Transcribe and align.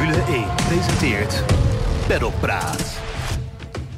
Formule 0.00 0.22
1 0.22 0.54
presenteert 0.54 1.44
Paddock 2.08 2.40
Praat. 2.40 3.00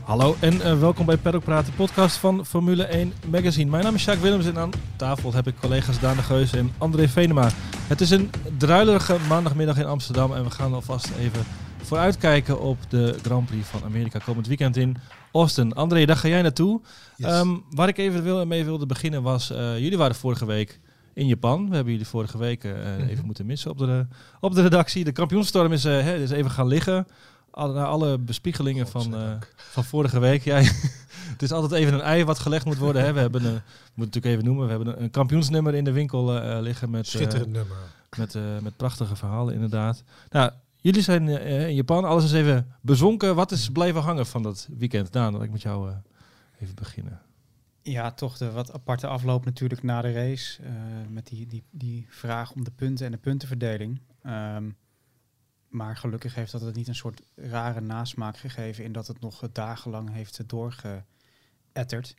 Hallo 0.04 0.36
en 0.40 0.54
uh, 0.54 0.80
welkom 0.80 1.06
bij 1.06 1.16
Paddock 1.16 1.44
Praat, 1.44 1.66
de 1.66 1.72
podcast 1.72 2.16
van 2.16 2.46
Formule 2.46 2.84
1 2.84 3.12
Magazine. 3.30 3.70
Mijn 3.70 3.84
naam 3.84 3.94
is 3.94 4.04
Jacques 4.04 4.24
Willems 4.24 4.46
en 4.46 4.58
aan 4.58 4.70
tafel 4.96 5.32
heb 5.32 5.46
ik 5.46 5.54
collega's 5.60 6.00
Daan 6.00 6.16
de 6.16 6.22
Geus 6.22 6.52
en 6.52 6.72
André 6.78 7.08
Venema. 7.08 7.50
Het 7.88 8.00
is 8.00 8.10
een 8.10 8.30
druilerige 8.58 9.16
maandagmiddag 9.28 9.78
in 9.78 9.86
Amsterdam 9.86 10.34
en 10.34 10.44
we 10.44 10.50
gaan 10.50 10.74
alvast 10.74 11.10
even 11.18 11.44
vooruitkijken 11.82 12.60
op 12.60 12.78
de 12.88 13.18
Grand 13.22 13.46
Prix 13.46 13.68
van 13.68 13.84
Amerika 13.84 14.18
komend 14.18 14.46
weekend 14.46 14.76
in 14.76 14.96
Austin. 15.32 15.74
André, 15.74 16.04
daar 16.04 16.16
ga 16.16 16.28
jij 16.28 16.42
naartoe. 16.42 16.80
Yes. 17.16 17.38
Um, 17.38 17.64
waar 17.70 17.88
ik 17.88 17.98
even 17.98 18.22
wil, 18.22 18.46
mee 18.46 18.64
wilde 18.64 18.86
beginnen 18.86 19.22
was, 19.22 19.50
uh, 19.50 19.78
jullie 19.78 19.98
waren 19.98 20.16
vorige 20.16 20.46
week 20.46 20.80
in 21.14 21.26
Japan. 21.26 21.68
We 21.68 21.74
hebben 21.74 21.92
jullie 21.92 22.08
vorige 22.08 22.38
week 22.38 22.64
uh, 22.64 22.72
mm-hmm. 22.72 23.08
even 23.08 23.24
moeten 23.24 23.46
missen 23.46 23.70
op 23.70 23.78
de, 23.78 24.06
op 24.40 24.54
de 24.54 24.62
redactie. 24.62 25.04
De 25.04 25.12
kampioenstorm 25.12 25.72
is, 25.72 25.84
uh, 25.84 25.92
hè, 25.92 26.16
is 26.16 26.30
even 26.30 26.50
gaan 26.50 26.66
liggen. 26.66 27.06
Alle, 27.50 27.74
na 27.74 27.84
alle 27.84 28.18
bespiegelingen 28.18 28.88
van, 28.88 29.14
uh, 29.14 29.32
van 29.54 29.84
vorige 29.84 30.18
week. 30.18 30.44
Ja, 30.44 30.56
het 31.32 31.42
is 31.42 31.52
altijd 31.52 31.72
even 31.72 31.94
een 31.94 32.00
ei 32.00 32.24
wat 32.24 32.38
gelegd 32.38 32.64
moet 32.64 32.78
worden. 32.78 33.04
Hè. 33.04 33.12
We 33.12 33.20
hebben 33.20 33.44
een, 33.44 33.60
moet 33.94 34.06
natuurlijk 34.06 34.34
even 34.34 34.44
noemen, 34.44 34.64
we 34.64 34.70
hebben 34.70 34.88
een, 34.88 35.02
een 35.02 35.10
kampioensnummer 35.10 35.74
in 35.74 35.84
de 35.84 35.92
winkel 35.92 36.32
liggen. 36.60 36.90
Met, 36.90 37.06
Schitterend 37.06 37.52
nummer. 37.52 37.76
Met, 38.16 38.36
met 38.62 38.76
prachtige 38.76 39.16
verhalen 39.16 39.54
inderdaad. 39.54 40.02
Nou, 40.30 40.50
jullie 40.80 41.02
zijn 41.02 41.28
in 41.28 41.74
Japan, 41.74 42.04
alles 42.04 42.24
is 42.24 42.32
even 42.32 42.66
bezonken. 42.80 43.34
Wat 43.34 43.50
is 43.50 43.68
blijven 43.68 44.02
hangen 44.02 44.26
van 44.26 44.42
dat 44.42 44.68
weekend? 44.78 45.12
Daan, 45.12 45.32
dat 45.32 45.42
ik 45.42 45.50
met 45.50 45.62
jou 45.62 45.90
even 46.58 46.74
beginnen. 46.74 47.20
Ja, 47.82 48.12
toch 48.12 48.38
de 48.38 48.50
wat 48.50 48.72
aparte 48.72 49.06
afloop 49.06 49.44
natuurlijk 49.44 49.82
na 49.82 50.02
de 50.02 50.12
race. 50.12 50.62
Uh, 50.62 50.68
met 51.08 51.26
die, 51.26 51.46
die, 51.46 51.62
die 51.70 52.06
vraag 52.08 52.52
om 52.52 52.64
de 52.64 52.70
punten 52.70 53.06
en 53.06 53.12
de 53.12 53.18
puntenverdeling. 53.18 54.00
Um, 54.26 54.76
maar 55.68 55.96
gelukkig 55.96 56.34
heeft 56.34 56.52
dat 56.52 56.60
het 56.60 56.74
niet 56.74 56.88
een 56.88 56.94
soort 56.94 57.22
rare 57.34 57.80
nasmaak 57.80 58.36
gegeven... 58.36 58.84
in 58.84 58.92
dat 58.92 59.06
het 59.06 59.20
nog 59.20 59.48
dagenlang 59.52 60.12
heeft 60.12 60.48
doorgeëtterd. 60.48 62.14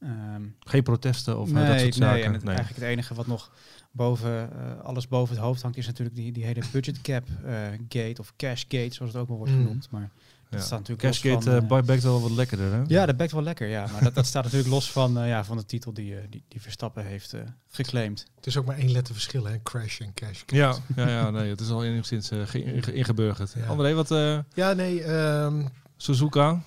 Um, 0.00 0.56
Geen 0.60 0.82
protesten 0.82 1.38
of 1.38 1.52
nee, 1.52 1.66
dat 1.66 1.80
soort 1.80 1.94
zaken? 1.94 2.14
Nee, 2.14 2.24
en 2.24 2.32
het, 2.32 2.42
nee. 2.42 2.54
eigenlijk 2.54 2.84
het 2.84 2.92
enige 2.92 3.14
wat 3.14 3.26
nog 3.26 3.52
boven, 3.90 4.50
uh, 4.56 4.80
alles 4.80 5.08
boven 5.08 5.34
het 5.34 5.44
hoofd 5.44 5.62
hangt... 5.62 5.76
is 5.76 5.86
natuurlijk 5.86 6.16
die, 6.16 6.32
die 6.32 6.44
hele 6.44 6.62
budget 6.72 7.00
cap 7.00 7.28
uh, 7.44 7.68
gate 7.88 8.20
of 8.20 8.32
cash 8.36 8.64
gate, 8.68 8.94
zoals 8.94 9.12
het 9.12 9.22
ook 9.22 9.28
wel 9.28 9.36
wordt 9.36 9.52
Mm. 9.52 9.62
genoemd. 9.62 9.90
Maar 9.90 10.10
dat 10.50 10.60
Ja. 10.60 10.66
staat 10.66 10.78
natuurlijk 10.78 11.08
Cashgate 11.08 11.50
los 11.50 11.64
van, 11.68 11.78
uh, 11.78 11.84
bekt 11.84 12.02
wel 12.02 12.20
wat 12.20 12.30
lekkerder, 12.30 12.72
hè? 12.72 12.82
Ja, 12.86 13.06
dat 13.06 13.16
bekt 13.16 13.32
wel 13.32 13.42
lekker, 13.42 13.68
ja. 13.68 13.86
Maar 13.92 14.02
dat, 14.02 14.14
dat 14.14 14.26
staat 14.26 14.44
natuurlijk 14.44 14.70
los 14.70 14.90
van, 14.90 15.18
uh, 15.18 15.28
ja, 15.28 15.44
van 15.44 15.56
de 15.56 15.66
titel 15.66 15.92
die, 15.92 16.14
die, 16.30 16.44
die 16.48 16.60
Verstappen 16.60 17.04
heeft 17.04 17.34
uh, 17.34 17.40
geclaimd. 17.68 18.26
Het 18.36 18.46
is 18.46 18.56
ook 18.56 18.64
maar 18.64 18.78
één 18.78 18.90
letter 18.90 19.14
verschil, 19.14 19.44
hè? 19.44 19.62
Crash 19.62 20.00
en 20.00 20.14
cash. 20.14 20.42
Ja, 20.46 20.76
ja, 20.96 21.08
ja 21.08 21.30
nee, 21.30 21.50
het 21.50 21.60
is 21.60 21.70
al 21.70 21.84
enigszins 21.84 22.30
uh, 22.30 22.46
ge 22.46 22.92
ingeburgerd. 22.92 23.52
Ja. 23.56 23.66
André, 23.66 23.94
wat... 23.94 24.10
Uh, 24.10 24.38
ja, 24.54 24.72
nee... 24.72 25.04
Um, 25.12 25.68
Suzuka? 25.96 26.62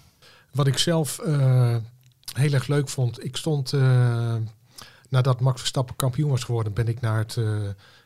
Wat 0.51 0.67
ik 0.67 0.77
zelf 0.77 1.19
uh, 1.25 1.75
heel 2.33 2.53
erg 2.53 2.67
leuk 2.67 2.89
vond. 2.89 3.23
Ik 3.23 3.37
stond... 3.37 3.73
Uh, 3.73 4.35
nadat 5.09 5.39
Max 5.39 5.59
Verstappen 5.59 5.95
kampioen 5.95 6.29
was 6.29 6.43
geworden, 6.43 6.73
ben 6.73 6.87
ik 6.87 7.01
naar 7.01 7.17
het, 7.17 7.35
uh, 7.35 7.59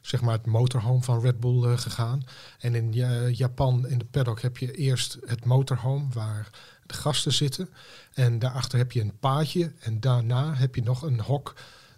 zeg 0.03 0.21
maar 0.21 0.33
het 0.33 0.45
motorhome 0.45 1.01
van 1.03 1.21
Red 1.21 1.39
Bull 1.39 1.71
uh, 1.71 1.77
gegaan. 1.77 2.23
En 2.59 2.75
in 2.75 2.97
uh, 2.97 3.33
Japan, 3.33 3.87
in 3.87 3.97
de 3.97 4.05
paddock, 4.05 4.41
heb 4.41 4.57
je 4.57 4.71
eerst 4.71 5.17
het 5.25 5.45
motorhome 5.45 6.05
waar 6.13 6.49
de 6.85 6.93
gasten 6.93 7.33
zitten. 7.33 7.69
En 8.13 8.39
daarachter 8.39 8.77
heb 8.77 8.91
je 8.91 9.01
een 9.01 9.17
paadje. 9.19 9.71
En 9.79 9.99
daarna 9.99 10.53
heb 10.53 10.75
je 10.75 10.83
nog 10.83 11.01
een 11.01 11.19
hok. 11.19 11.53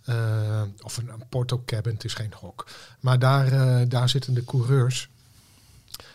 Uh, 0.10 0.62
of 0.82 0.98
een, 0.98 1.10
een 1.10 1.28
porto 1.30 1.64
cabin, 1.66 1.94
het 1.94 2.04
is 2.04 2.14
geen 2.14 2.34
hok. 2.40 2.68
Maar 3.00 3.20
daar, 3.20 3.88
daar 3.90 4.10
zitten 4.10 4.34
de 4.34 4.46
coureurs. 4.46 5.10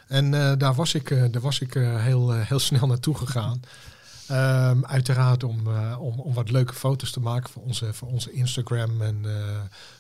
En 0.06 0.30
daar 0.58 0.74
was 0.74 0.94
ik, 0.94 1.08
daar 1.08 1.41
was 1.41 1.61
ik 1.61 1.74
heel, 1.74 2.33
heel 2.33 2.58
snel 2.58 2.86
naartoe 2.86 3.16
gegaan. 3.16 3.62
Um, 4.30 4.86
uiteraard 4.86 5.44
om, 5.44 5.66
om, 5.98 6.20
om 6.20 6.34
wat 6.34 6.50
leuke 6.50 6.74
foto's 6.74 7.11
te 7.11 7.20
maken 7.20 7.50
voor 7.50 7.62
onze, 7.62 7.92
voor 7.92 8.08
onze 8.08 8.33
Instagram 8.33 9.02
en 9.02 9.27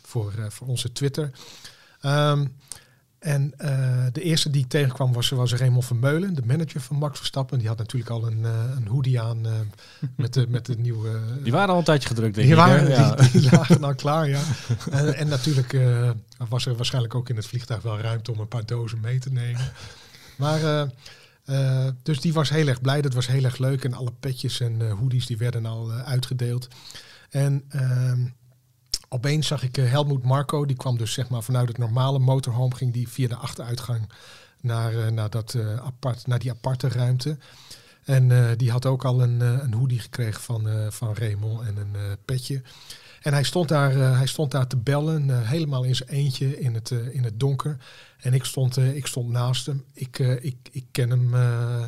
voor, 0.02 0.32
voor 0.48 0.66
onze 0.66 0.92
Twitter. 0.92 1.30
Um, 2.02 2.56
en 3.18 3.54
de 4.12 4.22
eerste 4.22 4.50
die 4.50 4.62
ik 4.62 4.68
tegenkwam 4.68 5.12
was, 5.12 5.28
was 5.28 5.54
Raymond 5.54 5.84
Vermeulen, 5.84 6.34
de 6.34 6.42
manager 6.46 6.80
van 6.80 6.96
Max 6.96 7.18
Verstappen. 7.18 7.58
Die 7.58 7.68
had 7.68 7.78
natuurlijk 7.78 8.10
al 8.10 8.26
een, 8.26 8.44
een 8.76 8.86
hoodie 8.86 9.20
aan 9.20 9.46
met, 10.16 10.34
de, 10.34 10.46
met 10.48 10.66
de 10.66 10.76
nieuwe... 10.78 11.20
die 11.42 11.52
waren 11.52 11.68
al 11.68 11.78
een 11.78 11.84
tijdje 11.84 12.08
gedrukt, 12.08 12.34
denk 12.34 12.46
die 12.46 12.56
ik. 12.56 12.62
Waren, 12.62 12.88
ja. 12.88 13.14
die, 13.14 13.40
die, 13.40 13.50
lagen 13.50 13.84
al 13.84 13.94
klaar, 13.94 14.28
ja. 14.28 14.42
en, 14.90 15.14
en 15.14 15.28
natuurlijk 15.28 15.78
was 16.48 16.66
er 16.66 16.76
waarschijnlijk 16.76 17.14
ook 17.14 17.28
in 17.28 17.36
het 17.36 17.46
vliegtuig 17.46 17.82
wel 17.82 17.98
ruimte 17.98 18.32
om 18.32 18.40
een 18.40 18.48
paar 18.48 18.66
dozen 18.66 19.00
mee 19.00 19.18
te 19.18 19.32
nemen. 19.32 19.72
Maar... 20.36 20.90
Uh, 21.46 21.86
dus 22.02 22.20
die 22.20 22.32
was 22.32 22.50
heel 22.50 22.66
erg 22.66 22.80
blij. 22.80 23.00
Dat 23.00 23.14
was 23.14 23.26
heel 23.26 23.44
erg 23.44 23.58
leuk. 23.58 23.84
En 23.84 23.94
alle 23.94 24.12
petjes 24.20 24.60
en 24.60 24.80
uh, 24.80 24.92
hoodies 24.92 25.26
die 25.26 25.36
werden 25.36 25.66
al 25.66 25.90
uh, 25.90 26.02
uitgedeeld. 26.02 26.68
En 27.30 27.64
uh, 27.74 28.12
opeens 29.12 29.46
zag 29.46 29.62
ik 29.62 29.76
Helmoet 29.76 30.24
Marco. 30.24 30.64
Die 30.66 30.76
kwam 30.76 30.98
dus 30.98 31.12
zeg 31.12 31.28
maar 31.28 31.42
vanuit 31.42 31.68
het 31.68 31.78
normale 31.78 32.18
motorhome. 32.18 32.74
Ging 32.74 32.92
die 32.92 33.08
via 33.08 33.28
de 33.28 33.36
achteruitgang 33.36 34.08
naar, 34.60 35.12
naar, 35.12 35.30
dat, 35.30 35.56
apart, 35.84 36.26
naar 36.26 36.38
die 36.38 36.50
aparte 36.50 36.88
ruimte. 36.88 37.38
En 38.04 38.56
die 38.56 38.70
had 38.70 38.86
ook 38.86 39.04
al 39.04 39.22
een, 39.22 39.40
een 39.40 39.72
hoodie 39.72 39.98
gekregen 39.98 40.40
van, 40.40 40.92
van 40.92 41.14
Raymond 41.14 41.66
en 41.66 41.76
een 41.76 42.16
petje. 42.24 42.62
En 43.20 43.32
hij 43.32 43.42
stond 43.42 43.68
daar, 43.68 43.92
hij 43.92 44.26
stond 44.26 44.50
daar 44.50 44.66
te 44.66 44.76
bellen. 44.76 45.46
helemaal 45.46 45.84
in 45.84 45.96
zijn 45.96 46.08
eentje 46.08 46.60
in 46.60 46.74
het, 46.74 46.90
in 46.90 47.24
het 47.24 47.40
donker. 47.40 47.76
En 48.18 48.34
ik 48.34 48.44
stond, 48.44 48.76
ik 48.76 49.06
stond 49.06 49.28
naast 49.28 49.66
hem. 49.66 49.84
Ik, 49.94 50.18
ik, 50.18 50.56
ik 50.70 50.84
ken 50.90 51.10
hem, 51.10 51.34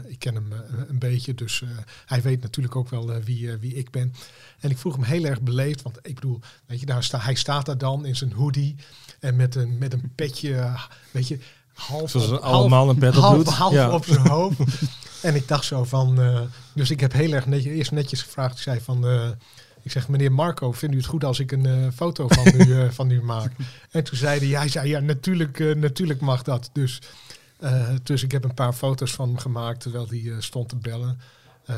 ik 0.06 0.18
ken 0.18 0.34
hem 0.34 0.52
een 0.88 0.98
beetje. 0.98 1.34
Dus 1.34 1.64
hij 2.06 2.22
weet 2.22 2.42
natuurlijk 2.42 2.76
ook 2.76 2.88
wel 2.88 3.20
wie, 3.24 3.56
wie 3.56 3.74
ik 3.74 3.90
ben. 3.90 4.14
En 4.60 4.70
ik 4.70 4.78
vroeg 4.78 4.94
hem 4.94 5.04
heel 5.04 5.24
erg 5.24 5.40
beleefd. 5.40 5.82
Want 5.82 5.98
ik 6.02 6.14
bedoel, 6.14 6.40
weet 6.66 6.80
je, 6.80 6.86
daar 6.86 7.04
sta, 7.04 7.18
hij 7.18 7.34
staat 7.34 7.66
daar 7.66 7.78
dan 7.78 8.06
in 8.06 8.16
zijn 8.16 8.32
hoodie. 8.32 8.76
En 9.20 9.36
met 9.36 9.54
een, 9.54 9.78
met 9.78 9.92
een 9.92 10.12
petje, 10.14 10.72
weet 11.10 11.28
je, 11.28 11.38
half, 11.74 12.10
Zoals 12.10 12.30
op, 12.30 12.40
allemaal 12.40 12.88
een 12.88 12.98
pet 12.98 13.16
op 13.16 13.22
half, 13.22 13.48
half 13.48 13.72
ja. 13.72 13.90
op 13.90 14.04
zijn 14.04 14.28
hoofd. 14.28 14.58
en 15.22 15.34
ik 15.34 15.48
dacht 15.48 15.64
zo 15.64 15.84
van... 15.84 16.20
dus 16.74 16.90
ik 16.90 17.00
heb 17.00 17.12
heel 17.12 17.32
erg 17.32 17.46
netjes, 17.46 17.72
eerst 17.72 17.92
netjes 17.92 18.22
gevraagd. 18.22 18.56
Ik 18.56 18.62
zei 18.62 18.80
van... 18.80 19.04
Ik 19.82 19.90
zeg, 19.90 20.08
meneer 20.08 20.32
Marco, 20.32 20.72
vindt 20.72 20.94
u 20.94 20.98
het 20.98 21.06
goed 21.06 21.24
als 21.24 21.40
ik 21.40 21.52
een 21.52 21.66
uh, 21.66 21.90
foto 21.94 22.28
van 22.28 22.46
u, 22.60 22.64
uh, 22.64 22.90
van 22.90 23.10
u 23.10 23.22
maak? 23.22 23.52
En 23.90 24.04
toen 24.04 24.16
zei 24.16 24.38
hij, 24.38 24.58
hij 24.58 24.68
zei, 24.68 24.88
ja, 24.88 25.00
natuurlijk, 25.00 25.58
uh, 25.58 25.74
natuurlijk 25.74 26.20
mag 26.20 26.42
dat. 26.42 26.70
Dus, 26.72 27.00
dus 28.02 28.22
ik 28.22 28.32
heb 28.32 28.44
een 28.44 28.54
paar 28.54 28.72
foto's 28.72 29.12
van 29.12 29.28
hem 29.28 29.38
gemaakt 29.38 29.80
terwijl 29.80 30.08
hij 30.08 30.34
stond 30.38 30.68
te 30.68 30.76
bellen. 30.76 31.18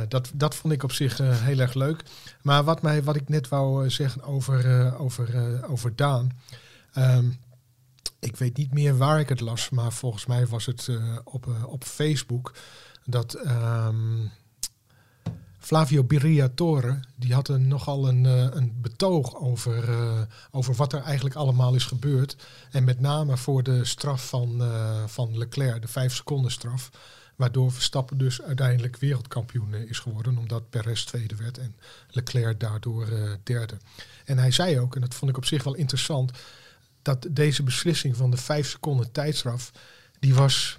dat, 0.09 0.31
dat 0.35 0.55
vond 0.55 0.73
ik 0.73 0.83
op 0.83 0.93
zich 0.93 1.19
heel 1.19 1.59
erg 1.59 1.75
leuk. 1.75 2.03
Maar 2.43 2.65
wat, 2.65 2.83
mij, 2.83 3.03
wat 3.03 3.17
ik 3.17 3.29
net 3.29 3.49
wou 3.49 3.91
zeggen 3.91 4.23
over, 4.23 4.95
over, 4.99 5.61
over 5.69 5.97
Daan. 5.97 6.31
Um, 6.99 7.39
ik 8.19 8.37
weet 8.37 8.57
niet 8.57 8.73
meer 8.73 8.97
waar 8.97 9.21
ik 9.21 9.29
het 9.29 9.41
las, 9.41 9.71
maar 9.71 9.93
volgens 9.93 10.27
mij 10.27 10.47
was 10.47 10.67
het 10.67 10.91
op, 11.25 11.47
op 11.67 11.85
Facebook 11.85 12.53
dat... 13.05 13.47
Um, 13.47 14.31
Flavio 15.65 16.03
Briatore, 16.03 17.01
die 17.15 17.35
had 17.35 17.49
een, 17.49 17.69
nogal 17.69 18.09
een, 18.09 18.25
uh, 18.25 18.47
een 18.51 18.73
betoog 18.81 19.37
over, 19.37 19.89
uh, 19.89 20.21
over 20.51 20.75
wat 20.75 20.93
er 20.93 21.01
eigenlijk 21.01 21.35
allemaal 21.35 21.75
is 21.75 21.85
gebeurd. 21.85 22.37
En 22.71 22.85
met 22.85 23.01
name 23.01 23.37
voor 23.37 23.63
de 23.63 23.85
straf 23.85 24.29
van, 24.29 24.63
uh, 24.63 25.05
van 25.07 25.39
Leclerc, 25.39 25.83
de 25.83 25.89
vijf 25.89 26.15
seconden 26.15 26.51
straf. 26.51 26.91
Waardoor 27.37 27.73
Verstappen 27.73 28.19
dus 28.19 28.43
uiteindelijk 28.43 28.97
wereldkampioen 28.97 29.75
is 29.75 29.99
geworden, 29.99 30.39
omdat 30.39 30.71
Perez 30.71 31.05
tweede 31.05 31.37
werd 31.37 31.59
en 31.59 31.77
Leclerc 32.09 32.61
daardoor 32.61 33.07
derde. 33.43 33.77
En 34.25 34.39
hij 34.39 34.51
zei 34.51 34.81
ook, 34.81 34.95
en 34.95 35.01
dat 35.01 35.15
vond 35.15 35.31
ik 35.31 35.37
op 35.37 35.45
zich 35.45 35.63
wel 35.63 35.75
interessant, 35.75 36.31
dat 37.03 37.27
deze 37.31 37.63
beslissing 37.63 38.17
van 38.17 38.31
de 38.31 38.37
vijf 38.37 38.69
seconden 38.69 39.13
tijdstraf, 39.13 39.73
die 40.19 40.35
was, 40.35 40.79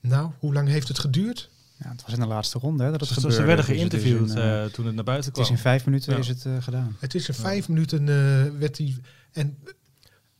nou, 0.00 0.30
hoe 0.38 0.52
lang 0.52 0.68
heeft 0.68 0.88
het 0.88 0.98
geduurd? 0.98 1.50
Ja, 1.78 1.90
het 1.90 2.02
was 2.04 2.14
in 2.14 2.20
de 2.20 2.26
laatste 2.26 2.58
ronde 2.58 2.84
hè, 2.84 2.90
dat 2.90 3.00
het 3.00 3.08
dus 3.08 3.18
gebeurde. 3.18 3.36
Ze 3.40 3.46
werden 3.46 3.66
Dus 3.66 3.74
geïnterviewd 3.76 4.30
in, 4.30 4.38
uh, 4.38 4.62
uh, 4.62 4.64
toen 4.64 4.86
het 4.86 4.94
naar 4.94 5.04
buiten 5.04 5.32
kwam. 5.32 5.44
Het 5.44 5.52
is 5.52 5.58
in 5.58 5.62
vijf 5.62 5.84
minuten 5.84 6.12
Ja. 6.12 6.18
is 6.18 6.28
het 6.28 6.44
uh, 6.46 6.52
gedaan. 6.60 6.96
Het 6.98 7.14
is 7.14 7.28
in 7.28 7.34
vijf 7.34 7.68
minuten 7.68 8.00
uh, 8.06 8.58
werd 8.58 8.78
hij... 8.78 8.96
En, 9.32 9.58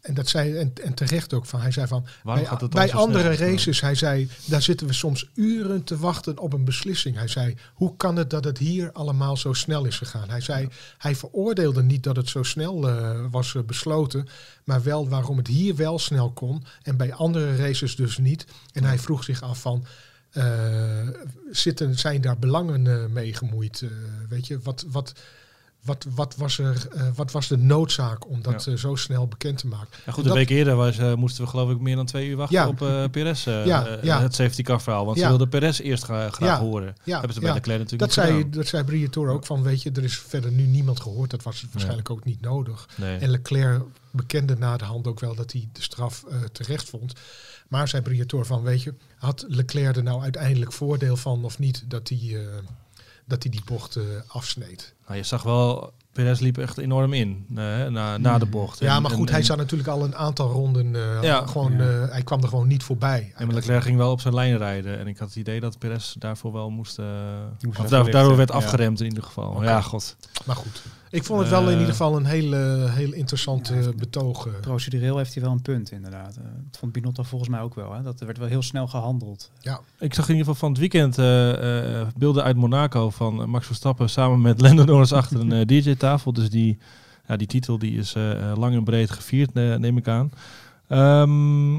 en 0.00 0.14
dat 0.14 0.28
zei 0.28 0.56
en, 0.56 0.72
en 0.82 0.94
terecht 0.94 1.32
ook 1.32 1.46
van. 1.46 1.60
Hij 1.60 1.70
zei 1.70 1.86
van 1.86 2.06
Waarom 2.22 2.42
bij, 2.42 2.52
gaat 2.52 2.60
het 2.60 2.70
bij 2.70 2.88
zo 2.88 2.96
andere 2.96 3.34
snel? 3.34 3.48
races, 3.48 3.80
hij 3.80 3.94
zei, 3.94 4.28
daar 4.44 4.62
zitten 4.62 4.86
we 4.86 4.92
soms 4.92 5.30
uren 5.34 5.84
te 5.84 5.98
wachten 5.98 6.38
op 6.38 6.52
een 6.52 6.64
beslissing. 6.64 7.16
Hij 7.16 7.28
zei, 7.28 7.56
hoe 7.74 7.96
kan 7.96 8.16
het 8.16 8.30
dat 8.30 8.44
het 8.44 8.58
hier 8.58 8.92
allemaal 8.92 9.36
zo 9.36 9.52
snel 9.52 9.84
is 9.84 9.98
gegaan? 9.98 10.30
Hij 10.30 10.40
zei, 10.40 10.68
hij 10.98 11.16
veroordeelde 11.16 11.82
niet 11.82 12.02
dat 12.02 12.16
het 12.16 12.28
zo 12.28 12.42
snel 12.42 12.88
uh, 12.88 13.24
was 13.30 13.54
uh, 13.54 13.62
besloten, 13.62 14.28
maar 14.64 14.82
wel 14.82 15.08
waarom 15.08 15.36
het 15.36 15.46
hier 15.46 15.76
wel 15.76 15.98
snel 15.98 16.30
kon 16.32 16.64
en 16.82 16.96
bij 16.96 17.14
andere 17.14 17.56
races 17.56 17.96
dus 17.96 18.18
niet. 18.18 18.46
En 18.72 18.84
hij 18.84 18.98
vroeg 18.98 19.24
zich 19.24 19.42
af 19.42 19.60
van, 19.60 19.80
uh, 19.82 19.88
zitten, 21.50 21.98
zijn 21.98 22.20
daar 22.20 22.38
belangen 22.38 22.84
uh, 22.84 23.06
mee 23.06 23.34
gemoeid? 23.34 23.80
Uh, 23.80 23.90
weet 24.28 24.46
je, 24.46 24.58
wat, 24.62 24.84
wat, 24.88 25.12
wat, 25.88 26.06
wat, 26.14 26.34
was 26.36 26.58
er, 26.58 26.88
eh, 26.94 27.02
wat 27.14 27.32
was 27.32 27.48
de 27.48 27.56
noodzaak 27.56 28.28
om 28.28 28.42
dat 28.42 28.64
Ja. 28.64 28.72
eh, 28.72 28.78
zo 28.78 28.94
snel 28.94 29.26
bekend 29.28 29.58
te 29.58 29.66
maken? 29.66 29.88
Ja, 29.90 30.12
goed, 30.12 30.12
En 30.12 30.18
een 30.18 30.24
dat- 30.24 30.34
week 30.36 30.48
eerder 30.50 30.76
was, 30.76 30.98
eh, 30.98 31.14
moesten 31.14 31.44
we 31.44 31.50
geloof 31.50 31.70
ik 31.70 31.80
meer 31.80 31.96
dan 31.96 32.06
twee 32.06 32.28
uur 32.28 32.36
wachten 32.36 32.58
Ja. 32.58 32.68
op 32.68 32.82
eh 32.82 33.04
Perez. 33.10 33.46
eh, 33.46 33.66
Ja, 33.66 33.98
ja. 34.02 34.20
Het 34.20 34.34
safety 34.34 34.62
car 34.62 34.80
verhaal. 34.82 35.04
Want 35.04 35.16
Ja. 35.16 35.22
ze 35.22 35.28
wilden 35.28 35.48
Perez 35.48 35.78
eerst 35.80 36.04
gra- 36.04 36.30
graag 36.30 36.48
Ja. 36.48 36.58
horen. 36.64 36.94
Ja, 37.04 37.12
Hebben 37.16 37.34
ze 37.34 37.40
bij 37.40 37.48
ja. 37.48 37.54
Leclerc 37.54 37.78
natuurlijk 37.78 38.14
Dat 38.14 38.24
niet 38.24 38.34
zei, 38.34 38.50
dat 38.50 38.66
zei 38.66 38.84
Briatore 38.84 39.30
ook 39.32 39.46
van, 39.46 39.62
weet 39.62 39.82
je, 39.82 39.90
er 39.90 40.04
is 40.04 40.18
verder 40.18 40.50
nu 40.52 40.62
niemand 40.62 41.00
gehoord. 41.00 41.30
Dat 41.30 41.42
was 41.42 41.64
waarschijnlijk 41.72 42.10
ook 42.10 42.24
niet 42.24 42.40
nodig. 42.40 42.88
Nee. 42.96 43.18
En 43.18 43.30
Leclerc 43.30 43.82
bekende 44.10 44.56
na 44.58 44.76
de 44.76 44.84
hand 44.84 45.06
ook 45.06 45.20
wel 45.20 45.34
dat 45.34 45.52
hij 45.52 45.68
de 45.72 45.82
straf 45.82 46.24
eh, 46.30 46.36
terecht 46.52 46.88
vond. 46.88 47.12
Maar 47.68 47.88
zei 47.88 48.02
Briatore 48.02 48.44
van, 48.44 48.62
weet 48.62 48.82
je, 48.82 48.94
had 49.18 49.44
Leclerc 49.48 49.96
er 49.96 50.02
nou 50.02 50.22
uiteindelijk 50.22 50.72
voordeel 50.72 51.16
van 51.16 51.44
of 51.44 51.58
niet 51.58 51.84
dat 51.88 52.08
hij, 52.08 52.18
eh, 52.32 52.40
dat 53.28 53.42
hij 53.42 53.52
die 53.52 53.62
bocht 53.64 53.96
eh, 53.96 54.02
afsneed? 54.26 54.94
Nou, 55.06 55.16
je 55.18 55.22
zag 55.26 55.42
wel, 55.42 55.92
Perez 56.12 56.40
liep 56.40 56.58
echt 56.58 56.78
enorm 56.78 57.12
in 57.12 57.46
eh, 57.50 57.54
na, 57.86 58.16
na 58.16 58.38
de 58.38 58.46
bocht. 58.46 58.78
Ja, 58.78 58.96
En- 58.96 59.02
maar 59.02 59.10
en- 59.10 59.16
goed, 59.16 59.30
hij 59.30 59.42
zat 59.42 59.56
natuurlijk 59.56 59.88
al 59.88 60.04
een 60.04 60.16
aantal 60.16 60.50
ronden, 60.50 60.94
eh, 60.96 61.22
Ja. 61.22 61.46
gewoon, 61.46 61.72
Ja. 61.72 61.78
eh, 62.02 62.10
hij 62.10 62.22
kwam 62.22 62.42
er 62.42 62.48
gewoon 62.48 62.66
niet 62.68 62.82
voorbij. 62.82 63.32
En 63.36 63.54
Leclerc 63.54 63.82
ging 63.82 63.96
wel 63.96 64.10
op 64.10 64.20
zijn 64.20 64.34
lijn 64.34 64.56
rijden. 64.56 64.98
En 64.98 65.06
ik 65.06 65.18
had 65.18 65.28
het 65.28 65.36
idee 65.36 65.60
dat 65.60 65.78
Perez 65.78 66.14
daarvoor 66.18 66.52
wel 66.52 66.70
moest... 66.70 66.98
eh, 66.98 67.04
moest 67.04 67.16
of 67.20 67.60
wel 67.60 67.72
daar, 67.72 67.86
verlichten, 67.86 68.12
daardoor 68.12 68.36
werd 68.36 68.48
ja. 68.48 68.54
afgeremd 68.54 69.00
in 69.00 69.06
ieder 69.06 69.22
geval. 69.22 69.62
Ja, 69.62 69.80
god. 69.80 70.16
Maar 70.44 70.56
goed, 70.56 70.82
ik 71.10 71.24
vond 71.24 71.40
het 71.40 71.48
wel 71.50 71.60
in 71.60 71.66
Eh, 71.66 71.72
ieder 71.72 71.88
geval 71.88 72.16
een 72.16 72.24
hele, 72.24 72.86
heel 72.90 73.12
interessante 73.12 73.74
Ja, 73.74 73.92
betoog. 73.96 74.46
eh. 74.46 74.52
Procedureel 74.60 75.16
heeft 75.16 75.34
hij 75.34 75.42
wel 75.42 75.52
een 75.52 75.62
punt, 75.62 75.90
inderdaad. 75.90 76.36
Eh, 76.36 76.42
dat 76.70 76.78
vond 76.78 76.92
Binotto 76.92 77.22
volgens 77.22 77.50
mij 77.50 77.60
ook 77.60 77.74
wel. 77.74 77.92
Hè? 77.92 78.02
Dat 78.02 78.20
er 78.20 78.26
werd 78.26 78.38
wel 78.38 78.48
heel 78.48 78.62
snel 78.62 78.86
gehandeld. 78.86 79.50
Ik 79.98 80.14
zag 80.14 80.28
in 80.28 80.34
ieder 80.36 80.52
geval 80.52 80.54
van 80.54 80.68
het 80.70 80.78
weekend 80.78 81.18
eh, 81.18 82.00
eh, 82.00 82.06
beelden 82.16 82.42
uit 82.44 82.56
Monaco 82.56 83.10
van 83.10 83.50
Max 83.50 83.66
Verstappen 83.66 84.10
samen 84.10 84.40
met 84.40 84.60
Lando 84.64 84.84
Norris 84.84 85.12
achter 85.12 85.40
een 85.40 85.66
DJ-tafel. 85.66 86.32
Dus 86.32 86.50
die, 86.50 86.78
ja, 87.28 87.36
die 87.36 87.46
titel 87.46 87.78
die 87.78 87.96
is 87.98 88.14
eh, 88.14 88.52
lang 88.56 88.74
en 88.74 88.84
breed 88.84 89.10
gevierd, 89.10 89.54
neem 89.54 89.96
ik 89.96 90.08
aan. 90.08 90.30
Ehm, 90.88 91.74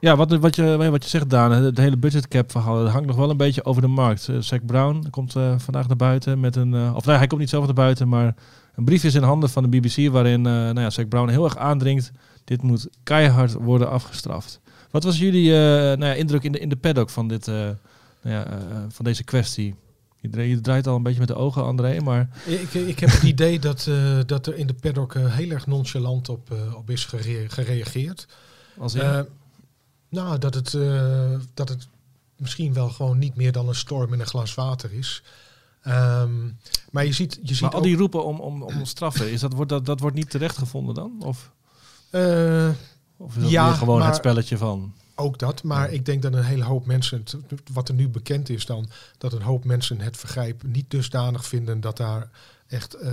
ja, 0.00 0.16
wat, 0.16 0.30
wat, 0.32 0.56
je, 0.56 0.90
wat 0.90 1.02
je 1.02 1.08
zegt, 1.08 1.30
Daan, 1.30 1.52
het 1.52 1.78
hele 1.78 1.96
budgetcap 1.96 2.50
verhaal, 2.50 2.82
dat 2.82 2.92
hangt 2.92 3.06
nog 3.06 3.16
wel 3.16 3.30
een 3.30 3.36
beetje 3.36 3.64
over 3.64 3.82
de 3.82 3.88
markt. 3.88 4.28
Uh, 4.28 4.40
Zac 4.40 4.66
Brown 4.66 5.06
komt 5.10 5.36
eh, 5.36 5.54
vandaag 5.58 5.88
naar 5.88 5.96
buiten 5.96 6.40
met 6.40 6.56
een, 6.56 6.74
eh, 6.74 6.92
of 6.94 7.04
nee, 7.04 7.16
hij 7.16 7.26
komt 7.26 7.40
niet 7.40 7.50
zelf 7.50 7.64
naar 7.64 7.74
buiten, 7.74 8.08
maar 8.08 8.34
een 8.74 8.84
brief 8.84 9.04
is 9.04 9.14
in 9.14 9.22
handen 9.22 9.50
van 9.50 9.70
de 9.70 9.80
BBC 9.80 10.12
waarin 10.12 10.40
nou 10.40 10.80
ja, 10.80 10.90
Zac 10.90 11.08
Brown 11.08 11.28
heel 11.28 11.44
erg 11.44 11.56
aandringt, 11.56 12.12
dit 12.44 12.62
moet 12.62 12.88
keihard 13.02 13.52
worden 13.52 13.90
afgestraft. 13.90 14.60
Wat 14.90 15.04
was 15.04 15.18
jullie 15.18 15.50
nou 15.50 16.04
ja, 16.04 16.12
indruk 16.12 16.42
in 16.42 16.52
de, 16.52 16.58
in 16.58 16.68
de 16.68 16.76
paddock 16.76 17.10
van, 17.10 17.28
dit, 17.28 17.46
nou 17.46 17.76
ja, 18.22 18.46
van 18.88 19.04
deze 19.04 19.24
kwestie? 19.24 19.74
Je, 20.20 20.48
je 20.48 20.60
draait 20.60 20.86
al 20.86 20.96
een 20.96 21.02
beetje 21.02 21.18
met 21.18 21.28
de 21.28 21.34
ogen, 21.34 21.64
André, 21.64 22.00
maar... 22.00 22.28
Ik, 22.44 22.74
ik 22.74 22.98
heb 22.98 23.10
het 23.10 23.22
idee 23.22 23.58
dat, 23.68 23.86
uh, 23.88 24.18
dat 24.26 24.46
er 24.46 24.56
in 24.56 24.66
de 24.66 24.74
paddock 24.74 25.14
uh, 25.14 25.34
heel 25.34 25.50
erg 25.50 25.66
nonchalant 25.66 26.28
op, 26.28 26.50
uh, 26.52 26.74
op 26.74 26.90
is 26.90 27.04
gere 27.04 27.48
gereageerd. 27.48 28.26
Als 28.78 28.94
in? 28.94 29.26
Nou, 30.10 30.38
dat 30.38 30.54
het, 30.54 30.70
dat 31.54 31.68
het 31.68 31.88
misschien 32.36 32.72
wel 32.72 32.88
gewoon 32.88 33.18
niet 33.18 33.36
meer 33.36 33.52
dan 33.52 33.68
een 33.68 33.74
storm 33.74 34.12
in 34.12 34.20
een 34.20 34.26
glas 34.26 34.54
water 34.54 34.92
is. 34.92 35.22
Um, 35.86 36.58
maar 36.90 37.04
je 37.04 37.12
ziet, 37.12 37.38
je 37.42 37.54
ziet 37.54 37.60
maar 37.60 37.74
al 37.74 37.82
die 37.82 37.96
roepen 37.96 38.24
om, 38.24 38.40
om, 38.40 38.62
om 38.62 38.84
straffen, 38.84 39.30
is 39.30 39.40
dat, 39.40 39.52
wordt, 39.52 39.70
dat, 39.70 39.86
dat 39.86 40.00
wordt 40.00 40.16
niet 40.16 40.30
terecht 40.30 40.58
gevonden 40.58 40.94
dan? 40.94 41.12
Of, 41.18 41.52
of 43.16 43.36
is 43.36 43.42
dat 43.42 43.50
ja, 43.50 43.72
gewoon 43.72 43.98
maar, 43.98 44.06
het 44.06 44.16
spelletje 44.16 44.56
van... 44.56 44.94
Ook 45.14 45.38
dat, 45.38 45.62
maar 45.62 45.90
ik 45.92 46.04
denk 46.04 46.22
dat 46.22 46.34
een 46.34 46.44
hele 46.44 46.64
hoop 46.64 46.86
mensen, 46.86 47.24
wat 47.72 47.88
er 47.88 47.94
nu 47.94 48.08
bekend 48.08 48.48
is 48.48 48.66
dan, 48.66 48.88
dat 49.18 49.32
een 49.32 49.42
hoop 49.42 49.64
mensen 49.64 50.00
het 50.00 50.16
vergrijp 50.16 50.62
niet 50.62 50.90
dusdanig 50.90 51.46
vinden 51.46 51.80
dat 51.80 51.96
daar 51.96 52.30
echt 52.66 53.02
uh, 53.02 53.12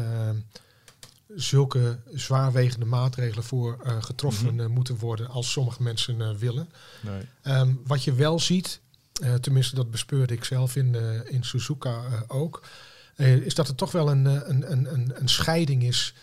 zulke 1.35 1.99
zwaarwegende 2.13 2.85
maatregelen 2.85 3.43
voor 3.43 3.77
uh, 3.85 4.03
getroffen 4.03 4.45
Mhm. 4.45 4.53
mm 4.53 4.59
-hmm. 4.59 4.73
moeten 4.73 4.97
worden 4.97 5.27
als 5.27 5.51
sommige 5.51 5.83
mensen 5.83 6.19
uh, 6.19 6.29
willen. 6.31 6.69
Nee. 7.01 7.57
Um, 7.57 7.81
wat 7.85 8.03
je 8.03 8.13
wel 8.13 8.39
ziet, 8.39 8.79
uh, 9.21 9.33
tenminste 9.33 9.75
dat 9.75 9.91
bespeurde 9.91 10.33
ik 10.33 10.43
zelf 10.43 10.75
in, 10.75 10.95
in 11.25 11.43
Suzuka 11.43 12.01
ook, 12.27 12.63
is 13.17 13.55
dat 13.55 13.67
er 13.67 13.75
toch 13.75 13.91
wel 13.91 14.09
een, 14.09 14.25
een, 14.25 14.71
een, 14.71 15.21
een 15.21 15.29
scheiding 15.29 15.83
is 15.83 16.13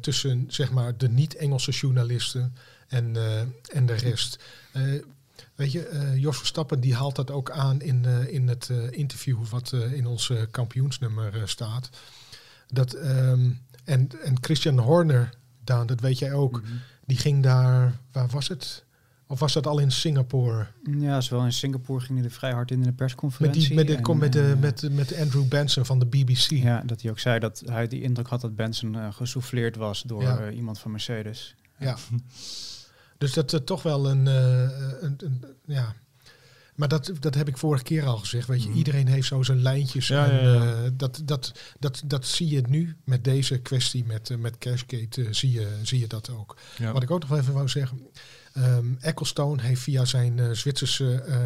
tussen 0.00 0.44
zeg 0.48 0.70
maar, 0.70 0.96
de 0.96 1.08
niet-Engelse 1.08 1.70
journalisten 1.70 2.56
en, 2.88 3.16
en 3.72 3.86
de 3.86 3.94
rest. 3.94 4.38
Weet 5.54 5.72
je, 5.72 5.90
uh, 5.92 6.16
Jos 6.16 6.36
Verstappen 6.36 6.80
die 6.80 6.94
haalt 6.94 7.16
dat 7.16 7.30
ook 7.30 7.50
aan 7.50 7.80
in, 7.80 8.04
uh, 8.06 8.28
in 8.28 8.48
het 8.48 8.68
uh, 8.70 8.90
interview 8.90 9.44
wat 9.46 9.72
in 9.72 10.06
ons 10.06 10.32
kampioensnummer 10.50 11.48
staat. 11.48 11.88
Dat, 12.68 12.94
um, 12.94 13.60
en, 13.84 14.08
en 14.24 14.36
Christian 14.40 14.78
Horner, 14.78 15.30
Daan, 15.64 15.86
dat 15.86 16.00
weet 16.00 16.18
jij 16.18 16.32
ook, 16.32 16.60
mm 16.60 16.66
-hmm. 16.66 16.80
die 17.06 17.16
ging 17.16 17.42
daar, 17.42 17.92
waar 18.12 18.28
was 18.28 18.48
het? 18.48 18.84
Of 19.26 19.40
was 19.40 19.52
dat 19.52 19.66
al 19.66 19.78
in 19.78 19.92
Singapore? 19.92 20.66
Ja, 20.98 21.20
zowel 21.20 21.44
in 21.44 21.52
Singapore 21.52 22.00
ging 22.00 22.18
hij 22.18 22.28
er 22.28 22.34
vrij 22.34 22.52
hard 22.52 22.70
in 22.70 22.78
in 22.78 22.84
de 22.84 22.92
persconferentie. 22.92 23.74
Met, 23.74 23.86
die, 23.86 23.96
met, 23.96 24.32
de, 24.32 24.40
en, 24.40 24.58
met, 24.58 24.78
de, 24.78 24.90
met, 24.90 25.10
met 25.10 25.18
Andrew 25.18 25.48
Benson 25.48 25.84
van 25.84 25.98
de 25.98 26.06
BBC. 26.06 26.50
Ja, 26.50 26.82
dat 26.86 27.02
hij 27.02 27.10
ook 27.10 27.18
zei 27.18 27.38
dat 27.38 27.62
hij 27.66 27.86
die 27.86 28.02
indruk 28.02 28.28
had 28.28 28.40
dat 28.40 28.56
Benson 28.56 28.94
uh, 28.94 29.12
gesouffleerd 29.12 29.76
was 29.76 30.02
door 30.02 30.22
ja. 30.22 30.40
uh, 30.40 30.56
iemand 30.56 30.78
van 30.78 30.90
Mercedes. 30.90 31.54
Ja. 31.78 31.96
dus 33.18 33.32
dat 33.32 33.52
is 33.52 33.58
uh, 33.58 33.64
toch 33.66 33.82
wel 33.82 34.10
een, 34.10 34.26
een, 34.26 35.16
een, 35.18 35.44
ja. 35.64 35.94
Maar 36.74 36.88
dat, 36.88 37.12
dat 37.20 37.34
heb 37.34 37.48
ik 37.48 37.58
vorige 37.58 37.84
keer 37.84 38.06
al 38.06 38.16
gezegd. 38.16 38.48
Weet 38.48 38.62
je, 38.62 38.68
mm. 38.68 38.74
iedereen 38.74 39.06
heeft 39.06 39.26
zo 39.26 39.42
zijn 39.42 39.62
lijntjes. 39.62 40.08
Ja, 40.08 40.30
en, 40.30 40.48
ja, 40.48 40.64
ja. 40.64 40.90
dat, 40.92 41.22
dat, 41.24 41.52
dat, 41.78 42.02
dat 42.04 42.26
zie 42.26 42.48
je 42.48 42.62
nu 42.68 42.96
met 43.04 43.24
deze 43.24 43.58
kwestie 43.58 44.04
met, 44.04 44.38
met 44.38 44.58
Cashgate. 44.58 45.26
zie, 45.30 45.52
je, 45.52 45.68
zie 45.82 46.00
je 46.00 46.06
dat 46.06 46.30
ook. 46.30 46.56
Wat 46.92 47.02
ik 47.02 47.10
ook 47.10 47.28
nog 47.28 47.38
even 47.38 47.52
wou 47.52 47.68
zeggen. 47.68 48.00
Um, 48.56 48.96
Ecclestone 49.00 49.62
heeft 49.62 49.82
via 49.82 50.04
zijn 50.04 50.38
uh, 50.38 50.50
Zwitserse, 50.50 51.24
uh, 51.28 51.36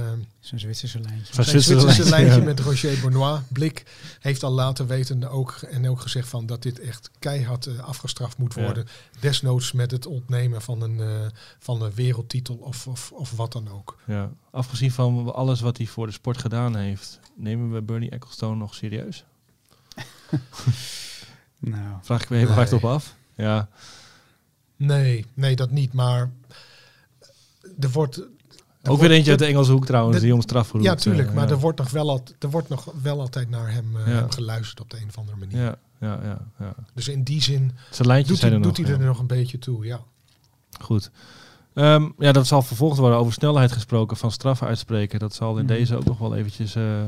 zijn 0.41 0.61
Zwitserse 0.61 1.01
lijntje, 1.01 1.35
zijn 1.35 1.47
Zwitserse, 1.47 1.81
Zwitserse 1.81 2.11
lijntje 2.11 2.39
ja. 2.39 2.45
met 2.45 2.61
Roger 2.61 3.01
Benoit, 3.01 3.43
blik, 3.53 3.85
heeft 4.21 4.43
al 4.43 4.51
laten 4.51 4.87
weten 4.87 5.31
ook, 5.31 5.53
en 5.53 5.89
ook 5.89 6.01
gezegd 6.01 6.29
van 6.29 6.47
dat 6.47 6.63
dit 6.63 6.81
echt 6.81 7.11
keihard 7.19 7.67
uh, 7.67 7.79
afgestraft 7.79 8.39
moet 8.39 8.55
worden. 8.55 8.85
Ja. 8.87 9.21
Desnoods 9.21 9.73
met 9.73 9.91
het 9.91 10.07
ontnemen 10.07 10.63
van 10.63 10.83
een, 10.83 10.99
uh, 10.99 11.27
van 11.59 11.83
een 11.83 11.95
wereldtitel 11.95 12.55
of, 12.55 12.87
of, 12.87 13.13
of 13.13 13.37
wat 13.37 13.53
dan 13.53 13.69
ook. 13.69 13.99
Ja, 14.07 14.31
afgezien 14.51 14.93
van 14.93 15.35
alles 15.35 15.61
wat 15.61 15.77
hij 15.77 15.87
voor 15.87 16.07
de 16.07 16.13
sport 16.13 16.39
gedaan 16.39 16.77
heeft, 16.77 17.21
nemen 17.37 17.73
we 17.73 17.83
Bernie 17.83 18.11
Ecclestone 18.11 18.57
nog 18.57 18.75
serieus? 18.75 19.25
nou, 21.59 21.97
Vraag 22.03 22.23
ik 22.23 22.29
me 22.29 22.37
even 22.37 22.49
nee. 22.49 22.57
hard 22.57 22.73
op 22.73 22.85
af. 22.85 23.15
Ja. 23.35 23.69
Nee, 24.77 25.27
nee, 25.35 25.57
dat 25.57 25.71
niet. 25.71 25.93
Maar 25.93 26.31
er 27.81 27.91
wordt. 27.91 28.17
Er 28.83 28.91
ook 28.91 29.01
weer 29.01 29.11
eentje 29.11 29.31
uit 29.31 29.39
de 29.39 29.47
Engelse 29.47 29.73
hoek 29.73 29.87
trouwens, 29.87 30.17
de, 30.17 30.23
die 30.23 30.35
om 30.35 30.41
straf 30.41 30.73
Ja, 30.81 30.95
tuurlijk. 30.95 31.29
Uh, 31.29 31.35
maar 31.35 31.45
ja. 31.45 31.51
er 31.51 31.59
wordt 31.59 31.79
nog 31.79 31.91
wel, 31.91 32.11
al, 32.11 32.23
er 32.39 32.51
wordt 32.51 32.69
nog 32.69 32.93
wel 33.03 33.21
altijd 33.21 33.51
naar 33.51 33.73
hem, 33.73 33.97
uh, 33.97 34.07
ja. 34.07 34.13
hem, 34.13 34.31
geluisterd 34.31 34.81
op 34.81 34.91
de 34.91 34.97
een 35.01 35.09
of 35.09 35.19
andere 35.19 35.37
manier. 35.37 35.63
Ja, 35.63 35.77
ja, 36.01 36.21
ja. 36.23 36.39
ja. 36.59 36.75
Dus 36.95 37.09
in 37.09 37.23
die 37.23 37.43
zin 37.43 37.73
Zijn 37.91 38.09
lijntjes 38.09 38.29
doet, 38.29 38.39
zijn 38.39 38.53
hij, 38.53 38.61
er 38.61 38.67
doet 38.67 38.79
nog, 38.79 38.87
hij 38.87 38.99
er 38.99 39.07
nog 39.07 39.19
een 39.19 39.27
beetje 39.27 39.59
toe, 39.59 39.85
ja. 39.85 40.01
Goed. 40.81 41.11
Um, 41.75 42.15
ja, 42.19 42.33
dat 42.33 42.47
zal 42.47 42.63
vervolgd 42.63 42.99
worden 42.99 43.19
over 43.19 43.33
snelheid 43.33 43.73
gesproken 43.73 44.17
van 44.17 44.33
straffen 44.33 44.67
uitspreken. 44.67 45.19
Dat 45.19 45.35
zal 45.35 45.57
in 45.57 45.63
mm. 45.63 45.69
deze 45.69 45.97
ook 45.97 46.05
nog 46.05 46.19
wel 46.19 46.35
eventjes... 46.35 46.77
Uh, 46.77 47.03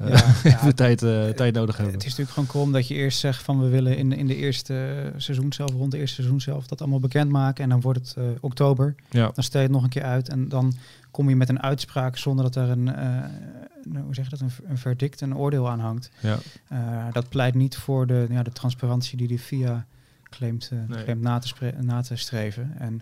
uh, 0.00 0.08
ja, 0.08 0.34
ja, 0.62 0.72
tijd, 0.72 1.02
uh, 1.02 1.28
tijd 1.28 1.54
nodig 1.54 1.76
hebben. 1.76 1.94
Het 1.94 2.04
is 2.04 2.08
natuurlijk 2.08 2.30
gewoon 2.30 2.48
krom 2.48 2.72
dat 2.72 2.88
je 2.88 2.94
eerst 2.94 3.18
zegt 3.18 3.42
van 3.42 3.60
we 3.60 3.68
willen 3.68 3.96
in, 3.96 4.12
in 4.12 4.26
de 4.26 4.36
eerste 4.36 5.12
seizoen 5.16 5.52
zelf, 5.52 5.70
rond 5.70 5.90
de 5.90 5.98
eerste 5.98 6.14
seizoen 6.14 6.40
zelf, 6.40 6.66
dat 6.66 6.80
allemaal 6.80 7.00
bekendmaken. 7.00 7.64
En 7.64 7.70
dan 7.70 7.80
wordt 7.80 7.98
het 7.98 8.14
uh, 8.18 8.24
oktober. 8.40 8.94
Ja. 9.10 9.30
Dan 9.34 9.44
stel 9.44 9.60
je 9.60 9.66
het 9.66 9.74
nog 9.74 9.84
een 9.84 9.90
keer 9.90 10.02
uit. 10.02 10.28
En 10.28 10.48
dan 10.48 10.74
kom 11.10 11.28
je 11.28 11.36
met 11.36 11.48
een 11.48 11.62
uitspraak 11.62 12.16
zonder 12.16 12.44
dat 12.44 12.56
er 12.56 12.70
een, 12.70 12.86
uh, 12.86 14.02
hoe 14.02 14.14
zeg 14.14 14.24
je 14.24 14.30
dat, 14.30 14.40
een, 14.40 14.50
een 14.68 14.78
verdict, 14.78 15.20
een 15.20 15.36
oordeel 15.36 15.70
aan 15.70 15.80
hangt. 15.80 16.10
Ja. 16.20 16.38
Uh, 16.72 17.12
dat 17.12 17.28
pleit 17.28 17.54
niet 17.54 17.76
voor 17.76 18.06
de, 18.06 18.26
ja, 18.30 18.42
de 18.42 18.52
transparantie 18.52 19.16
die 19.16 19.28
de 19.28 19.38
FIA 19.38 19.86
claimt, 20.22 20.70
nee. 20.88 21.02
claimt 21.02 21.22
na, 21.22 21.38
te 21.38 21.72
na 21.80 22.00
te 22.00 22.16
streven. 22.16 22.74
En 22.78 23.00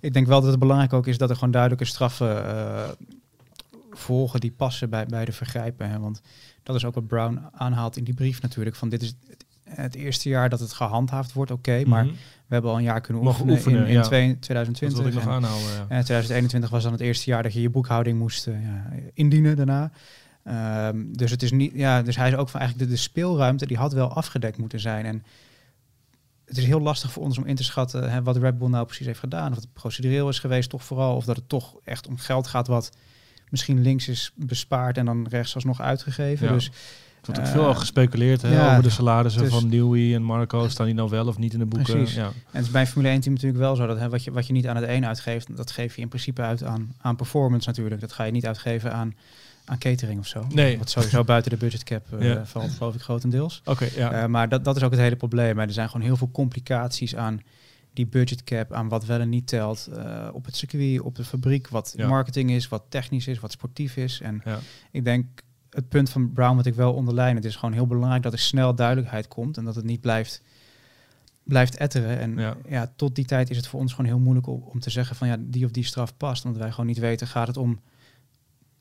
ik 0.00 0.12
denk 0.12 0.26
wel 0.26 0.40
dat 0.40 0.50
het 0.50 0.58
belangrijk 0.58 0.92
ook 0.92 1.06
is 1.06 1.18
dat 1.18 1.30
er 1.30 1.36
gewoon 1.36 1.50
duidelijke 1.50 1.84
straffen 1.84 2.44
volgen 3.96 4.40
die 4.40 4.50
passen 4.52 4.90
bij, 4.90 5.06
bij 5.06 5.24
de 5.24 5.32
vergrijpen. 5.32 5.90
Hè? 5.90 5.98
Want 5.98 6.20
dat 6.62 6.76
is 6.76 6.84
ook 6.84 6.94
wat 6.94 7.06
Brown 7.06 7.40
aanhaalt 7.52 7.96
in 7.96 8.04
die 8.04 8.14
brief 8.14 8.42
natuurlijk. 8.42 8.76
Van 8.76 8.88
dit 8.88 9.02
is 9.02 9.14
het, 9.28 9.44
het 9.64 9.94
eerste 9.94 10.28
jaar 10.28 10.48
dat 10.48 10.60
het 10.60 10.72
gehandhaafd 10.72 11.32
wordt, 11.32 11.50
oké. 11.50 11.70
Okay, 11.70 11.82
maar 11.84 12.04
Mhm. 12.04 12.14
we 12.46 12.54
hebben 12.54 12.70
al 12.70 12.76
een 12.76 12.82
jaar 12.82 13.00
kunnen 13.00 13.26
oefenen, 13.26 13.54
oefenen, 13.54 13.80
in, 13.80 13.86
in 13.86 13.92
ja. 13.92 14.02
twee- 14.02 14.38
2020. 14.38 14.98
Dat 14.98 15.08
wil 15.08 15.18
ik 15.18 15.26
nog 15.26 15.36
en, 15.36 15.42
aanhouden. 15.42 15.70
Ja. 15.70 15.86
en 15.88 16.04
2021 16.04 16.70
was 16.70 16.82
dan 16.82 16.92
het 16.92 17.00
eerste 17.00 17.30
jaar 17.30 17.42
dat 17.42 17.52
je 17.52 17.60
je 17.60 17.70
boekhouding 17.70 18.18
moest 18.18 18.46
uh, 18.46 18.64
ja, 18.64 18.90
indienen 19.14 19.56
daarna. 19.56 19.90
Um, 20.88 21.16
dus 21.16 21.30
het 21.30 21.42
is 21.42 21.50
niet, 21.50 21.72
ja, 21.74 22.02
dus 22.02 22.16
hij 22.16 22.28
is 22.28 22.36
ook 22.36 22.48
van 22.48 22.60
eigenlijk 22.60 22.90
de, 22.90 22.96
de 22.96 23.02
speelruimte 23.02 23.66
die 23.66 23.76
had 23.76 23.92
wel 23.92 24.12
afgedekt 24.12 24.58
moeten 24.58 24.80
zijn. 24.80 25.04
En 25.04 25.22
het 26.44 26.58
is 26.58 26.64
heel 26.64 26.80
lastig 26.80 27.12
voor 27.12 27.22
ons 27.22 27.38
om 27.38 27.44
in 27.44 27.54
te 27.54 27.64
schatten 27.64 28.10
hè, 28.10 28.22
wat 28.22 28.36
Red 28.36 28.58
Bull 28.58 28.68
nou 28.68 28.86
precies 28.86 29.06
heeft 29.06 29.18
gedaan. 29.18 29.50
Of 29.50 29.56
het 29.56 29.72
procedureel 29.72 30.28
is 30.28 30.38
geweest, 30.38 30.70
toch 30.70 30.84
vooral. 30.84 31.16
Of 31.16 31.24
dat 31.24 31.36
het 31.36 31.48
toch 31.48 31.76
echt 31.84 32.06
om 32.06 32.16
geld 32.18 32.46
gaat 32.46 32.66
wat 32.66 32.90
misschien 33.52 33.82
links 33.82 34.08
is 34.08 34.32
bespaard 34.34 34.96
en 34.98 35.04
dan 35.04 35.26
rechts 35.30 35.54
alsnog 35.54 35.80
uitgegeven. 35.80 36.46
Ja. 36.46 36.52
Dus 36.52 36.66
Er 36.66 37.28
wordt 37.28 37.40
ook 37.40 37.46
Eh, 37.46 37.52
veel 37.52 37.66
al 37.66 37.74
gespeculeerd 37.74 38.42
hè, 38.42 38.52
ja, 38.54 38.70
over 38.70 38.82
de 38.82 38.90
salarissen 38.90 39.42
dus- 39.42 39.50
van 39.52 39.68
Newey 39.68 40.14
en 40.14 40.22
Marco. 40.22 40.68
Staan 40.68 40.86
die 40.86 40.94
nou 40.94 41.10
wel 41.10 41.26
of 41.26 41.38
niet 41.38 41.52
in 41.52 41.58
de 41.58 41.64
boeken? 41.66 41.94
Precies. 41.94 42.14
Ja. 42.14 42.24
En 42.26 42.32
het 42.50 42.64
is 42.64 42.70
bij 42.70 42.80
een 42.80 42.86
Formule 42.86 43.12
1 43.12 43.20
team 43.20 43.34
natuurlijk 43.34 43.62
wel 43.62 43.76
zo 43.76 43.86
dat 43.86 43.98
hè, 43.98 44.08
wat, 44.08 44.24
je, 44.24 44.32
wat 44.32 44.46
je 44.46 44.52
niet 44.52 44.66
aan 44.66 44.76
het 44.76 44.88
een 44.88 45.06
uitgeeft, 45.06 45.56
dat 45.56 45.70
geef 45.70 45.96
je 45.96 46.02
in 46.02 46.08
principe 46.08 46.42
uit 46.42 46.64
aan, 46.64 46.94
aan 47.00 47.16
performance 47.16 47.68
natuurlijk. 47.68 48.00
Dat 48.00 48.12
ga 48.12 48.24
je 48.24 48.32
niet 48.32 48.46
uitgeven 48.46 48.92
aan, 48.92 49.14
aan 49.64 49.78
catering 49.78 50.20
of 50.20 50.26
zo. 50.26 50.46
Nee. 50.48 50.78
Wat 50.78 50.90
sowieso 50.90 51.24
buiten 51.34 51.50
de 51.50 51.56
budgetcap 51.56 52.06
eh 52.18 52.26
Ja. 52.28 52.46
valt, 52.46 52.70
geloof 52.70 52.94
ik, 52.94 53.00
grotendeels. 53.00 53.60
Oké, 53.64 53.88
ja. 53.96 54.10
Eh, 54.12 54.26
maar 54.26 54.48
dat, 54.48 54.64
dat 54.64 54.76
is 54.76 54.82
ook 54.82 54.90
het 54.90 55.00
hele 55.00 55.16
probleem. 55.16 55.58
Er 55.58 55.72
zijn 55.72 55.88
gewoon 55.90 56.06
heel 56.06 56.16
veel 56.16 56.30
complicaties 56.32 57.16
aan 57.16 57.40
die 57.92 58.06
budgetcap, 58.06 58.72
aan 58.72 58.88
wat 58.88 59.04
wel 59.04 59.20
en 59.20 59.28
niet 59.28 59.46
telt 59.46 59.86
eh, 59.86 60.28
op 60.32 60.44
het 60.44 60.56
circuit, 60.56 61.00
op 61.00 61.14
de 61.14 61.24
fabriek, 61.24 61.68
wat 61.68 61.94
Ja. 61.96 62.08
marketing 62.08 62.50
is, 62.50 62.68
wat 62.68 62.82
technisch 62.88 63.26
is, 63.26 63.40
wat 63.40 63.52
sportief 63.52 63.96
is. 63.96 64.20
En 64.20 64.40
Ja. 64.44 64.58
ik 64.90 65.04
denk 65.04 65.26
het 65.70 65.88
punt 65.88 66.10
van 66.10 66.32
Brown 66.32 66.56
wat 66.56 66.66
ik 66.66 66.74
wel 66.74 66.92
onderlijn, 66.94 67.36
het 67.36 67.44
is 67.44 67.56
gewoon 67.56 67.74
heel 67.74 67.86
belangrijk 67.86 68.22
dat 68.22 68.32
er 68.32 68.38
snel 68.38 68.74
duidelijkheid 68.74 69.28
komt 69.28 69.56
en 69.56 69.64
dat 69.64 69.74
het 69.74 69.84
niet 69.84 70.00
blijft, 70.00 70.42
blijft 71.42 71.76
etteren. 71.76 72.18
En 72.18 72.36
Ja. 72.36 72.56
ja. 72.68 72.92
tot 72.96 73.14
die 73.14 73.24
tijd 73.24 73.50
is 73.50 73.56
het 73.56 73.66
voor 73.66 73.80
ons 73.80 73.90
gewoon 73.92 74.06
heel 74.10 74.18
moeilijk 74.18 74.46
om, 74.46 74.62
om 74.62 74.80
te 74.80 74.90
zeggen 74.90 75.16
van 75.16 75.28
ja, 75.28 75.36
die 75.40 75.64
of 75.64 75.70
die 75.70 75.84
straf 75.84 76.16
past. 76.16 76.44
Omdat 76.44 76.60
wij 76.60 76.70
gewoon 76.70 76.86
niet 76.86 76.98
weten, 76.98 77.26
gaat 77.26 77.46
het 77.46 77.56
om 77.56 77.80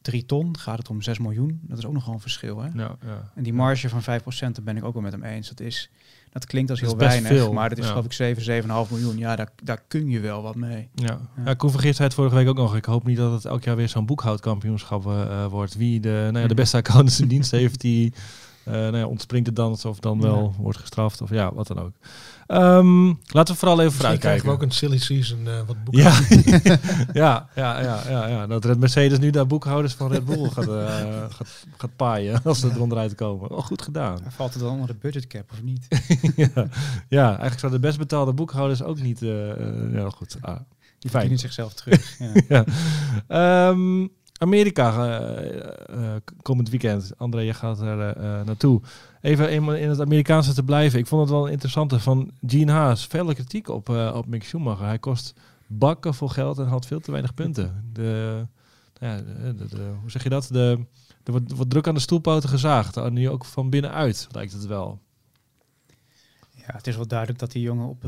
drie 0.01 0.25
ton, 0.25 0.57
gaat 0.57 0.77
het 0.77 0.89
om 0.89 1.01
6 1.01 1.19
miljoen? 1.19 1.59
Dat 1.63 1.77
is 1.77 1.85
ook 1.85 1.93
nogal 1.93 2.13
een 2.13 2.19
verschil. 2.19 2.59
Hè? 2.61 2.69
Ja, 2.73 2.95
ja. 3.05 3.31
En 3.35 3.43
die 3.43 3.53
marge 3.53 3.89
van 3.89 4.01
5%, 4.01 4.55
daar 4.55 4.63
ben 4.63 4.77
ik 4.77 4.83
ook 4.83 4.93
wel 4.93 5.01
met 5.01 5.11
hem 5.11 5.23
eens. 5.23 5.47
Dat, 5.49 5.59
is, 5.59 5.89
dat 6.31 6.45
klinkt 6.45 6.69
als 6.69 6.79
heel 6.81 6.97
weinig, 6.97 7.27
veel, 7.31 7.53
maar 7.53 7.69
dat 7.69 7.77
is 7.77 7.83
ja. 7.83 7.89
geloof 7.89 8.05
ik 8.05 8.13
7, 8.13 8.63
7,5 8.63 8.69
miljoen. 8.91 9.17
Ja, 9.17 9.35
daar, 9.35 9.49
daar 9.63 9.83
kun 9.87 10.09
je 10.09 10.19
wel 10.19 10.41
wat 10.41 10.55
mee. 10.55 10.89
Ja. 10.95 11.19
Ja. 11.45 11.55
Vergeer 11.57 11.93
zei 11.93 12.07
het 12.07 12.13
vorige 12.13 12.35
week 12.35 12.47
ook 12.47 12.55
nog. 12.57 12.75
Ik 12.75 12.85
hoop 12.85 13.05
niet 13.05 13.17
dat 13.17 13.31
het 13.31 13.45
elk 13.45 13.63
jaar 13.63 13.75
weer 13.75 13.89
zo'n 13.89 14.05
boekhoudkampioenschap 14.05 15.05
eh, 15.07 15.45
wordt. 15.45 15.75
Wie 15.75 15.99
de, 15.99 16.09
nou 16.09 16.23
ja, 16.25 16.31
de 16.31 16.39
Mhm. 16.39 16.55
beste 16.55 16.77
accountants 16.77 17.19
in 17.19 17.27
dienst 17.27 17.51
heeft, 17.51 17.81
die 17.81 18.13
eh 18.63 18.73
nou 18.73 18.97
ja, 18.97 19.05
ontspringt 19.05 19.47
het 19.47 19.55
dan 19.55 19.77
of 19.83 19.99
dan 19.99 20.21
wel 20.21 20.53
Ja. 20.55 20.61
wordt 20.61 20.77
gestraft 20.77 21.21
of 21.21 21.29
ja, 21.29 21.53
wat 21.53 21.67
dan 21.67 21.79
ook. 21.79 21.91
Ehm, 22.47 23.05
laten 23.07 23.53
we 23.53 23.59
vooral 23.59 23.79
even 23.81 23.91
Misschien 23.97 24.19
krijgen 24.19 24.45
we 24.45 24.51
ook 24.51 24.61
een 24.61 24.71
silly 24.71 24.97
season 24.97 25.47
eh, 25.47 25.53
wat 25.67 25.83
boeken. 25.83 26.03
Ja. 26.03 26.19
ja, 27.13 27.47
ja, 27.55 27.79
ja, 27.81 28.01
ja, 28.09 28.27
ja. 28.27 28.47
Dat 28.47 28.65
Red 28.65 28.79
Mercedes 28.79 29.19
nu 29.19 29.29
de 29.29 29.45
boekhouders 29.45 29.93
van 29.93 30.11
Red 30.11 30.25
Bull 30.25 30.49
gaat, 30.49 30.67
eh, 30.67 31.23
gaat, 31.29 31.65
gaat 31.77 31.95
paaien 31.95 32.41
als 32.43 32.59
ze 32.59 32.69
er 32.69 32.81
onderuit 32.81 33.15
komen. 33.15 33.49
Oh, 33.51 33.65
goed 33.65 33.81
gedaan. 33.81 34.19
Valt 34.27 34.53
het 34.53 34.61
dan 34.63 34.71
onder 34.71 34.87
de 34.87 34.95
budgetcap 34.99 35.51
of 35.51 35.61
niet? 35.61 35.87
ja. 36.35 36.67
ja, 37.07 37.27
eigenlijk 37.27 37.59
zouden 37.59 37.81
de 37.81 37.87
best 37.87 37.97
betaalde 37.97 38.33
boekhouders 38.33 38.83
ook 38.83 39.01
niet... 39.01 39.19
ja, 39.19 40.09
goed. 40.09 40.37
Ah, 40.41 40.55
Die 40.99 41.09
Fijn. 41.09 41.11
verdienen 41.11 41.39
zichzelf 41.39 41.73
terug. 41.73 42.17
ja. 42.47 42.65
ja. 43.27 43.73
Amerika 44.41 45.19
eh, 45.19 46.15
komend 46.41 46.69
weekend. 46.69 47.11
André, 47.17 47.41
je 47.41 47.53
gaat 47.53 47.79
er 47.81 47.97
naartoe. 48.45 48.81
Even 49.21 49.47
eenmaal 49.47 49.75
in 49.75 49.89
het 49.89 49.99
Amerikaanse 50.01 50.53
te 50.53 50.63
blijven. 50.63 50.99
Ik 50.99 51.07
vond 51.07 51.21
het 51.21 51.29
wel 51.31 51.45
een 51.45 51.51
interessante 51.51 51.99
van 51.99 52.31
Gene 52.47 52.71
Haas. 52.71 53.07
Veel 53.07 53.33
kritiek 53.33 53.67
op, 53.67 53.89
op 53.89 54.25
Mick 54.27 54.43
Schumacher. 54.43 54.85
Hij 54.85 54.99
kost 54.99 55.33
bakken 55.67 56.13
voor 56.13 56.29
geld 56.29 56.59
en 56.59 56.65
had 56.67 56.85
veel 56.85 56.99
te 56.99 57.11
weinig 57.11 57.33
punten. 57.33 57.89
De, 57.93 58.45
nou 58.99 59.15
ja, 59.17 59.21
de, 59.43 59.55
de- 59.55 59.67
de- 59.75 59.91
hoe 60.01 60.11
zeg 60.11 60.23
je 60.23 60.29
dat? 60.29 60.47
De, 60.51 60.79
er 61.23 61.31
wordt, 61.31 61.51
wordt 61.51 61.69
druk 61.71 61.87
aan 61.87 61.93
de 61.93 61.99
stoelpoten 61.99 62.49
gezaagd. 62.49 62.97
En 62.97 63.13
nu 63.13 63.29
ook 63.29 63.45
van 63.45 63.69
binnenuit 63.69 64.27
lijkt 64.31 64.53
het 64.53 64.65
wel. 64.65 64.99
ja, 66.55 66.63
het 66.75 66.87
is 66.87 66.95
wel 66.95 67.07
duidelijk 67.07 67.39
dat 67.39 67.51
die 67.51 67.61
jongen 67.61 67.87
op, 67.87 68.05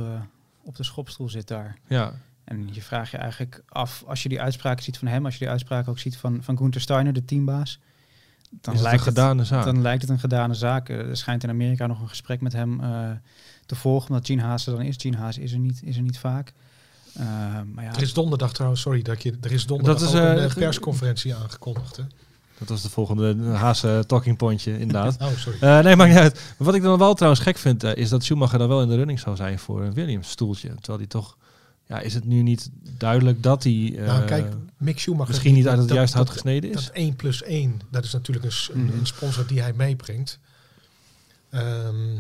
op 0.63 0.75
de 0.75 0.84
schopstoel 0.84 1.30
zit 1.30 1.48
daar. 1.48 1.78
Ja, 1.88 2.13
En 2.44 2.70
je 2.72 2.82
vraagt 2.82 3.12
je 3.12 3.18
eigenlijk 3.18 3.64
af, 3.70 4.04
als 4.08 4.24
je 4.24 4.30
die 4.30 4.42
uitspraken 4.42 4.84
ziet 4.84 4.98
van 4.98 5.08
hem, 5.08 5.26
als 5.26 5.34
je 5.34 5.40
die 5.40 5.50
uitspraken 5.50 5.92
ook 5.92 6.00
ziet 6.00 6.18
van, 6.18 6.44
van 6.44 6.58
Gunther 6.58 6.82
Steiner, 6.82 7.14
de 7.14 7.26
teambaas, 7.26 7.80
dan 8.62 8.74
het 8.74 8.84
lijkt 8.84 8.98
een 9.00 9.06
gedane 9.06 9.44
zaak. 9.44 9.66
Dan 9.66 9.82
lijkt 9.82 10.02
het 10.02 10.12
een 10.12 10.20
gedane 10.20 10.54
zaak. 10.54 10.90
Eh, 10.90 10.98
Er 10.98 11.18
schijnt 11.18 11.44
in 11.44 11.50
Amerika 11.50 11.88
nog 11.88 12.02
een 12.02 12.10
gesprek 12.10 12.42
met 12.42 12.54
hem 12.54 12.80
eh, 12.80 13.10
te 13.66 13.76
volgen, 13.76 14.10
omdat 14.10 14.26
Gene 14.26 14.42
Haas 14.42 14.68
er 14.68 14.74
dan 14.76 14.82
is. 14.82 14.96
Gene 14.98 15.18
Haas 15.18 15.38
is 15.38 15.52
er 15.52 15.60
niet, 15.60 15.82
is 15.84 15.96
er 15.96 16.02
niet 16.02 16.18
vaak. 16.18 16.54
Eh, 17.14 17.26
maar 17.74 17.84
ja, 17.84 17.96
Er 17.96 18.02
is 18.02 18.14
donderdag 18.14 18.54
trouwens, 18.54 18.82
sorry 18.82 19.02
dat 19.02 19.24
je, 19.24 19.38
er 19.42 19.52
is 19.52 19.66
donderdag 19.66 20.00
Dat 20.00 20.14
is, 20.14 20.20
ook 20.20 20.50
een 20.50 20.54
persconferentie 20.54 21.36
aangekondigd. 21.36 21.96
Hè? 21.96 22.04
Dat 22.58 22.70
was 22.70 22.82
de 22.82 22.90
volgende 22.90 23.46
Haas 23.46 23.86
talking 24.08 24.38
pointje, 24.38 24.80
inderdaad. 24.80 25.18
Oh, 25.22 25.38
sorry. 25.38 25.58
Eh, 25.60 25.80
nee, 25.80 25.96
maakt 25.96 26.10
niet 26.10 26.20
uit. 26.20 26.34
Maar 26.34 26.68
wat 26.68 26.76
ik 26.76 26.82
dan 26.82 26.98
wel 26.98 27.14
trouwens 27.14 27.44
gek 27.44 27.58
vind, 27.58 27.84
is 27.84 28.10
dat 28.10 28.24
Schumacher 28.24 28.60
dan 28.60 28.68
wel 28.68 28.82
in 28.82 28.88
de 28.88 28.96
running 28.96 29.20
zou 29.20 29.36
zijn 29.36 29.60
voor 29.60 29.82
een 29.82 29.94
Williams 29.94 30.30
stoeltje. 30.30 30.68
Terwijl 30.76 30.98
hij 30.98 31.08
toch, 31.08 31.38
ja, 31.88 32.00
is 32.00 32.13
het 32.13 32.25
nu 32.25 32.42
niet 32.42 32.70
duidelijk 32.98 33.44
dat 33.44 33.63
hij 33.63 33.94
eh, 33.98 34.06
nou, 34.06 34.25
kijk, 34.25 34.54
Mick 34.78 35.00
Schumacher... 35.00 35.28
misschien 35.28 35.54
niet 35.54 35.68
uit 35.68 35.78
het 35.78 35.88
dat- 35.88 35.98
juiste 35.98 36.18
hout 36.18 36.30
gesneden 36.30 36.70
is? 36.70 36.86
Dat 36.86 36.94
1 36.94 37.16
plus 37.16 37.44
1, 37.44 37.82
dat 37.90 38.04
is 38.04 38.13
natuurlijk 38.13 38.46
een, 38.46 38.52
s- 38.52 38.70
een, 38.74 38.84
Mhm. 38.86 38.98
een 38.98 39.06
sponsor 39.06 39.48
die 39.48 39.62
hij 39.62 39.74
meebrengt. 39.74 40.40
Ehm, 41.50 42.16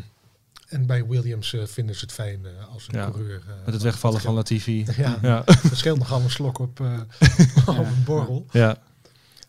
en 0.69 0.85
bij 0.85 1.05
Williams 1.07 1.53
eh, 1.53 1.65
vinden 1.65 1.95
ze 1.95 2.01
het 2.01 2.13
fijn 2.13 2.45
eh, 2.45 2.73
als 2.73 2.87
een 2.87 2.99
Ja, 2.99 3.09
coureur... 3.09 3.41
eh, 3.47 3.65
Met 3.65 3.73
het 3.73 3.83
wegvallen 3.83 4.21
van 4.21 4.33
Latifi. 4.33 4.85
Ja, 4.97 5.17
Ja, 5.21 5.43
dat 5.45 5.75
scheelt 5.77 5.97
nogal 5.99 6.21
een 6.21 6.29
slok 6.29 6.59
op, 6.59 6.79
eh, 6.79 6.99
op 7.79 7.85
een 7.85 8.03
borrel. 8.05 8.45
ja. 8.51 8.77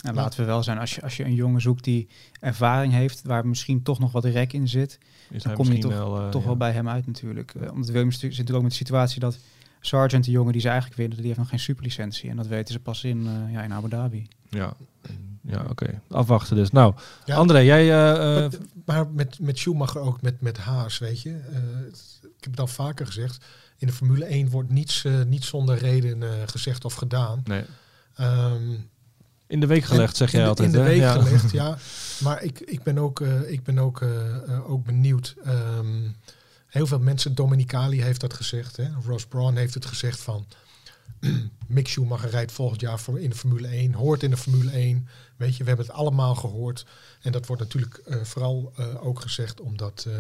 nou, 0.01 0.17
laten 0.17 0.41
we 0.41 0.47
wel 0.47 0.63
zijn, 0.63 0.79
als 0.79 0.95
je, 0.95 1.03
als 1.03 1.17
je 1.17 1.25
een 1.25 1.35
jongen 1.35 1.61
zoekt 1.61 1.85
die 1.85 2.09
ervaring 2.41 2.93
heeft, 2.93 3.23
waar 3.25 3.47
misschien 3.47 3.83
toch 3.83 3.99
nog 3.99 4.13
wat 4.13 4.25
rek 4.25 4.53
in 4.53 4.69
zit, 4.69 4.99
Is 4.99 4.99
Dan 5.29 5.41
hij 5.43 5.55
kom 5.55 5.65
je 5.65 5.71
misschien 5.71 5.93
wel, 5.93 6.21
eh, 6.21 6.29
toch 6.29 6.41
ja. 6.41 6.47
wel 6.47 6.57
bij 6.57 6.73
hem 6.73 6.89
uit 6.89 7.07
natuurlijk. 7.07 7.55
Eh, 7.55 7.73
omdat 7.73 7.89
Williams 7.89 8.15
zit 8.19 8.31
natuurlijk 8.31 8.57
ook 8.57 8.63
met 8.63 8.71
de 8.71 8.77
situatie 8.77 9.21
dat 9.21 9.39
Sargent, 9.87 10.25
de 10.25 10.31
jongen 10.31 10.53
die 10.53 10.61
ze 10.61 10.69
eigenlijk 10.69 10.97
willen, 10.99 11.17
die 11.17 11.27
heeft 11.27 11.39
nog 11.39 11.49
geen 11.49 11.59
superlicentie. 11.59 12.31
En 12.31 12.37
dat 12.37 12.47
weten 12.47 12.75
ze 12.75 12.81
pas 12.81 13.05
in, 13.05 13.27
eh, 13.27 13.53
ja, 13.53 13.63
in 13.63 13.73
Abu 13.73 13.89
Dhabi. 13.89 14.29
Ja, 14.49 14.75
ja 15.43 15.65
oké. 15.71 16.01
Afwachten 16.11 16.57
dus. 16.57 16.71
Nou, 16.71 16.95
Ja, 17.25 17.37
André, 17.37 17.59
jij... 17.59 17.83
eh, 17.91 18.45
eh, 18.45 18.51
maar, 18.85 18.97
maar 18.97 19.07
met, 19.13 19.39
met 19.41 19.59
Schumacher 19.59 20.01
ook, 20.01 20.23
met, 20.23 20.41
met 20.41 20.59
Haas, 20.59 20.99
weet 20.99 21.21
je. 21.23 21.31
eh, 21.31 21.59
ik 22.23 22.41
heb 22.41 22.51
het 22.51 22.61
al 22.61 22.67
vaker 22.67 23.07
gezegd. 23.07 23.45
In 23.79 23.87
de 23.87 23.93
Formule 23.93 24.25
1 24.25 24.51
wordt 24.51 24.71
niets, 24.71 25.05
eh, 25.05 25.23
niet 25.23 25.45
zonder 25.45 25.79
reden 25.79 26.23
eh, 26.23 26.29
gezegd 26.47 26.85
of 26.85 26.95
gedaan. 26.95 27.41
nee. 27.45 27.65
Ehm, 28.15 28.75
In 29.47 29.61
de 29.61 29.67
week 29.67 29.85
gelegd, 29.85 30.11
in- 30.11 30.17
zeg 30.17 30.33
in 30.33 30.39
jij 30.39 30.43
de- 30.43 30.49
altijd. 30.49 30.67
In 30.69 30.73
de 30.75 30.81
hè? 30.81 30.85
week 30.89 31.01
ja. 31.01 31.13
gelegd, 31.13 31.51
ja. 31.63 31.77
Maar 32.21 32.43
ik, 32.43 32.61
ik 32.61 32.83
ben 32.83 32.99
ook, 32.99 33.21
eh, 33.21 33.51
ik 33.53 33.63
ben 33.63 33.79
ook, 33.79 34.01
eh, 34.03 34.35
eh, 34.37 34.71
ook 34.71 34.85
benieuwd. 34.85 35.35
Ehm, 35.45 36.03
heel 36.75 36.87
veel 36.87 36.99
mensen, 36.99 37.35
Dominicali 37.35 38.03
heeft 38.03 38.21
dat 38.21 38.35
gezegd. 38.35 38.77
Hè? 38.77 38.89
Ross 39.05 39.27
Braun 39.27 39.57
heeft 39.57 39.75
het 39.75 39.87
gezegd 39.87 40.21
van... 40.21 40.47
Mick 41.67 41.89
Schumacher 41.89 42.31
rijdt 42.31 42.53
volgend 42.53 42.81
jaar 42.81 42.99
voor 42.99 43.21
in 43.21 43.31
de 43.31 43.37
Formule 43.37 43.69
1. 43.69 43.93
Hoort 43.95 44.23
in 44.23 44.31
de 44.31 44.37
Formule 44.37 44.71
1. 44.71 45.09
Weet 45.37 45.57
je, 45.57 45.63
we 45.63 45.69
hebben 45.69 45.87
het 45.87 45.95
allemaal 45.95 46.35
gehoord. 46.35 46.87
En 47.23 47.33
dat 47.33 47.47
wordt 47.47 47.63
natuurlijk 47.63 47.97
eh, 47.97 48.23
vooral 48.23 48.73
eh, 48.77 49.07
ook 49.07 49.21
gezegd 49.21 49.61
omdat... 49.61 50.05
eh, 50.09 50.15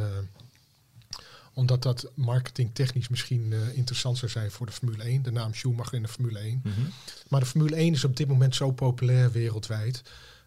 omdat 1.53 1.83
dat 1.83 2.11
marketingtechnisch 2.15 3.09
misschien 3.09 3.53
interessant 3.75 4.19
zou 4.19 4.31
zijn 4.31 4.51
voor 4.51 4.67
de 4.67 4.73
Formule 4.73 5.03
1. 5.03 5.23
De 5.23 5.33
naam 5.33 5.55
Schumacher 5.55 5.95
in 5.95 6.03
de 6.03 6.09
Formule 6.09 6.39
1. 6.39 6.61
Mhm. 6.65 6.81
Maar 7.29 7.41
de 7.41 7.47
Formule 7.47 7.77
1 7.77 7.93
is 7.93 8.05
op 8.05 8.17
dit 8.17 8.29
moment 8.29 8.55
zo 8.55 8.73
populair 8.73 9.33
wereldwijd. 9.33 10.03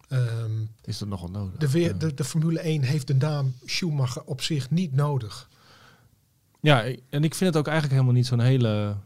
Ehm, 0.08 0.50
Is 0.84 0.98
dat 0.98 1.08
nogal 1.08 1.28
nodig? 1.28 1.70
de, 1.70 1.96
de, 1.96 2.14
de 2.14 2.24
Formule 2.24 2.60
1 2.60 2.82
heeft 2.82 3.06
de 3.06 3.14
naam 3.14 3.54
Schumacher 3.64 4.22
op 4.22 4.42
zich 4.42 4.70
niet 4.70 4.92
nodig. 4.92 5.48
Ja, 6.60 6.84
en 7.10 7.24
ik 7.24 7.34
vind 7.34 7.50
het 7.50 7.56
ook 7.56 7.66
eigenlijk 7.66 7.94
helemaal 7.94 8.14
niet 8.14 8.26
zo'n 8.26 8.40
hele 8.40 8.96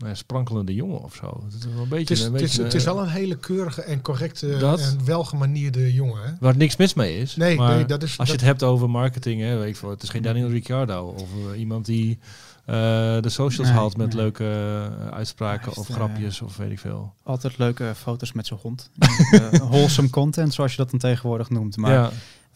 nou 0.00 0.12
ja, 0.12 0.14
sprankelende 0.14 0.74
jongen 0.74 1.02
of 1.02 1.14
zo. 1.14 1.42
Het 1.44 1.54
is 1.54 1.64
wel 1.74 1.82
een 1.82 1.88
beetje... 1.88 2.14
Het 2.14 2.22
is, 2.22 2.24
een 2.24 2.32
het, 2.32 2.42
is, 2.42 2.48
beetje, 2.48 2.62
het 2.62 2.74
is 2.74 2.84
wel 2.84 3.00
een 3.00 3.08
hele 3.08 3.36
keurige 3.36 3.82
en 3.82 4.02
correcte 4.02 4.56
Dat? 4.56 4.80
en 4.80 5.04
welgemanierde 5.04 5.92
jongen. 5.92 6.22
Hè? 6.22 6.30
Waar 6.40 6.56
niks 6.56 6.76
mis 6.76 6.94
mee 6.94 7.18
is. 7.18 7.36
Nee, 7.36 7.56
maar 7.56 7.74
nee, 7.74 7.84
dat 7.84 8.02
is... 8.02 8.18
als 8.18 8.28
je 8.28 8.34
het 8.34 8.44
hebt 8.44 8.62
over 8.62 8.90
marketing, 8.90 9.40
hè, 9.40 9.58
weet 9.58 9.68
ik 9.68 9.76
veel, 9.76 9.90
het 9.90 10.02
is 10.02 10.08
geen 10.08 10.22
Daniel 10.22 10.48
Ricciardo 10.48 11.14
of 11.16 11.28
eh, 11.52 11.58
iemand 11.58 11.86
die 11.86 12.18
eh, 12.64 12.76
de 13.20 13.28
socials 13.28 13.68
Nee, 13.68 13.76
haalt 13.76 13.96
met 13.96 14.06
nee. 14.06 14.16
leuke 14.16 14.44
eh, 14.44 15.06
uitspraken 15.06 15.76
of 15.76 15.88
grapjes 15.88 16.40
of 16.40 16.56
weet 16.56 16.70
ik 16.70 16.78
veel. 16.78 17.14
Altijd 17.22 17.58
leuke 17.58 17.92
foto's 17.96 18.32
met 18.32 18.46
zijn 18.46 18.60
hond. 18.62 18.90
Wholesome 19.70 20.10
content, 20.10 20.54
zoals 20.54 20.70
je 20.70 20.76
dat 20.76 20.90
dan 20.90 20.98
tegenwoordig 21.00 21.50
noemt. 21.50 21.76
Maar 21.76 21.92
ja, 21.92 22.10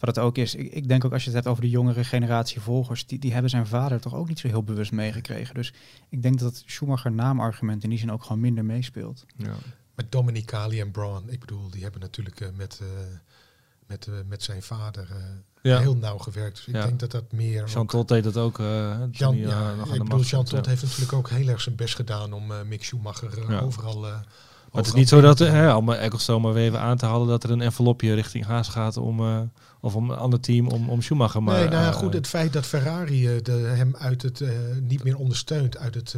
wat 0.05 0.15
het 0.15 0.25
ook 0.25 0.37
is, 0.37 0.55
ik, 0.55 0.71
ik 0.73 0.87
denk 0.87 1.05
ook 1.05 1.11
als 1.13 1.21
je 1.21 1.27
het 1.27 1.35
hebt 1.37 1.47
over 1.47 1.61
de 1.61 1.69
jongere 1.69 2.03
generatie 2.03 2.61
volgers, 2.61 3.07
die, 3.07 3.19
die 3.19 3.33
hebben 3.33 3.49
zijn 3.49 3.67
vader 3.67 3.99
toch 4.01 4.15
ook 4.15 4.27
niet 4.27 4.39
zo 4.39 4.47
heel 4.47 4.63
bewust 4.63 4.91
meegekregen. 4.91 5.55
Dus 5.55 5.73
ik 6.09 6.21
denk 6.21 6.39
dat 6.39 6.53
het 6.55 6.63
Schumacher 6.65 7.11
naamargument 7.11 7.83
in 7.83 7.89
die 7.89 7.99
zin 7.99 8.11
ook 8.11 8.21
gewoon 8.23 8.39
minder 8.41 8.65
meespeelt. 8.65 9.25
ja. 9.37 9.53
Met 9.95 10.11
Dominicali 10.11 10.79
en 10.81 10.91
Braun. 10.91 11.23
Ik 11.29 11.39
bedoel, 11.39 11.69
die 11.69 11.83
hebben 11.83 12.01
natuurlijk 12.01 12.39
eh, 12.41 12.47
met, 12.55 12.79
eh, 12.81 12.87
met, 13.87 14.07
eh, 14.07 14.13
met 14.27 14.43
zijn 14.43 14.61
vader 14.63 15.07
eh, 15.11 15.17
Ja. 15.61 15.79
heel 15.79 15.95
nauw 15.97 16.17
gewerkt. 16.17 16.55
Dus 16.55 16.67
ik 16.67 16.75
Ja. 16.75 16.85
denk 16.85 16.99
dat 16.99 17.11
dat 17.11 17.31
meer... 17.31 17.61
ook- 17.61 17.67
Jean 17.69 17.87
Todt 17.87 18.07
deed 18.09 18.23
dat 18.23 18.37
ook. 18.37 18.59
eh, 18.59 18.91
eh, 18.91 18.99
ja, 19.11 19.73
ik 19.93 20.03
bedoel, 20.03 20.21
Jean 20.21 20.43
Todt 20.45 20.65
heeft 20.65 20.81
natuurlijk 20.83 21.13
ook 21.13 21.29
heel 21.29 21.47
erg 21.47 21.61
zijn 21.61 21.75
best 21.75 21.95
gedaan 21.95 22.33
om 22.33 22.51
eh, 22.51 22.61
Mick 22.63 22.83
Schumacher 22.83 23.51
Ja. 23.51 23.59
overal, 23.59 24.07
eh, 24.07 24.19
Maar 24.75 24.83
het 24.83 24.93
is 24.93 24.99
niet 24.99 25.09
zo 25.09 25.21
dat, 25.21 25.39
hè, 25.39 25.75
om 25.75 25.91
Ecclestone 25.91 26.39
maar 26.39 26.53
weer 26.53 26.63
even 26.65 26.79
aan 26.79 26.97
te 26.97 27.05
halen, 27.05 27.27
dat 27.27 27.43
er 27.43 27.51
een 27.51 27.61
envelopje 27.61 28.13
richting 28.13 28.45
Haas 28.45 28.67
gaat 28.67 28.97
om, 28.97 29.19
eh, 29.19 29.39
of 29.79 29.95
om 29.95 30.09
een 30.09 30.17
ander 30.17 30.39
team 30.39 30.67
om, 30.67 30.89
om 30.89 31.01
Schumacher. 31.01 31.43
Maar, 31.43 31.59
nee, 31.59 31.69
nou 31.69 31.83
ja, 31.83 31.89
eh, 31.89 31.95
goed, 31.95 32.13
het 32.13 32.27
feit 32.27 32.53
dat 32.53 32.65
Ferrari 32.65 33.27
eh, 33.35 33.43
de, 33.43 33.51
hem 33.51 33.95
uit 33.95 34.21
het 34.21 34.43
niet 34.81 35.03
meer 35.03 35.17
ondersteunt 35.17 35.77
uit 35.77 35.95
het 35.95 36.15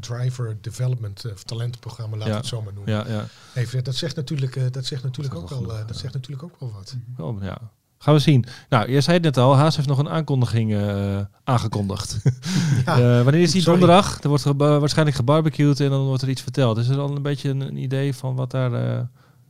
driver 0.00 0.56
development 0.60 1.24
of 1.32 1.42
talentenprogramma, 1.42 2.16
laten 2.16 2.28
we 2.28 2.34
Ja. 2.34 2.40
het 2.40 2.48
zo 2.48 2.62
maar 2.62 2.72
noemen. 2.72 2.92
Ja, 2.92 3.04
ja. 3.08 3.24
Even, 3.54 3.84
dat 3.84 3.94
zegt 3.94 4.16
natuurlijk, 4.16 4.72
dat 4.72 4.84
zegt 4.84 5.02
natuurlijk 5.02 5.34
Dat 5.34 5.42
ook 5.42 5.48
wel 5.48 5.58
genoeg, 5.58 5.84
dat 5.84 5.96
zegt 5.96 6.14
natuurlijk 6.14 6.42
ook 6.42 6.60
wel 6.60 6.72
wat. 6.72 6.96
Oh, 7.18 7.42
ja. 7.42 7.58
Gaan 7.98 8.14
we 8.14 8.20
zien. 8.20 8.44
Nou, 8.68 8.90
je 8.92 9.00
zei 9.00 9.16
het 9.16 9.24
net 9.24 9.36
al, 9.36 9.56
Haas 9.56 9.76
heeft 9.76 9.88
nog 9.88 9.98
een 9.98 10.08
aankondiging 10.08 10.74
eh, 10.74 11.18
aangekondigd. 11.44 12.18
Ja, 12.86 12.96
Eh, 12.98 13.22
wanneer 13.24 13.42
is 13.42 13.50
die 13.52 13.62
sorry. 13.62 13.78
donderdag? 13.78 14.22
Er 14.22 14.28
wordt 14.28 14.44
waarschijnlijk 14.56 15.16
gebarbecued 15.16 15.80
en 15.80 15.90
dan 15.90 16.04
wordt 16.04 16.22
er 16.22 16.28
iets 16.28 16.42
verteld. 16.42 16.78
Is 16.78 16.88
er 16.88 16.98
al 16.98 17.16
een 17.16 17.22
beetje 17.22 17.48
een, 17.48 17.60
een 17.60 17.76
idee 17.76 18.14
van 18.14 18.34
wat 18.34 18.50
daar 18.50 18.72
eh, 18.72 19.00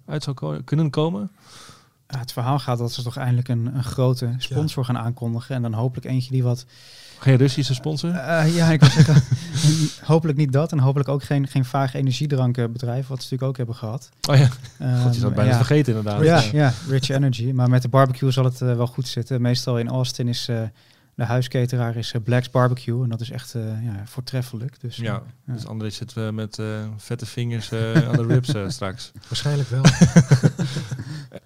uit 0.06 0.22
zou 0.22 0.36
ko- 0.36 0.60
kunnen 0.64 0.90
komen? 0.90 1.30
Ja, 2.08 2.18
het 2.18 2.32
verhaal 2.32 2.58
gaat 2.58 2.78
dat 2.78 2.92
ze 2.92 3.02
toch 3.02 3.16
eindelijk 3.16 3.48
een, 3.48 3.70
een 3.76 3.84
grote 3.84 4.34
sponsor 4.38 4.84
gaan 4.84 4.98
aankondigen. 4.98 5.54
En 5.54 5.62
dan 5.62 5.72
hopelijk 5.72 6.06
eentje 6.06 6.30
die 6.30 6.42
wat... 6.42 6.64
Geen 7.18 7.36
Russische 7.36 7.74
sponsor? 7.74 8.10
Eh, 8.10 8.54
ja, 8.56 8.70
ik 8.70 8.80
wil 8.80 8.90
zeggen, 8.90 9.22
hopelijk 10.12 10.38
niet 10.38 10.52
dat. 10.52 10.72
En 10.72 10.78
hopelijk 10.78 11.08
ook 11.08 11.22
geen, 11.22 11.46
geen 11.48 11.64
vaag 11.64 11.94
energiedrankbedrijf, 11.94 13.06
wat 13.06 13.22
ze 13.22 13.22
natuurlijk 13.22 13.42
ook 13.42 13.56
hebben 13.56 13.74
gehad. 13.74 14.08
oh 14.30 14.36
ja, 14.36 14.46
god, 14.46 15.14
je 15.14 15.20
zou 15.20 15.24
het 15.24 15.34
bijna 15.34 15.50
ja. 15.50 15.56
vergeten 15.56 15.96
inderdaad. 15.96 16.24
Ja, 16.24 16.40
Ja. 16.40 16.50
ja, 16.52 16.72
Rich 16.88 17.08
Energy. 17.08 17.50
Maar 17.52 17.68
met 17.68 17.82
de 17.82 17.88
barbecue 17.88 18.30
zal 18.30 18.44
het 18.44 18.60
eh, 18.60 18.76
wel 18.76 18.86
goed 18.86 19.08
zitten. 19.08 19.40
Meestal 19.42 19.78
in 19.78 19.88
Austin 19.88 20.28
is 20.28 20.48
eh, 20.48 20.62
de 21.18 21.24
huisketeraar 21.24 21.96
is 21.96 22.14
Black's 22.24 22.50
Barbecue. 22.50 23.02
En 23.02 23.08
dat 23.08 23.20
is 23.20 23.30
echt 23.30 23.54
eh, 23.54 23.62
ja, 23.62 24.02
voortreffelijk. 24.04 24.80
Dus, 24.80 24.96
Ja, 24.96 25.22
dus 25.46 25.66
André 25.66 25.90
zit 25.90 26.12
we 26.12 26.30
met 26.32 26.58
eh, 26.58 26.66
vette 26.96 27.26
vingers 27.26 27.70
eh, 27.70 28.08
aan 28.08 28.16
de 28.16 28.26
ribs 28.26 28.54
eh, 28.54 28.68
straks. 28.78 29.12
waarschijnlijk 29.28 29.68
wel. 29.68 29.82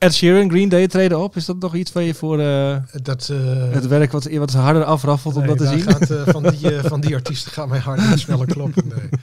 Ed 0.03 0.15
Sheeran, 0.15 0.51
Green 0.51 0.69
Day 0.69 0.87
treden 0.87 1.21
op. 1.21 1.37
Is 1.37 1.45
dat 1.45 1.59
nog 1.59 1.75
iets 1.75 1.93
waar 1.93 2.03
je 2.03 2.15
voor 2.15 2.41
eh, 2.41 2.77
dat, 3.03 3.29
eh, 3.29 3.39
het 3.71 3.87
werk 3.87 4.13
wat, 4.13 4.25
wat 4.25 4.53
harder 4.53 4.85
afraffelt 4.85 5.37
om 5.37 5.47
dat 5.47 5.59
te 5.59 5.67
zien? 5.67 5.81
Gaat, 5.83 6.11
eh, 6.11 6.23
van, 6.27 6.43
die, 6.43 6.81
van 6.81 7.01
die 7.01 7.15
artiesten 7.15 7.53
gaat 7.53 7.69
mijn 7.69 7.83
hart 7.83 8.19
sneller 8.19 8.47
kloppen. 8.47 8.89
Nee. 8.89 9.09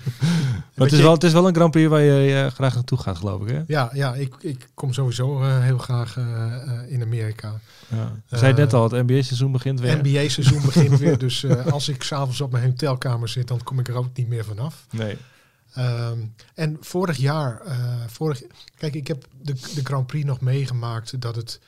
Maar 0.76 0.88
het, 0.88 0.92
is 0.92 0.98
je- 0.98 1.04
wel, 1.04 1.14
het 1.14 1.24
is 1.24 1.34
wel 1.34 1.48
een 1.48 1.56
Grand 1.56 1.72
Prix 1.72 1.90
waar 1.90 2.02
je 2.02 2.50
graag 2.54 2.74
naartoe 2.74 2.98
gaat, 2.98 3.18
geloof 3.18 3.42
ik. 3.42 3.50
Hè? 3.50 3.62
Ja, 3.68 3.90
ja 3.94 4.14
ik, 4.16 4.34
ik 4.40 4.68
kom 4.74 4.94
sowieso 4.94 5.42
heel 5.44 5.78
graag 5.78 6.18
in 6.88 7.02
Amerika. 7.02 7.54
Ja. 7.88 8.38
Zei 8.38 8.54
net 8.54 8.74
al, 8.74 8.84
het 8.84 9.08
NBA-seizoen 9.08 9.52
begint 9.52 9.80
weer. 9.80 9.98
NBA-seizoen 9.98 10.62
begint 10.66 11.00
weer, 11.00 11.18
dus 11.28 11.46
als 11.72 11.90
ik 11.90 12.04
s'avonds 12.04 12.42
op 12.42 12.52
mijn 12.52 12.64
hotelkamer 12.64 13.28
zit, 13.28 13.48
dan 13.48 13.64
kom 13.64 13.80
ik 13.80 13.88
er 13.88 13.96
ook 13.96 14.08
niet 14.14 14.28
meer 14.28 14.46
vanaf. 14.46 14.86
Nee. 14.92 15.18
Ehm, 15.74 16.20
en 16.56 16.78
vorig 16.82 17.18
jaar, 17.18 17.62
eh, 17.62 18.04
vorig, 18.08 18.42
kijk, 18.78 18.94
ik 18.96 19.08
heb 19.08 19.28
de, 19.42 19.54
de 19.54 19.84
Grand 19.86 20.08
Prix 20.08 20.26
nog 20.26 20.42
meegemaakt 20.42 21.22
dat 21.22 21.36
het 21.36 21.60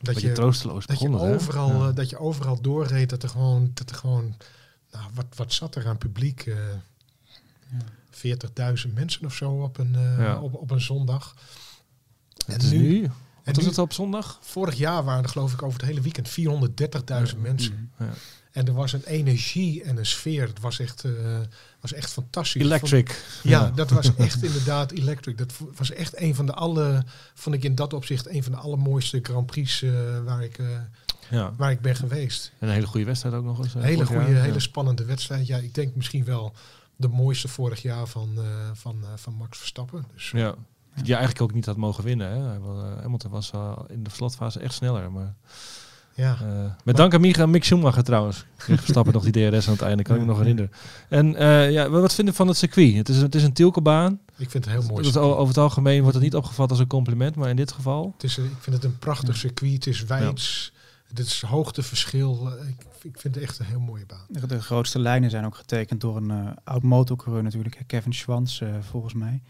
dat 0.00 0.20
je 0.20 0.32
troosteloos 0.32 0.86
dat 0.86 1.00
je 1.00 1.08
begonnen. 1.08 1.34
overal 1.34 1.82
Ja. 1.82 1.88
eh, 1.88 1.94
dat 1.94 2.10
je 2.10 2.18
overal 2.18 2.60
doorreed 2.60 3.10
dat 3.10 3.22
er 3.22 3.28
gewoon 3.28 3.70
dat 3.74 3.90
er 3.90 3.96
gewoon 3.96 4.36
nou, 4.90 5.04
wat, 5.14 5.26
wat 5.34 5.52
zat 5.52 5.74
er 5.74 5.86
aan 5.86 5.98
publiek? 5.98 6.46
eh 6.46 6.56
40.000 8.10 8.94
mensen 8.94 9.24
of 9.26 9.34
zo 9.34 9.50
op 9.62 9.78
een, 9.78 9.94
eh, 9.94 10.18
Ja. 10.18 10.40
op, 10.40 10.54
op 10.54 10.70
een 10.70 10.80
zondag. 10.80 11.34
Het 12.46 12.62
is 12.62 12.70
nu. 12.70 13.10
En 13.46 13.52
Wat 13.54 13.54
was 13.54 13.64
nu- 13.64 13.70
het 13.70 13.78
op 13.78 13.92
zondag? 13.92 14.38
Vorig 14.42 14.74
jaar 14.74 15.04
waren 15.04 15.22
er 15.22 15.28
geloof 15.28 15.52
ik 15.52 15.62
over 15.62 15.78
het 15.80 15.88
hele 15.88 16.00
weekend 16.00 16.28
430.000 16.28 17.40
mensen. 17.42 17.90
Ja. 17.98 18.12
En 18.52 18.66
er 18.66 18.72
was 18.72 18.92
een 18.92 19.04
energie 19.04 19.82
en 19.82 19.96
een 19.96 20.06
sfeer. 20.06 20.46
Het 20.48 20.60
was 20.60 20.78
echt, 20.78 21.04
eh, 21.04 21.12
was 21.80 21.92
echt 21.92 22.10
fantastisch. 22.12 22.62
Electric. 22.62 23.24
Ja, 23.42 23.70
dat 23.74 23.90
was 23.90 24.14
echt 24.26 24.42
inderdaad 24.42 24.90
electric. 24.92 25.38
Dat 25.38 25.52
was 25.76 25.90
echt 25.90 26.20
een 26.20 26.34
van 26.34 26.46
de 26.46 26.52
alle, 26.52 27.04
vond 27.34 27.54
ik 27.54 27.64
in 27.64 27.74
dat 27.74 27.92
opzicht 27.92 28.28
een 28.28 28.42
van 28.42 28.52
de 28.52 28.58
allermooiste 28.58 29.18
Grand 29.22 29.46
Prix 29.46 29.82
eh, 29.82 29.90
waar, 30.24 30.42
ik, 30.44 30.58
eh, 30.58 30.66
Ja. 31.30 31.52
waar 31.56 31.70
ik 31.70 31.80
ben 31.80 31.96
geweest. 31.96 32.52
En 32.58 32.68
een 32.68 32.74
hele 32.74 32.86
goede 32.86 33.06
wedstrijd 33.06 33.34
ook 33.34 33.44
nog 33.44 33.58
eens. 33.58 33.74
Een 33.74 33.82
hele 33.82 34.06
goede, 34.06 34.20
jaar. 34.32 34.40
hele 34.40 34.52
Ja. 34.52 34.58
spannende 34.58 35.04
wedstrijd. 35.04 35.46
Ja, 35.46 35.56
ik 35.56 35.74
denk 35.74 35.94
misschien 35.94 36.24
wel 36.24 36.52
de 36.96 37.08
mooiste 37.08 37.48
vorig 37.48 37.82
jaar 37.82 38.06
van, 38.06 38.38
van, 38.72 39.04
van 39.16 39.34
Max 39.34 39.58
Verstappen. 39.58 40.04
Dus, 40.14 40.30
Ja. 40.30 40.54
Die 41.02 41.14
eigenlijk 41.14 41.42
ook 41.42 41.52
niet 41.52 41.66
had 41.66 41.76
mogen 41.76 42.04
winnen. 42.04 42.30
Hè. 42.30 42.54
Eh, 42.54 43.02
Hamilton 43.02 43.30
was 43.30 43.52
uh, 43.54 43.78
in 43.88 44.02
de 44.02 44.10
slotfase 44.10 44.60
echt 44.60 44.74
sneller. 44.74 45.12
Maar, 45.12 45.34
ja. 46.14 46.38
uh, 46.42 46.70
met 46.84 46.96
dank 46.96 47.14
aan 47.14 47.20
Micha 47.20 47.46
Mick 47.46 47.64
Schumacher 47.64 48.02
trouwens. 48.02 48.44
Kreeg 48.56 48.80
Verstappen 48.80 49.12
nog 49.12 49.30
die 49.30 49.50
DRS 49.50 49.66
aan 49.66 49.72
het 49.72 49.82
einde, 49.82 50.02
kan 50.02 50.14
ik 50.14 50.20
me 50.20 50.26
nog 50.26 50.38
herinneren. 50.38 50.70
En 51.08 51.32
uh, 51.32 51.70
ja, 51.70 51.88
wat 51.88 52.14
vinden 52.14 52.34
we 52.34 52.40
van 52.40 52.48
het 52.48 52.56
circuit? 52.56 52.96
Het 52.96 53.08
is, 53.08 53.16
het 53.16 53.34
is 53.34 53.42
een 53.42 53.52
tielkebaan. 53.52 54.20
Ik 54.36 54.50
vind 54.50 54.64
het 54.64 54.74
heel 54.74 54.88
mooi. 54.88 55.06
Het, 55.06 55.16
over 55.16 55.48
het 55.48 55.58
algemeen 55.58 56.00
wordt 56.00 56.14
het 56.14 56.24
niet 56.24 56.34
opgevat 56.34 56.70
als 56.70 56.78
een 56.78 56.86
compliment, 56.86 57.36
maar 57.36 57.48
in 57.48 57.56
dit 57.56 57.72
geval... 57.72 58.12
Het 58.12 58.24
is, 58.24 58.38
ik 58.38 58.50
vind 58.60 58.76
het 58.76 58.84
een 58.84 58.98
prachtig 58.98 59.36
circuit. 59.36 59.72
Het 59.72 59.86
is 59.86 60.04
wijds. 60.04 60.72
Ja. 60.72 60.80
Het 61.08 61.18
is 61.18 61.42
hoogteverschil. 61.42 62.48
Ik, 62.68 62.86
ik 63.02 63.20
vind 63.20 63.34
het 63.34 63.44
echt 63.44 63.58
een 63.58 63.66
heel 63.66 63.80
mooie 63.80 64.06
baan. 64.06 64.26
De, 64.28 64.46
de 64.46 64.60
grootste 64.60 64.98
lijnen 64.98 65.30
zijn 65.30 65.44
ook 65.44 65.56
getekend 65.56 66.00
door 66.00 66.16
een 66.16 66.30
uh, 66.30 66.50
oud 66.64 66.82
motorcoureur 66.82 67.42
natuurlijk, 67.42 67.82
Kevin 67.86 68.14
Schwans 68.14 68.60
uh, 68.60 68.68
volgens 68.80 69.14
mij. 69.14 69.42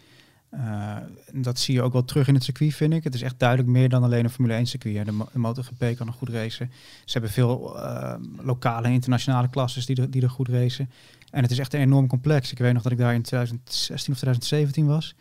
Uh, 0.54 0.96
dat 1.32 1.58
zie 1.58 1.74
je 1.74 1.82
ook 1.82 1.92
wel 1.92 2.04
terug 2.04 2.28
in 2.28 2.34
het 2.34 2.44
circuit, 2.44 2.74
vind 2.74 2.92
ik. 2.92 3.04
Het 3.04 3.14
is 3.14 3.22
echt 3.22 3.38
duidelijk 3.38 3.68
meer 3.68 3.88
dan 3.88 4.02
alleen 4.02 4.24
een 4.24 4.30
Formule 4.30 4.54
1 4.54 4.66
circuit. 4.66 4.96
Hè. 4.96 5.04
De, 5.04 5.24
de 5.32 5.38
MotoGP 5.38 5.96
kan 5.96 6.06
er 6.06 6.12
goed 6.12 6.28
racen. 6.28 6.70
Ze 7.04 7.12
hebben 7.12 7.30
veel 7.30 7.76
uh, 7.76 8.14
lokale 8.36 8.86
en 8.86 8.92
internationale 8.92 9.48
klasses 9.48 9.86
die 9.86 9.96
er, 9.96 10.10
die 10.10 10.22
er 10.22 10.30
goed 10.30 10.48
racen. 10.48 10.90
En 11.30 11.42
het 11.42 11.50
is 11.50 11.58
echt 11.58 11.74
een 11.74 11.80
enorm 11.80 12.06
complex. 12.06 12.52
Ik 12.52 12.58
weet 12.58 12.72
nog 12.72 12.82
dat 12.82 12.92
ik 12.92 12.98
daar 12.98 13.14
in 13.14 13.22
2016 13.22 14.12
of 14.12 14.18
2017 14.18 14.86
was. 14.86 15.14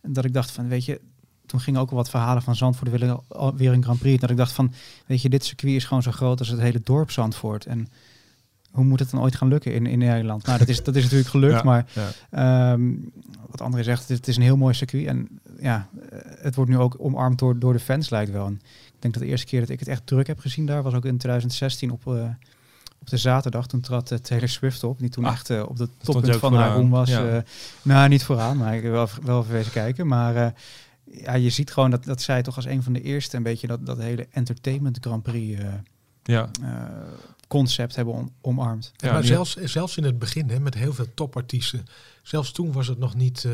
En 0.00 0.12
dat 0.12 0.24
ik 0.24 0.32
dacht 0.32 0.50
van, 0.50 0.68
weet 0.68 0.84
je, 0.84 1.00
toen 1.46 1.60
gingen 1.60 1.80
ook 1.80 1.90
al 1.90 1.96
wat 1.96 2.10
verhalen 2.10 2.42
van 2.42 2.56
Zandvoort 2.56 2.90
weer 3.56 3.72
een 3.72 3.82
Grand 3.82 3.98
Prix. 3.98 4.20
Dat 4.20 4.30
ik 4.30 4.36
dacht 4.36 4.52
van, 4.52 4.72
weet 5.06 5.22
je, 5.22 5.28
dit 5.28 5.44
circuit 5.44 5.74
is 5.74 5.84
gewoon 5.84 6.02
zo 6.02 6.10
groot 6.10 6.38
als 6.38 6.48
het 6.48 6.60
hele 6.60 6.80
dorp 6.84 7.10
Zandvoort. 7.10 7.66
En 7.66 7.88
hoe 8.70 8.84
moet 8.84 8.98
het 8.98 9.10
dan 9.10 9.20
ooit 9.20 9.36
gaan 9.36 9.48
lukken 9.48 9.72
in, 9.72 9.86
in 9.86 9.98
Nederland? 9.98 10.46
Nou, 10.46 10.58
dat 10.58 10.68
is, 10.68 10.82
dat 10.82 10.96
is 10.96 11.02
natuurlijk 11.02 11.30
gelukt, 11.30 11.54
ja, 11.54 11.62
maar 11.62 11.86
ja. 12.30 12.72
Um, 12.72 13.12
wat 13.50 13.60
André 13.60 13.82
zegt, 13.82 14.08
het 14.08 14.28
is 14.28 14.36
een 14.36 14.42
heel 14.42 14.56
mooi 14.56 14.74
circuit. 14.74 15.06
En 15.06 15.28
ja, 15.60 15.88
het 16.38 16.54
wordt 16.54 16.70
nu 16.70 16.78
ook 16.78 16.96
omarmd 16.98 17.38
door, 17.38 17.58
door 17.58 17.72
de 17.72 17.78
fans, 17.78 18.10
lijkt 18.10 18.30
wel. 18.30 18.46
En 18.46 18.60
ik 18.86 18.98
denk 18.98 19.14
dat 19.14 19.22
de 19.22 19.28
eerste 19.28 19.46
keer 19.46 19.60
dat 19.60 19.68
ik 19.68 19.78
het 19.78 19.88
echt 19.88 20.06
druk 20.06 20.26
heb 20.26 20.38
gezien 20.38 20.66
daar, 20.66 20.82
was 20.82 20.94
ook 20.94 21.04
in 21.04 21.18
2016 21.18 21.90
op, 21.90 22.06
uh, 22.06 22.24
op 23.00 23.10
de 23.10 23.16
zaterdag. 23.16 23.66
Toen 23.66 23.80
trad 23.80 24.10
uh, 24.10 24.18
Taylor 24.18 24.48
Swift 24.48 24.84
op, 24.84 24.98
die 24.98 25.08
toen 25.08 25.24
ah, 25.24 25.32
echt 25.32 25.50
uh, 25.50 25.62
op 25.68 25.76
de 25.76 25.88
toppunt 26.02 26.36
van 26.36 26.54
haar 26.54 26.74
roem 26.74 26.90
was. 26.90 27.08
Ja. 27.08 27.44
nou, 27.82 28.08
niet 28.08 28.24
vooraan, 28.24 28.56
maar 28.56 28.76
ik 28.76 28.82
heb 28.82 28.92
wel, 28.92 29.08
wel 29.22 29.40
even 29.40 29.52
wezen 29.52 29.72
kijken. 29.72 30.06
Maar 30.06 30.54
ja, 31.04 31.34
je 31.34 31.50
ziet 31.50 31.72
gewoon 31.72 31.90
dat, 31.90 32.04
dat 32.04 32.22
zij 32.22 32.42
toch 32.42 32.56
als 32.56 32.66
een 32.66 32.82
van 32.82 32.92
de 32.92 33.02
eerste 33.02 33.36
een 33.36 33.42
beetje 33.42 33.66
dat, 33.66 33.86
dat 33.86 33.98
hele 33.98 34.26
entertainment 34.30 34.98
Grand 35.00 35.22
Prix 35.22 35.62
ja. 36.22 36.50
Concept 37.48 37.96
hebben 37.96 38.14
om, 38.14 38.32
omarmd. 38.40 38.92
Ja, 38.96 39.12
maar 39.12 39.24
zelfs, 39.24 39.56
zelfs 39.56 39.96
in 39.96 40.04
het 40.04 40.18
begin, 40.18 40.50
hè, 40.50 40.60
met 40.60 40.74
heel 40.74 40.92
veel 40.92 41.14
topartiesten, 41.14 41.84
zelfs 42.22 42.52
toen 42.52 42.72
was 42.72 42.86
het 42.86 42.98
nog 42.98 43.14
niet, 43.14 43.44
uh, 43.44 43.52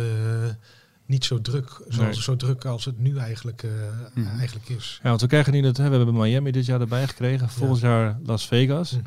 niet 1.06 1.24
zo 1.24 1.40
druk, 1.40 1.68
zoals, 1.88 2.14
nee. 2.14 2.22
zo 2.22 2.36
druk 2.36 2.64
als 2.64 2.84
het 2.84 2.98
nu 2.98 3.16
eigenlijk, 3.16 3.62
uh, 3.62 3.70
mm 4.14 4.24
-hmm. 4.26 4.38
eigenlijk 4.38 4.68
is. 4.68 5.00
Ja, 5.02 5.08
want 5.08 5.20
we 5.20 5.26
krijgen 5.26 5.52
nu 5.52 5.64
het, 5.64 5.76
hè, 5.76 5.88
we 5.88 5.96
hebben 5.96 6.14
Miami 6.14 6.50
dit 6.50 6.66
jaar 6.66 6.80
erbij 6.80 7.06
gekregen, 7.06 7.48
volgend 7.48 7.80
ja. 7.80 7.88
jaar 7.88 8.18
Las 8.24 8.46
Vegas. 8.46 8.92
Mm 8.92 9.02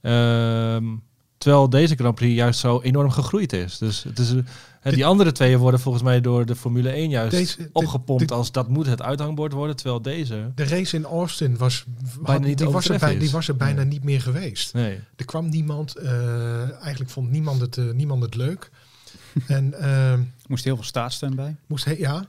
-hmm. 0.00 0.12
um, 0.12 1.02
terwijl 1.40 1.70
deze 1.70 1.94
Grand 1.94 2.14
Prix 2.14 2.34
juist 2.34 2.60
zo 2.60 2.80
enorm 2.80 3.10
gegroeid 3.10 3.52
is. 3.52 3.78
Dus 3.78 4.02
het 4.02 4.18
is, 4.18 4.34
hè, 4.80 4.92
die 4.92 5.06
andere 5.06 5.32
twee 5.32 5.58
worden 5.58 5.80
volgens 5.80 6.04
mij 6.04 6.20
door 6.20 6.46
de 6.46 6.56
Formule 6.56 6.90
1 6.90 7.10
juist 7.10 7.30
deze, 7.30 7.68
opgepompt 7.72 8.28
de, 8.28 8.34
als 8.34 8.52
dat 8.52 8.68
moet 8.68 8.86
het 8.86 9.02
uithangbord 9.02 9.52
worden. 9.52 9.76
Terwijl 9.76 10.02
deze... 10.02 10.52
De 10.54 10.64
race 10.64 10.96
in 10.96 11.04
Austin 11.04 11.56
was, 11.56 11.84
bijna 12.22 12.46
niet 12.46 12.58
die, 12.58 12.68
was 12.68 12.88
er, 12.88 12.98
bij, 12.98 13.18
die 13.18 13.30
was 13.30 13.48
er 13.48 13.56
bijna 13.56 13.82
nee. 13.82 13.90
niet 13.90 14.04
meer 14.04 14.20
geweest. 14.20 14.74
Nee. 14.74 15.00
Er 15.16 15.24
kwam 15.24 15.48
niemand, 15.48 15.96
uh, 15.96 16.82
eigenlijk 16.82 17.10
vond 17.10 17.30
niemand 17.30 17.60
het, 17.60 17.76
uh, 17.76 17.92
niemand 17.92 18.22
het 18.22 18.34
leuk. 18.34 18.70
en, 19.46 19.74
uh, 19.80 20.14
moest 20.46 20.64
heel 20.64 20.76
veel 20.76 20.84
staatssteun 20.84 21.34
bij. 21.34 21.56
Moest 21.66 21.84
he, 21.84 21.94
ja. 21.98 22.26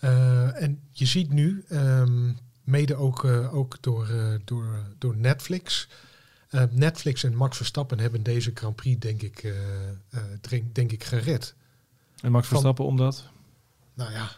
Uh, 0.00 0.62
en 0.62 0.80
je 0.90 1.06
ziet 1.06 1.32
nu, 1.32 1.64
um, 1.72 2.38
mede 2.64 2.96
ook, 2.96 3.24
uh, 3.24 3.54
ook 3.54 3.76
door, 3.80 4.08
uh, 4.10 4.34
door, 4.44 4.66
door 4.98 5.16
Netflix... 5.16 5.88
Uh, 6.50 6.62
Netflix 6.70 7.24
en 7.24 7.34
Max 7.34 7.56
Verstappen 7.56 7.98
hebben 7.98 8.22
deze 8.22 8.50
Grand 8.54 8.76
Prix, 8.76 9.00
denk 9.00 9.22
ik, 9.22 9.42
uh, 9.42 9.52
uh, 10.14 10.20
denk, 10.40 10.74
denk 10.74 10.92
ik 10.92 11.04
gered. 11.04 11.54
En 12.20 12.32
Max 12.32 12.48
Verstappen 12.48 12.84
Van, 12.84 12.92
omdat? 12.92 13.24
Nou 13.94 14.12
ja, 14.12 14.30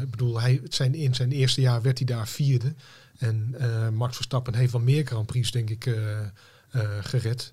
ik 0.00 0.10
bedoel, 0.10 0.40
hij, 0.40 0.60
zijn, 0.68 0.94
in 0.94 1.14
zijn 1.14 1.32
eerste 1.32 1.60
jaar 1.60 1.82
werd 1.82 1.98
hij 1.98 2.06
daar 2.06 2.28
vierde. 2.28 2.74
En 3.18 3.54
Max 3.94 4.14
Verstappen 4.14 4.54
heeft 4.54 4.72
wel 4.72 4.80
meer 4.80 5.06
Grand 5.06 5.26
Prix, 5.26 5.50
denk 5.50 5.70
ik, 5.70 5.96
gered. 7.00 7.52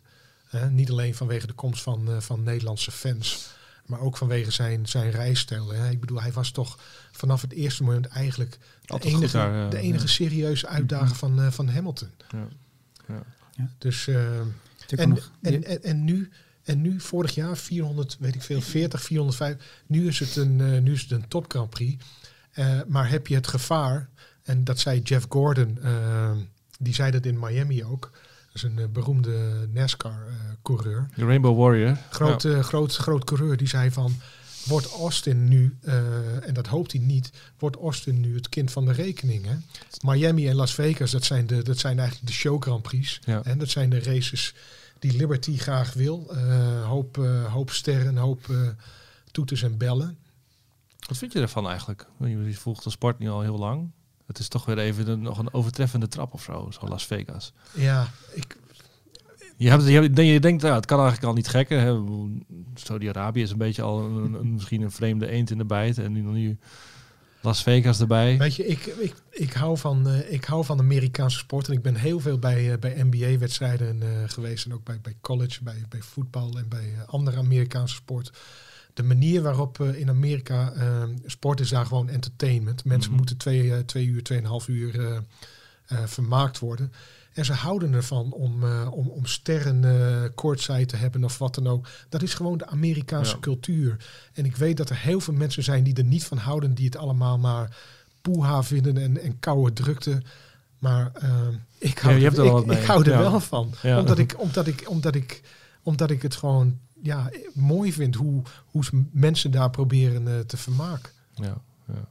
niet 0.70 0.92
alleen 0.92 1.16
vanwege 1.16 1.48
de 1.48 1.54
komst 1.54 1.84
van, 1.84 2.22
van 2.22 2.44
Nederlandse 2.44 2.92
fans, 2.92 3.48
maar 3.86 4.00
ook 4.00 4.18
vanwege 4.18 4.52
zijn, 4.52 4.88
zijn 4.88 5.12
rijstijl. 5.12 5.74
Hè. 5.74 5.90
Ik 5.90 6.00
bedoel, 6.00 6.22
hij 6.22 6.32
was 6.32 6.52
toch 6.52 6.80
vanaf 7.12 7.42
het 7.42 7.54
eerste 7.54 7.84
moment 7.84 8.08
eigenlijk 8.08 8.58
de 8.82 9.00
enige, 9.00 9.38
daar, 9.38 9.56
ja, 9.56 9.70
de 9.70 9.78
enige 9.78 10.08
serieuze 10.08 10.68
uitdager 10.68 11.16
van, 11.16 11.52
van 11.52 11.70
Hamilton. 11.70 12.10
Ja. 12.30 12.48
Ja. 13.08 13.24
Dus, 13.78 14.08
uh, 14.08 14.40
en, 14.40 14.50
en, 15.42 15.64
en, 15.64 15.84
en, 15.84 16.04
nu, 16.04 16.30
En 16.64 16.82
nu, 16.82 17.00
vorig 17.00 17.36
jaar, 17.36 17.58
400, 17.58 18.18
weet 18.20 18.36
ik 18.36 18.42
veel, 18.42 18.62
40, 18.62 19.02
405. 19.02 19.56
Nu 19.88 20.08
is 20.08 20.20
het 20.20 20.36
een, 20.36 20.62
eh, 20.62 20.82
nu 20.82 20.94
is 20.94 21.02
het 21.02 21.12
een 21.12 21.28
top 21.28 21.52
Grand 21.52 21.70
Prix. 21.70 22.04
Eh, 22.52 22.80
maar 22.88 23.10
heb 23.10 23.28
je 23.28 23.36
het 23.36 23.48
gevaar, 23.48 24.10
en 24.44 24.64
dat 24.64 24.80
zei 24.80 25.02
Jeff 25.02 25.26
Gordon, 25.30 25.78
eh, 25.82 26.32
die 26.80 26.94
zei 26.94 27.12
dat 27.12 27.26
in 27.26 27.40
Miami 27.40 27.84
ook. 27.84 28.12
Dat 28.46 28.64
is 28.64 28.64
een 28.64 28.80
eh, 28.80 28.86
beroemde 28.88 29.68
NASCAR-coureur. 29.72 31.10
De 31.16 31.26
Rainbow 31.26 31.58
Warrior. 31.60 31.98
groot, 32.10 32.46
eh, 32.46 32.60
groot, 32.60 32.96
groot 32.96 33.24
coureur, 33.24 33.58
die 33.58 33.68
zei 33.68 33.92
van... 33.92 34.16
Wordt 34.66 34.92
Austin 34.92 35.48
nu, 35.48 35.78
eh, 35.82 36.48
en 36.48 36.54
dat 36.54 36.68
hoopt 36.68 36.92
hij 36.92 37.02
niet, 37.02 37.32
wordt 37.58 37.78
Austin 37.78 38.20
nu 38.20 38.36
het 38.36 38.50
kind 38.50 38.72
van 38.72 38.86
de 38.86 38.92
rekening? 38.92 39.46
Hè? 39.46 39.56
Miami 40.02 40.48
en 40.48 40.56
Las 40.56 40.74
Vegas, 40.74 41.12
dat 41.12 41.24
zijn, 41.24 41.48
de, 41.48 41.64
dat 41.64 41.78
zijn 41.78 42.00
eigenlijk 42.00 42.28
de 42.28 42.34
show 42.34 42.62
Grand 42.62 42.82
Prix. 42.82 43.20
Ja. 43.26 43.44
En 43.44 43.58
dat 43.58 43.70
zijn 43.70 43.90
de 43.90 44.00
races 44.00 44.54
die 45.00 45.18
Liberty 45.18 45.58
graag 45.58 45.94
wil. 45.94 46.28
Eh, 46.36 46.88
hoop, 46.88 47.18
eh, 47.18 47.54
hoop 47.54 47.72
sterren, 47.72 48.18
hoop 48.18 48.52
toeters 49.32 49.64
en 49.64 49.78
bellen. 49.78 50.18
Wat 51.08 51.18
vind 51.18 51.34
je 51.34 51.40
ervan 51.40 51.68
eigenlijk? 51.68 52.08
Je 52.20 52.28
je 52.28 52.54
volgt 52.54 52.84
de 52.84 52.90
sport 52.90 53.20
nu 53.20 53.30
al 53.30 53.42
heel 53.42 53.58
lang. 53.58 53.92
Het 54.26 54.40
is 54.40 54.48
toch 54.48 54.66
weer 54.66 54.78
even 54.78 55.08
een, 55.08 55.22
nog 55.22 55.38
een 55.38 55.54
overtreffende 55.54 56.08
trap 56.08 56.34
of 56.34 56.44
zo, 56.44 56.72
zo 56.72 56.88
Las 56.88 57.06
Vegas. 57.06 57.54
Ja, 57.74 58.12
ik, 58.32 58.58
Je, 59.64 59.70
hebt, 59.70 59.88
je, 59.88 59.92
hebt- 60.02 60.18
je 60.18 60.40
denkt, 60.40 60.62
nou, 60.62 60.76
het 60.76 60.86
kan 60.86 61.00
eigenlijk 61.00 61.28
al 61.28 61.34
niet 61.36 61.48
gekker. 61.48 62.02
Saudi-Arabië 62.74 63.42
is 63.42 63.52
een 63.52 63.58
beetje 63.58 63.82
al 63.82 64.00
een, 64.04 64.34
een- 64.34 64.54
misschien 64.54 64.82
een 64.82 64.92
vreemde 64.92 65.28
eend 65.30 65.50
in 65.52 65.58
de 65.58 65.66
bijt. 65.66 65.98
En 65.98 66.12
nu, 66.12 66.22
nu 66.22 66.58
Las 67.42 67.64
Vegas 67.64 68.00
erbij. 68.00 68.38
weet 68.38 68.56
je, 68.56 68.66
ik, 68.68 68.86
ik, 68.86 69.14
ik, 69.32 69.54
hou 69.54 69.78
van, 69.78 70.08
eh, 70.08 70.32
ik 70.34 70.44
hou 70.46 70.66
van 70.66 70.80
Amerikaanse 70.80 71.38
sport. 71.38 71.68
En 71.68 71.74
ik 71.74 71.82
ben 71.82 71.96
heel 71.96 72.20
veel 72.20 72.40
bij, 72.40 72.72
eh, 72.72 72.80
bij 72.80 73.04
NBA-wedstrijden 73.04 74.02
eh, 74.02 74.10
geweest. 74.26 74.66
En 74.66 74.74
ook 74.74 74.84
bij, 74.84 75.00
bij 75.02 75.16
college, 75.22 75.64
bij, 75.64 75.84
bij 75.90 76.02
voetbal 76.02 76.58
en 76.58 76.66
bij 76.70 76.94
andere 77.06 77.38
Amerikaanse 77.38 77.96
sport. 77.96 78.32
De 78.94 79.04
manier 79.04 79.42
waarop 79.42 79.80
in 79.82 80.10
Amerika 80.10 80.72
eh, 80.74 81.04
sport 81.26 81.60
is 81.60 81.70
daar 81.70 81.86
gewoon 81.86 82.10
entertainment. 82.10 82.86
Mensen 82.86 83.10
Mhm. 83.10 83.18
moeten 83.20 83.38
twee, 83.38 83.86
twee 83.86 84.06
uur, 84.06 84.24
tweeënhalf 84.24 84.68
uur 84.68 85.22
vermaakt 86.06 86.60
worden. 86.60 86.92
En 87.34 87.46
ze 87.46 87.54
houden 87.54 87.94
ervan 87.94 88.32
om, 88.32 88.64
eh, 88.64 88.88
om, 88.92 89.08
om 89.08 89.26
sterren 89.26 89.84
eh 89.84 90.30
courtside 90.36 90.86
te 90.86 90.96
hebben 90.96 91.24
of 91.24 91.38
wat 91.38 91.56
dan 91.56 91.68
ook. 91.68 91.88
Dat 92.10 92.22
is 92.22 92.34
gewoon 92.34 92.58
de 92.58 92.68
Amerikaanse 92.68 93.34
Ja. 93.34 93.40
cultuur. 93.40 93.98
En 94.34 94.46
ik 94.46 94.56
weet 94.56 94.78
dat 94.78 94.90
er 94.90 94.98
heel 94.98 95.20
veel 95.20 95.34
mensen 95.34 95.64
zijn 95.64 95.84
die 95.84 95.96
er 95.96 96.04
niet 96.04 96.24
van 96.26 96.38
houden. 96.38 96.74
Die 96.74 96.86
het 96.86 96.98
allemaal 96.98 97.38
maar 97.38 97.78
poeha 98.22 98.64
vinden 98.64 98.98
en, 98.98 99.22
en 99.22 99.40
koude 99.40 99.74
drukte. 99.74 100.22
Maar 100.80 101.12
eh, 101.14 101.48
ik 101.78 101.98
hou, 102.00 102.16
Ja, 102.16 102.32
er, 102.32 102.40
er 102.70 102.80
ik, 102.82 102.86
hou 102.86 103.04
er 103.04 103.12
Ja. 103.12 103.20
wel 103.20 103.40
van. 103.40 103.74
Ja. 103.82 104.00
Omdat, 104.00 104.18
ik, 104.18 104.40
omdat, 104.40 104.68
ik, 104.68 104.84
omdat, 104.90 105.16
ik, 105.16 105.42
omdat 105.84 106.10
ik 106.12 106.22
het 106.22 106.36
gewoon 106.36 106.80
ja, 107.02 107.30
mooi 107.54 107.94
vind 107.94 108.16
hoe, 108.16 108.42
hoe 108.66 108.84
ze 108.84 109.04
mensen 109.12 109.52
daar 109.52 109.70
proberen 109.70 110.28
eh, 110.28 110.40
te 110.40 110.58
vermaken. 110.58 111.12
Ja, 111.36 111.58
ja. 111.88 112.06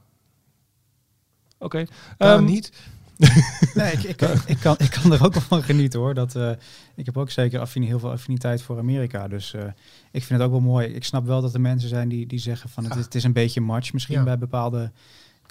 Oké. 1.57 1.85
Ehm, 2.17 2.43
niet. 2.43 2.71
Nee, 3.73 3.91
ik, 3.91 4.03
ik, 4.03 4.21
ik, 4.45 4.57
kan, 4.59 4.75
ik 4.77 4.89
kan 4.89 5.13
er 5.13 5.25
ook 5.25 5.33
wel 5.33 5.41
van 5.41 5.63
genieten 5.63 5.99
hoor. 5.99 6.13
Dat, 6.13 6.35
eh, 6.35 6.51
ik 6.95 7.05
heb 7.05 7.17
ook 7.17 7.29
zeker 7.29 7.59
affini- 7.59 7.87
heel 7.87 7.99
veel 7.99 8.11
affiniteit 8.11 8.61
voor 8.61 8.77
Amerika. 8.77 9.27
Dus 9.27 9.53
eh, 9.53 9.61
ik 10.11 10.23
vind 10.23 10.39
het 10.39 10.41
ook 10.41 10.51
wel 10.51 10.61
mooi. 10.71 10.87
Ik 10.87 11.03
snap 11.03 11.25
wel 11.25 11.41
dat 11.41 11.53
er 11.53 11.61
mensen 11.61 11.89
zijn 11.89 12.09
die, 12.09 12.27
die 12.27 12.39
zeggen 12.39 12.69
van 12.69 12.83
het, 12.83 12.95
is, 12.95 13.03
het 13.05 13.15
is 13.15 13.23
een 13.23 13.33
beetje 13.33 13.61
match 13.61 13.93
misschien 13.93 14.17
Ja. 14.17 14.23
bij 14.23 14.37
bepaalde 14.37 14.91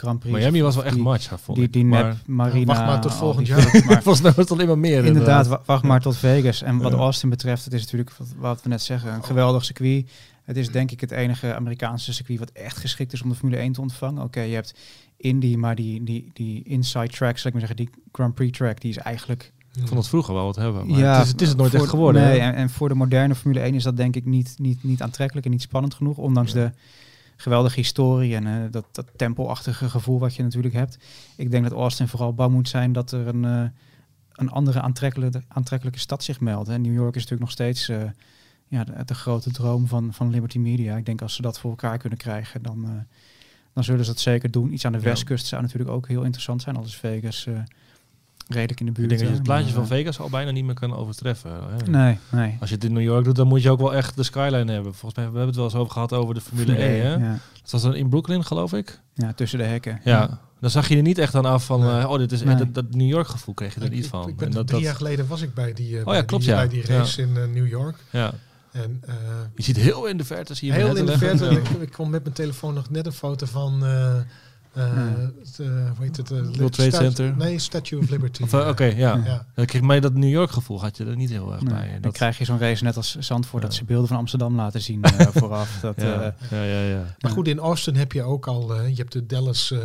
Grand 0.02 0.18
Prix. 0.18 0.36
Miami 0.38 0.62
was 0.62 0.74
wel 0.74 0.84
echt 0.84 0.94
die, 0.94 1.02
match, 1.02 1.28
vond 1.42 1.56
Die, 1.56 1.66
ik. 1.66 1.72
die 1.72 1.84
maar, 1.84 2.04
nep 2.04 2.16
Marina. 2.26 2.64
wacht 2.74 2.86
maar 2.86 3.00
tot 3.00 3.14
volgend 3.14 3.46
die 3.46 3.54
jaar. 3.54 3.84
maar 3.86 4.02
volgens 4.02 4.20
mij 4.20 4.32
was 4.32 4.44
het 4.44 4.50
alleen 4.50 4.66
maar 4.66 4.78
meer. 4.78 5.04
Inderdaad, 5.04 5.46
wa- 5.46 5.62
wacht 5.66 5.82
maar 5.82 6.00
tot 6.00 6.16
Vegas. 6.16 6.62
En 6.62 6.78
wat 6.78 6.92
Ja. 6.92 6.98
Austin 6.98 7.28
betreft, 7.28 7.64
het 7.64 7.72
is 7.72 7.80
natuurlijk 7.82 8.12
wat, 8.18 8.28
wat 8.38 8.62
we 8.62 8.68
net 8.68 8.82
zeggen, 8.82 9.12
een 9.14 9.24
geweldig 9.24 9.64
circuit. 9.64 10.10
Het 10.44 10.56
is 10.56 10.68
denk 10.70 10.90
ik 10.90 11.00
het 11.00 11.10
enige 11.10 11.54
Amerikaanse 11.54 12.12
circuit 12.12 12.38
wat 12.38 12.50
echt 12.50 12.76
geschikt 12.76 13.12
is 13.12 13.22
om 13.22 13.28
de 13.28 13.34
Formule 13.34 13.60
1 13.60 13.72
te 13.72 13.80
ontvangen. 13.80 14.22
Oké, 14.22 14.40
je 14.40 14.54
hebt 14.54 14.74
Indy, 15.16 15.54
maar 15.56 15.74
die, 15.74 16.04
die, 16.04 16.30
die 16.32 16.62
inside 16.64 17.08
track, 17.08 17.38
zal 17.38 17.50
ik 17.50 17.56
maar 17.58 17.66
zeggen, 17.66 17.76
die 17.76 17.90
Grand 18.12 18.34
Prix 18.34 18.58
track, 18.58 18.80
die 18.80 18.90
is 18.90 18.96
eigenlijk... 18.98 19.52
Ik 19.74 19.86
vond 19.86 19.98
het 20.00 20.08
vroeger 20.08 20.34
wel 20.34 20.44
wat 20.44 20.56
hebben. 20.56 20.86
Maar 20.86 20.98
Ja, 20.98 21.14
het, 21.16 21.24
is, 21.24 21.32
het 21.32 21.40
is 21.40 21.48
het 21.48 21.56
nooit 21.56 21.70
voor- 21.70 21.80
echt 21.80 21.88
geworden. 21.88 22.22
Nee, 22.22 22.38
en, 22.38 22.54
en 22.54 22.70
voor 22.70 22.88
de 22.88 22.94
moderne 22.94 23.34
Formule 23.34 23.60
1 23.60 23.74
is 23.74 23.82
dat 23.82 23.96
denk 23.96 24.16
ik 24.16 24.24
niet, 24.24 24.54
niet, 24.58 24.84
niet 24.84 25.02
aantrekkelijk 25.02 25.46
en 25.46 25.52
niet 25.52 25.62
spannend 25.62 25.94
genoeg. 25.94 26.16
Ondanks 26.16 26.52
Ja. 26.52 26.58
de 26.64 26.70
geweldige 27.42 27.80
historie 27.80 28.34
en 28.34 28.46
eh, 28.46 28.70
dat, 28.70 28.84
dat 28.92 29.06
tempelachtige 29.16 29.88
gevoel 29.88 30.18
wat 30.18 30.34
je 30.34 30.42
natuurlijk 30.42 30.74
hebt. 30.74 30.98
Ik 31.36 31.50
denk 31.50 31.62
dat 31.62 31.72
Austin 31.72 32.08
vooral 32.08 32.34
bang 32.34 32.52
moet 32.52 32.68
zijn 32.68 32.92
dat 32.92 33.12
er 33.12 33.26
een, 33.26 33.44
eh, 33.44 33.64
een 34.32 34.50
andere 34.50 34.80
aantrekkelijke, 34.80 35.42
aantrekkelijke 35.48 35.98
stad 35.98 36.24
zich 36.24 36.40
meldt. 36.40 36.68
En 36.68 36.80
New 36.80 36.94
York 36.94 37.14
is 37.14 37.22
natuurlijk 37.22 37.40
nog 37.40 37.50
steeds 37.50 37.88
eh, 37.88 38.02
ja, 38.66 38.84
de, 38.84 39.04
de 39.04 39.14
grote 39.14 39.50
droom 39.50 39.86
van, 39.86 40.12
van 40.12 40.30
Liberty 40.30 40.58
Media. 40.58 40.96
Ik 40.96 41.06
denk 41.06 41.22
als 41.22 41.34
ze 41.34 41.42
dat 41.42 41.58
voor 41.58 41.70
elkaar 41.70 41.98
kunnen 41.98 42.18
krijgen, 42.18 42.62
dan, 42.62 43.06
dan 43.72 43.84
zullen 43.84 44.04
ze 44.04 44.10
dat 44.10 44.20
zeker 44.20 44.50
doen. 44.50 44.72
Iets 44.72 44.84
aan 44.84 44.92
de 44.92 44.98
Ja. 44.98 45.04
westkust 45.04 45.46
zou 45.46 45.62
natuurlijk 45.62 45.90
ook 45.90 46.08
heel 46.08 46.22
interessant 46.22 46.62
zijn. 46.62 46.76
Al 46.76 46.84
is 46.84 46.96
Vegas 46.96 47.46
redelijk 48.48 48.80
in 48.80 48.86
de 48.86 48.92
Ik 48.92 48.96
buurt. 48.98 49.08
denk 49.08 49.20
dat 49.20 49.28
je 49.30 49.34
het 49.34 49.42
plaatje 49.42 49.72
van 49.72 49.86
Vegas 49.86 50.18
al 50.20 50.28
bijna 50.30 50.50
niet 50.50 50.64
meer 50.64 50.74
kan 50.74 50.96
overtreffen. 50.96 51.50
hè. 51.50 51.90
Nee, 51.90 52.18
nee. 52.30 52.56
Als 52.60 52.68
je 52.68 52.74
het 52.74 52.84
in 52.84 52.92
New 52.92 53.02
York 53.02 53.24
doet, 53.24 53.36
dan 53.36 53.46
moet 53.46 53.62
je 53.62 53.70
ook 53.70 53.80
wel 53.80 53.94
echt 53.94 54.16
de 54.16 54.22
skyline 54.22 54.72
hebben. 54.72 54.94
Volgens 54.94 55.14
mij 55.14 55.24
we 55.24 55.30
hebben 55.38 55.46
het 55.46 55.56
wel 55.56 55.64
eens 55.64 55.74
over 55.74 55.92
gehad 55.92 56.12
over 56.12 56.34
de 56.34 56.40
Formule 56.40 56.74
1. 56.76 57.02
Hè? 57.06 57.14
Ja. 57.14 57.38
Dat 57.62 57.70
was 57.70 57.82
dan 57.82 57.94
in 57.94 58.08
Brooklyn, 58.08 58.44
geloof 58.44 58.72
ik. 58.72 59.00
ja, 59.14 59.32
tussen 59.32 59.58
de 59.58 59.64
hekken. 59.64 60.00
Ja. 60.04 60.40
Dan 60.60 60.70
zag 60.70 60.88
je 60.88 60.96
er 60.96 61.02
niet 61.02 61.18
echt 61.18 61.34
aan 61.34 61.44
af 61.44 61.64
van, 61.64 61.80
Nee. 61.80 61.98
eh, 62.00 62.10
oh, 62.10 62.18
dit 62.18 62.32
is 62.32 62.42
Nee. 62.42 62.54
dat, 62.56 62.74
dat 62.74 62.94
New 62.94 63.08
York 63.08 63.26
gevoel 63.28 63.54
kreeg 63.54 63.74
je 63.74 63.80
er 63.80 63.86
Ik, 63.86 63.92
niet 63.92 64.04
ik- 64.04 64.10
van. 64.10 64.28
ik 64.28 64.36
ben 64.36 64.46
En 64.48 64.52
dat, 64.54 64.66
drie 64.66 64.78
dat- 64.78 64.88
jaar 64.88 64.96
geleden 64.96 65.26
was 65.26 65.42
ik 65.42 65.54
bij 65.54 65.72
die, 65.72 65.88
eh, 65.92 65.98
ja, 65.98 66.04
bij 66.04 66.24
klopt, 66.24 66.42
die, 66.44 66.52
ja. 66.52 66.58
bij 66.58 66.68
die 66.68 66.86
race 66.86 67.22
in 67.22 67.36
eh, 67.36 67.44
New 67.54 67.68
York. 67.68 67.96
ja. 68.10 68.32
En 68.72 69.02
eh, 69.06 69.14
Je 69.54 69.62
ziet 69.62 69.76
heel 69.76 70.06
in 70.06 70.16
de 70.16 70.24
verte, 70.24 70.54
zie 70.54 70.68
je 70.68 70.74
heel 70.74 70.96
in 70.96 71.06
de 71.06 71.18
verte, 71.18 71.46
ik, 71.60 71.68
ik 71.68 71.92
kon 71.92 72.10
met 72.10 72.22
mijn 72.22 72.34
telefoon 72.34 72.74
nog 72.74 72.90
net 72.90 73.06
een 73.06 73.12
foto 73.12 73.46
van, 73.46 73.84
eh, 74.74 74.82
eh, 74.90 74.96
Ja. 74.96 75.30
het, 75.40 75.56
hoe 75.56 75.92
heet 76.04 76.16
het? 76.16 76.30
eh, 76.30 76.38
World 76.56 76.72
Trade 76.72 76.90
Center. 76.90 77.36
Nee, 77.36 77.58
Statue 77.58 77.98
of 77.98 78.10
Liberty. 78.10 78.42
Oké, 78.56 78.84
ja. 78.84 79.16
Ja. 79.24 79.46
Dan 79.54 79.66
kreeg 79.66 79.82
mij 79.82 80.00
dat 80.00 80.14
New 80.14 80.30
York 80.30 80.50
gevoel 80.50 80.80
had 80.80 80.96
je 80.96 81.04
er 81.04 81.16
niet 81.16 81.30
heel 81.30 81.52
erg 81.52 81.62
Nee, 81.62 81.74
bij. 81.74 81.90
dan 81.92 82.00
Dat, 82.00 82.12
krijg 82.12 82.38
je 82.38 82.44
zo'n 82.44 82.58
race 82.58 82.84
net 82.84 82.96
als 82.96 83.16
Zandvoort, 83.18 83.62
dat 83.62 83.74
ze 83.74 83.84
beelden 83.84 84.08
van 84.08 84.16
Amsterdam 84.16 84.56
laten 84.56 84.80
zien 84.80 85.02
eh, 85.04 85.26
vooraf. 85.30 85.78
Dat, 85.80 86.00
ja, 86.00 86.20
eh, 86.22 86.50
ja, 86.50 86.62
ja, 86.64 86.80
ja. 86.88 87.16
Maar 87.20 87.30
goed, 87.32 87.48
in 87.48 87.58
Austin 87.58 87.96
heb 87.96 88.12
je 88.12 88.22
ook 88.22 88.46
al, 88.46 88.74
eh, 88.74 88.88
je 88.88 88.94
hebt 88.96 89.12
de 89.12 89.26
Dallas 89.26 89.70
eh, 89.70 89.78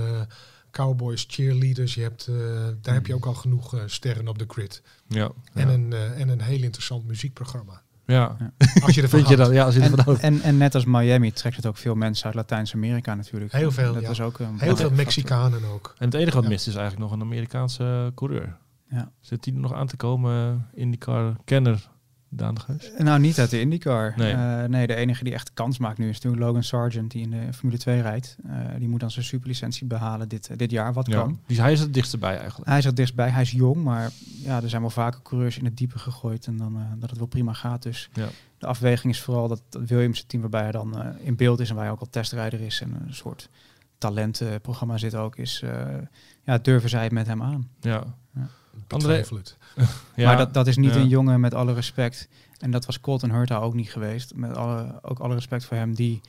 Cowboys 0.71 1.26
cheerleaders, 1.28 1.93
je 1.95 2.02
hebt, 2.02 2.28
eh, 2.28 2.36
daar 2.82 2.93
heb 2.93 3.06
je 3.08 3.15
ook 3.15 3.26
al 3.26 3.34
genoeg 3.34 3.76
eh, 3.76 3.82
sterren 3.86 4.28
op 4.28 4.38
de 4.39 4.45
grid. 4.47 4.82
ja. 5.08 5.32
En, 5.54 5.67
ja. 5.67 5.73
een, 5.73 5.93
en 5.93 6.30
een 6.30 6.41
heel 6.41 6.62
interessant 6.63 7.08
muziekprogramma. 7.08 7.82
Ja. 8.08 8.38
Als 8.82 8.96
je 8.96 9.02
ervan 9.02 9.20
Vind 9.20 9.30
je 9.30 9.36
dat? 9.36 9.52
Ja, 9.52 9.65
als 9.65 9.76
je 9.76 9.82
ervan 9.82 10.17
en, 10.17 10.22
en, 10.22 10.41
en 10.41 10.58
net 10.58 10.76
als 10.76 10.86
Miami 10.86 11.32
trekt 11.32 11.56
het 11.56 11.65
ook 11.65 11.78
veel 11.78 11.96
mensen 11.96 12.26
uit 12.26 12.36
Latijns-Amerika 12.36 13.15
natuurlijk. 13.15 13.52
Heel 13.52 13.72
veel, 13.72 13.93
Dat 13.93 14.02
ja. 14.02 14.10
is 14.10 14.22
ook 14.22 14.39
een 14.39 14.60
Heel 14.60 14.76
veel 14.76 14.91
Mexicanen 14.91 15.63
ook. 15.74 15.96
En 15.98 16.06
het 16.06 16.13
enige 16.13 16.36
wat 16.36 16.43
Ja. 16.43 16.50
mist 16.50 16.67
is 16.67 16.76
eigenlijk 16.76 17.10
nog 17.10 17.20
een 17.20 17.26
Amerikaanse 17.26 18.12
coureur. 18.15 18.58
Ja. 18.89 19.12
Zit 19.20 19.43
die 19.43 19.54
er 19.54 19.60
nog 19.60 19.74
aan 19.74 19.88
te 19.88 19.96
komen? 19.98 20.67
IndyCar 20.74 21.36
kenner 21.46 21.72
Daan 21.72 21.84
de 21.84 21.97
Factor. 22.38 22.76
Nou, 22.98 23.20
niet 23.20 23.40
uit 23.40 23.50
de 23.50 23.60
IndyCar. 23.60 24.13
Nee. 24.18 24.36
Nee. 24.36 24.68
nee, 24.68 24.88
de 24.88 24.96
enige 24.96 25.24
die 25.24 25.34
echt 25.34 25.54
kans 25.54 25.78
maakt 25.78 25.98
nu 25.98 26.10
is 26.10 26.20
toen 26.20 26.38
Logan 26.38 26.63
Sargent, 26.63 27.12
die 27.12 27.22
in 27.22 27.30
de 27.30 27.54
Formule 27.54 27.78
2 27.80 28.02
rijdt. 28.02 28.38
Eh, 28.48 28.56
die 28.78 28.88
moet 28.88 29.00
dan 29.00 29.12
zijn 29.12 29.26
superlicentie 29.26 29.88
behalen 29.88 30.30
dit, 30.30 30.50
dit 30.60 30.72
jaar, 30.72 30.94
wat 30.94 31.08
Ja. 31.08 31.16
kan. 31.22 31.40
Die, 31.48 31.62
hij 31.62 31.72
is 31.72 31.80
het 31.80 31.94
dichtst 31.94 32.20
bij 32.20 32.38
eigenlijk. 32.38 32.70
Hij 32.70 32.78
is 32.78 32.86
er 32.86 32.96
dichtstbij, 32.96 33.30
hij 33.30 33.42
is 33.42 33.52
jong, 33.52 33.84
maar 33.84 34.10
ja, 34.44 34.62
er 34.62 34.70
zijn 34.70 34.82
wel 34.82 34.90
vaker 34.92 35.20
coureurs 35.24 35.58
in 35.58 35.66
het 35.66 35.78
diepe 35.78 36.00
gegooid 36.00 36.46
en 36.48 36.58
dan 36.58 36.76
eh, 36.76 36.82
dat 37.00 37.10
het 37.10 37.20
wel 37.20 37.28
prima 37.28 37.54
gaat. 37.54 37.84
Dus 37.84 38.10
Ja. 38.13 38.28
de 38.58 38.66
afweging 38.68 39.13
is 39.13 39.22
vooral 39.22 39.48
dat, 39.48 39.62
dat 39.70 39.82
Williams 39.88 40.20
het 40.20 40.30
team 40.30 40.42
waarbij 40.42 40.62
hij 40.62 40.72
dan 40.72 41.02
eh, 41.02 41.08
in 41.20 41.36
beeld 41.36 41.60
is 41.60 41.70
en 41.70 41.76
waar 41.76 41.84
hij 41.84 41.94
ook 41.94 42.00
al 42.00 42.10
testrijder 42.10 42.62
is 42.62 42.82
en 42.82 42.94
een 43.08 43.13
soort 43.13 43.50
talentenprogramma 43.98 44.98
zit 44.98 45.16
ook, 45.16 45.36
is 45.38 45.62
eh, 45.64 45.88
ja, 46.44 46.58
durven 46.58 46.90
zij 46.90 47.04
het 47.04 47.12
met 47.12 47.28
hem 47.28 47.42
aan. 47.44 47.70
Ja. 47.80 48.04
André- 48.88 49.08
Betwijfel 49.08 49.36
het. 49.38 49.58
ja. 50.16 50.26
maar 50.28 50.38
dat, 50.38 50.54
dat 50.54 50.68
is 50.68 50.78
niet 50.78 50.94
ja. 50.94 51.00
een 51.00 51.08
jongen 51.08 51.40
met 51.40 51.54
alle 51.54 51.74
respect. 51.74 52.28
En 52.60 52.72
dat 52.72 52.86
was 52.86 53.00
Colton 53.00 53.32
Hurta 53.32 53.58
ook 53.58 53.74
niet 53.74 53.92
geweest. 53.92 54.36
Met 54.36 54.56
alle, 54.56 55.00
ook 55.02 55.20
alle 55.20 55.34
respect 55.34 55.66
voor 55.66 55.78
hem 55.78 55.94
die 55.96 56.22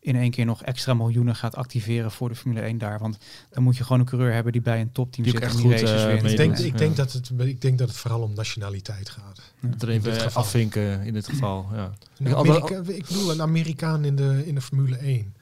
in 0.00 0.16
één 0.16 0.30
keer 0.30 0.44
nog 0.44 0.62
extra 0.62 0.94
miljoenen 0.94 1.36
gaat 1.36 1.56
activeren 1.56 2.10
voor 2.10 2.28
de 2.28 2.34
Formule 2.34 2.60
1 2.60 2.78
daar. 2.78 2.98
Want 2.98 3.18
dan 3.50 3.62
moet 3.62 3.76
je 3.76 3.82
gewoon 3.84 4.00
een 4.00 4.06
coureur 4.06 4.32
hebben 4.32 4.52
die 4.52 4.60
bij 4.60 4.80
een 4.80 4.92
topteam 4.92 5.24
Die 5.24 5.32
zit 5.32 5.42
ook 5.44 5.48
en 5.48 5.54
echt 5.54 5.56
die 5.62 5.72
goed, 5.72 5.80
races 5.88 6.04
wint. 6.04 6.30
Ik 6.30 6.36
denk, 6.36 6.58
Ja. 6.58 6.64
ik, 6.64 6.78
denk 6.78 6.96
dat 6.96 7.12
het, 7.12 7.30
ik 7.38 7.60
denk 7.60 7.78
dat 7.78 7.88
het 7.88 7.96
vooral 7.96 8.20
om 8.22 8.34
nationaliteit 8.34 9.08
gaat. 9.08 9.52
Het 9.60 9.82
er 9.82 9.88
even 9.88 10.12
geval. 10.12 10.42
afvinken 10.42 11.00
in 11.02 11.12
dit 11.12 11.26
geval. 11.28 11.68
Ja. 11.72 11.90
Ik 12.18 12.88
ik 12.88 13.06
bedoel, 13.06 13.30
een 13.30 13.42
Amerikaan 13.42 14.04
in 14.04 14.16
de, 14.16 14.42
in 14.46 14.54
de 14.54 14.60
Formule 14.60 14.96
1. 14.96 15.34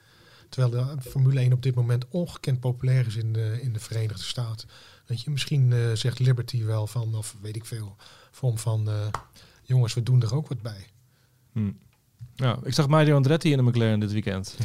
Terwijl 0.53 0.95
de 0.95 1.09
Formule 1.09 1.39
1 1.39 1.53
op 1.53 1.63
dit 1.63 1.75
moment 1.75 2.05
ongekend 2.09 2.59
populair 2.59 3.07
is 3.07 3.15
in 3.15 3.33
de, 3.33 3.59
in 3.61 3.73
de 3.73 3.79
Verenigde 3.79 4.23
Staten. 4.23 4.69
Weet 5.05 5.21
je, 5.21 5.29
misschien 5.29 5.73
eh, 5.73 5.79
zegt 5.93 6.19
Liberty 6.19 6.63
wel 6.63 6.87
van, 6.87 7.15
of 7.15 7.35
weet 7.41 7.55
ik 7.55 7.65
veel, 7.65 7.95
vorm 8.31 8.57
van, 8.57 8.89
eh, 8.89 8.95
jongens, 9.63 9.93
we 9.93 10.03
doen 10.03 10.21
er 10.21 10.35
ook 10.35 10.47
wat 10.47 10.61
bij. 10.61 10.87
Hm. 11.51 11.71
Ja, 12.35 12.57
ik 12.63 12.73
zag 12.73 12.87
Mario 12.87 13.15
Andretti 13.15 13.51
in 13.51 13.57
de 13.57 13.63
McLaren 13.63 13.99
dit 13.99 14.11
weekend. 14.11 14.57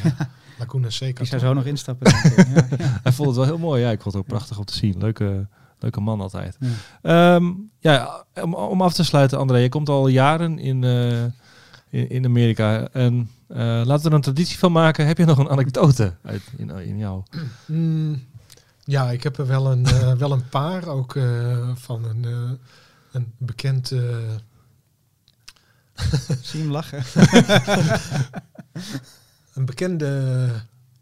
Laguna 0.59 0.90
Seca. 0.90 1.18
Die 1.18 1.27
zou 1.27 1.40
zo 1.40 1.53
nog 1.53 1.64
instappen. 1.64 2.12
denk 2.12 2.24
ik. 2.24 2.46
ja, 2.46 2.66
ja. 2.79 3.01
Hij 3.03 3.12
vond 3.12 3.29
het 3.29 3.37
wel 3.37 3.46
heel 3.46 3.59
mooi. 3.59 3.83
Ja, 3.83 3.90
ik 3.90 4.01
vond 4.01 4.14
het 4.14 4.22
ook 4.22 4.29
prachtig 4.29 4.59
om 4.59 4.64
te 4.64 4.74
zien. 4.74 4.98
Leuke, 4.98 5.48
leuke 5.79 6.01
man 6.01 6.20
altijd. 6.20 6.57
Ja. 6.61 7.35
Ehm, 7.35 7.53
ja, 7.79 8.24
om, 8.42 8.55
om 8.55 8.83
af 8.83 8.92
te 8.92 9.05
sluiten, 9.05 9.38
André. 9.38 9.59
Je 9.59 9.68
komt 9.68 9.88
al 9.88 10.09
jaren 10.09 10.59
in, 10.59 10.85
eh, 10.85 11.24
in, 11.90 12.09
in 12.11 12.24
Amerika. 12.24 12.88
En 12.92 13.31
eh, 13.48 13.57
laten 13.85 14.03
we 14.03 14.09
er 14.09 14.14
een 14.14 14.20
traditie 14.20 14.59
van 14.59 14.72
maken. 14.72 15.07
Heb 15.07 15.18
je 15.18 15.24
nog 15.24 15.38
een 15.38 15.48
anekdote 15.48 16.14
uit, 16.22 16.42
in, 16.57 16.70
in 16.70 16.98
jou? 16.98 17.22
Mm, 17.66 18.24
ja, 18.85 19.11
ik 19.11 19.22
heb 19.22 19.38
er 19.38 19.46
wel 19.46 19.70
een, 19.72 19.87
eh, 19.87 20.12
wel 20.24 20.33
een 20.33 20.48
paar. 20.48 20.87
Ook 20.87 21.16
eh, 21.16 21.68
van 21.74 22.05
een, 22.05 22.24
eh, 22.24 22.51
een 23.12 23.33
bekend... 23.38 23.90
eh, 23.92 24.01
Zie 26.42 26.61
hem 26.61 26.70
lachen. 26.70 27.03
een 29.55 29.64
bekende 29.64 30.48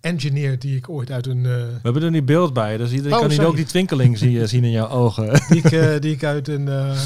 engineer 0.00 0.58
die 0.58 0.76
ik 0.76 0.88
ooit 0.88 1.10
uit 1.10 1.26
een... 1.26 1.36
eh, 1.46 1.52
We 1.52 1.78
hebben 1.82 2.02
er 2.02 2.10
nu 2.10 2.22
beeld 2.22 2.52
bij, 2.52 2.76
dus 2.76 2.90
iedereen 2.92 3.12
Oh, 3.14 3.20
kan 3.20 3.30
hier 3.30 3.46
ook 3.46 3.56
die 3.56 3.64
twinkeling 3.64 4.18
zien, 4.18 4.48
zien 4.48 4.64
in 4.64 4.70
jouw 4.70 4.88
ogen. 4.88 5.40
die, 5.48 5.62
ik, 5.62 6.02
die 6.02 6.12
ik 6.12 6.24
uit 6.24 6.48
een... 6.48 6.68
eh, 6.68 6.98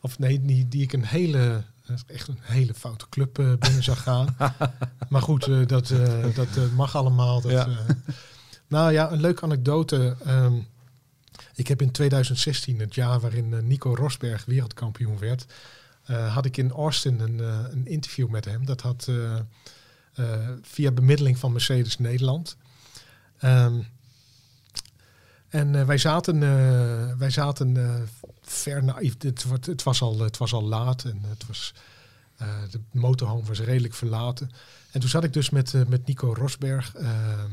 of 0.00 0.18
nee, 0.18 0.40
die, 0.44 0.68
die 0.68 0.82
ik 0.82 0.92
een 0.92 1.04
hele... 1.04 1.62
Echt 2.06 2.28
een 2.28 2.38
hele 2.40 2.74
foute 2.74 3.08
club 3.08 3.38
eh, 3.38 3.52
binnen 3.58 3.82
zag 3.82 4.02
gaan. 4.02 4.36
maar 5.08 5.22
goed, 5.22 5.48
eh, 5.48 5.66
dat, 5.66 5.90
eh, 5.90 6.34
dat 6.34 6.70
mag 6.74 6.96
allemaal. 6.96 7.40
Dat, 7.40 7.50
Ja. 7.50 7.68
nou 8.66 8.92
ja, 8.92 9.10
een 9.10 9.20
leuke 9.20 9.42
anekdote. 9.42 10.16
Ehm, 10.24 10.54
ik 11.54 11.68
heb 11.68 11.82
in 11.82 11.90
2016, 11.90 12.80
het 12.80 12.94
jaar 12.94 13.20
waarin 13.20 13.66
Nico 13.66 13.94
Rosberg 13.94 14.44
wereldkampioen 14.44 15.18
werd, 15.18 15.46
had 16.06 16.44
ik 16.44 16.56
in 16.56 16.70
Austin 16.70 17.20
een, 17.20 17.38
een 17.72 17.86
interview 17.86 18.28
met 18.28 18.44
hem. 18.44 18.66
Dat 18.66 18.80
had 18.80 19.10
via 20.62 20.90
bemiddeling 20.90 21.38
van 21.38 21.52
Mercedes 21.52 21.98
Nederland. 21.98 22.56
Ehm, 23.38 23.80
en 25.48 25.86
wij 25.86 25.98
zaten, 25.98 26.38
wij 27.18 27.30
zaten 27.30 27.76
ver. 28.44 28.94
Het, 28.94 29.44
het, 29.66 29.82
was 29.82 30.00
al, 30.00 30.20
het 30.20 30.36
was 30.36 30.52
al 30.52 30.62
laat 30.62 31.04
en 31.04 31.22
het 31.22 31.46
was, 31.46 31.74
eh, 32.36 32.62
de 32.70 32.80
motorhome 32.92 33.44
was 33.44 33.60
redelijk 33.60 33.94
verlaten. 33.94 34.50
En 34.90 35.00
toen 35.00 35.08
zat 35.08 35.24
ik 35.24 35.32
dus 35.32 35.50
met, 35.50 35.74
eh, 35.74 35.84
met 35.86 36.06
Nico 36.06 36.32
Rosberg 36.32 36.94
ehm, 36.94 37.50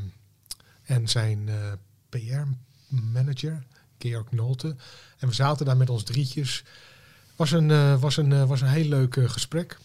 en 0.84 1.08
zijn 1.08 1.50
eh, 1.50 1.72
PR-manager, 2.10 3.64
Georg 4.00 4.32
Nolte. 4.32 4.76
En 5.18 5.28
we 5.28 5.34
zaten 5.34 5.66
daar 5.66 5.78
met 5.78 5.90
ons 5.90 6.04
drietjes. 6.04 6.64
Was 7.36 7.52
een, 7.52 7.72
eh, 7.72 8.00
was 8.00 8.18
een, 8.18 8.32
eh, 8.32 8.44
was 8.48 8.62
een 8.62 8.68
heel 8.68 8.88
leuk 8.88 9.16
eh, 9.16 9.30
gesprek. 9.30 9.78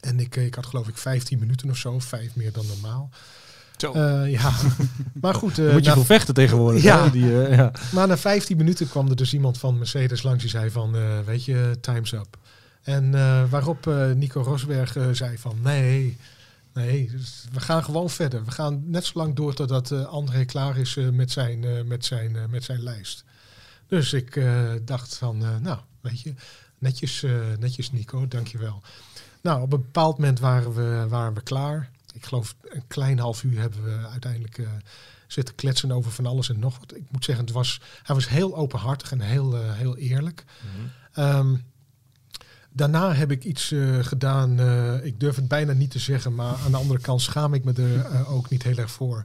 En 0.00 0.20
ik, 0.20 0.36
eh, 0.36 0.44
ik 0.44 0.54
had 0.54 0.66
geloof 0.66 0.88
ik 0.88 0.96
15 0.96 1.38
minuten 1.38 1.70
of 1.70 1.76
zo, 1.76 1.98
vijf 1.98 2.34
meer 2.34 2.52
dan 2.52 2.66
normaal. 2.66 3.10
Zo. 3.76 3.92
Eh, 3.92 4.30
ja, 4.32 4.52
maar 5.22 5.34
goed. 5.34 5.58
eh, 5.58 5.72
Moet 5.72 5.82
je 5.84 5.88
na- 5.88 5.94
voor 5.96 6.04
vechten 6.04 6.34
tegenwoordig. 6.34 6.82
Ja. 6.82 7.04
hè? 7.04 7.10
Die, 7.10 7.42
eh, 7.44 7.56
ja. 7.56 7.70
maar 7.92 8.06
na 8.06 8.16
15 8.18 8.56
minuten 8.56 8.88
kwam 8.88 9.08
er 9.08 9.16
dus 9.16 9.34
iemand 9.34 9.58
van 9.58 9.78
Mercedes 9.78 10.22
langs 10.22 10.40
die 10.40 10.50
zei 10.50 10.70
van, 10.70 10.96
eh, 10.96 11.18
weet 11.24 11.44
je, 11.44 11.76
time's 11.80 12.12
up. 12.12 12.36
En 12.82 13.14
eh, 13.14 13.42
waarop 13.50 13.86
eh, 13.86 14.10
Nico 14.12 14.40
Rosberg 14.42 14.96
zei 15.12 15.38
van, 15.38 15.56
nee, 15.62 16.16
nee, 16.74 17.10
dus 17.10 17.44
we 17.52 17.60
gaan 17.60 17.84
gewoon 17.84 18.10
verder. 18.10 18.44
We 18.44 18.50
gaan 18.50 18.82
net 18.86 19.04
zo 19.04 19.12
lang 19.14 19.34
door 19.36 19.54
totdat 19.54 19.90
eh 19.90 20.04
André 20.06 20.44
klaar 20.44 20.78
is 20.78 20.96
eh, 20.96 21.08
met, 21.08 21.30
zijn, 21.30 21.64
eh, 21.64 21.70
met, 21.84 22.04
zijn, 22.04 22.36
eh, 22.36 22.42
met 22.50 22.64
zijn 22.64 22.82
lijst. 22.82 23.24
Dus 23.86 24.12
ik 24.12 24.36
eh, 24.36 24.70
dacht 24.84 25.16
van, 25.16 25.42
eh, 25.44 25.48
nou, 25.60 25.78
weet 26.00 26.20
je, 26.20 26.34
netjes, 26.78 27.22
eh, 27.22 27.30
netjes 27.58 27.92
Nico, 27.92 28.28
dankjewel. 28.28 28.82
Nou, 29.42 29.62
op 29.62 29.72
een 29.72 29.80
bepaald 29.80 30.18
moment 30.18 30.40
waren 30.40 30.74
we, 30.74 31.06
waren 31.08 31.34
we 31.34 31.40
klaar. 31.42 31.90
Ik 32.16 32.24
geloof 32.24 32.56
een 32.62 32.86
klein 32.86 33.18
half 33.18 33.42
uur 33.42 33.60
hebben 33.60 33.84
we 33.84 34.08
uiteindelijk 34.08 34.58
eh, 34.58 34.66
zitten 35.26 35.54
kletsen 35.54 35.92
over 35.92 36.12
van 36.12 36.26
alles 36.26 36.48
en 36.48 36.58
nog 36.58 36.78
wat. 36.78 36.96
Ik 36.96 37.10
moet 37.10 37.24
zeggen, 37.24 37.44
het 37.44 37.54
was, 37.54 37.80
hij 38.02 38.14
was 38.14 38.28
heel 38.28 38.56
openhartig 38.56 39.12
en 39.12 39.20
heel, 39.20 39.56
eh, 39.56 39.72
heel 39.72 39.96
eerlijk. 39.96 40.44
Ehm, 41.12 41.56
daarna 42.72 43.12
heb 43.12 43.30
ik 43.30 43.44
iets 43.44 43.72
eh, 43.72 43.98
gedaan, 43.98 44.60
ik 45.02 45.20
durf 45.20 45.36
het 45.36 45.48
bijna 45.48 45.72
niet 45.72 45.90
te 45.90 45.98
zeggen, 45.98 46.34
maar 46.34 46.54
aan 46.54 46.70
de 46.70 46.76
andere 46.76 47.00
kant 47.00 47.22
schaam 47.22 47.54
ik 47.54 47.64
me 47.64 47.72
er 47.72 48.26
ook 48.26 48.48
niet 48.48 48.62
heel 48.62 48.76
erg 48.76 48.90
voor. 48.90 49.24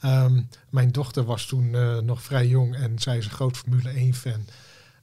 Ehm, 0.00 0.42
mijn 0.70 0.92
dochter 0.92 1.24
was 1.24 1.46
toen 1.46 1.70
nog 2.04 2.22
vrij 2.22 2.46
jong 2.46 2.76
en 2.76 2.98
zij 2.98 3.18
is 3.18 3.24
een 3.24 3.30
groot 3.30 3.56
Formule 3.56 3.90
1 3.90 4.14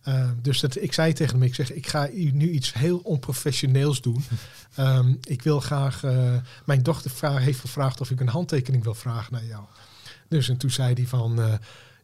Ehm, 0.03 0.33
dus 0.41 0.59
dat, 0.59 0.81
ik 0.81 0.93
zei 0.93 1.13
tegen 1.13 1.33
hem, 1.33 1.43
ik 1.43 1.55
zeg, 1.55 1.71
ik 1.71 1.87
ga 1.87 2.09
nu 2.13 2.49
iets 2.49 2.73
heel 2.73 2.97
onprofessioneels 2.97 4.01
doen. 4.01 4.23
Ehm, 4.75 5.13
ik 5.23 5.41
wil 5.41 5.59
graag, 5.59 6.03
eh, 6.03 6.35
mijn 6.65 6.83
dochter 6.83 7.11
vraag, 7.11 7.43
heeft 7.43 7.59
gevraagd 7.59 8.01
of 8.01 8.11
ik 8.11 8.19
een 8.19 8.27
handtekening 8.27 8.83
wil 8.83 8.93
vragen 8.93 9.33
naar 9.33 9.45
jou. 9.45 9.63
Dus 10.27 10.49
en 10.49 10.57
toen 10.57 10.71
zei 10.71 10.93
hij 10.93 11.07
van, 11.07 11.41
eh, 11.41 11.53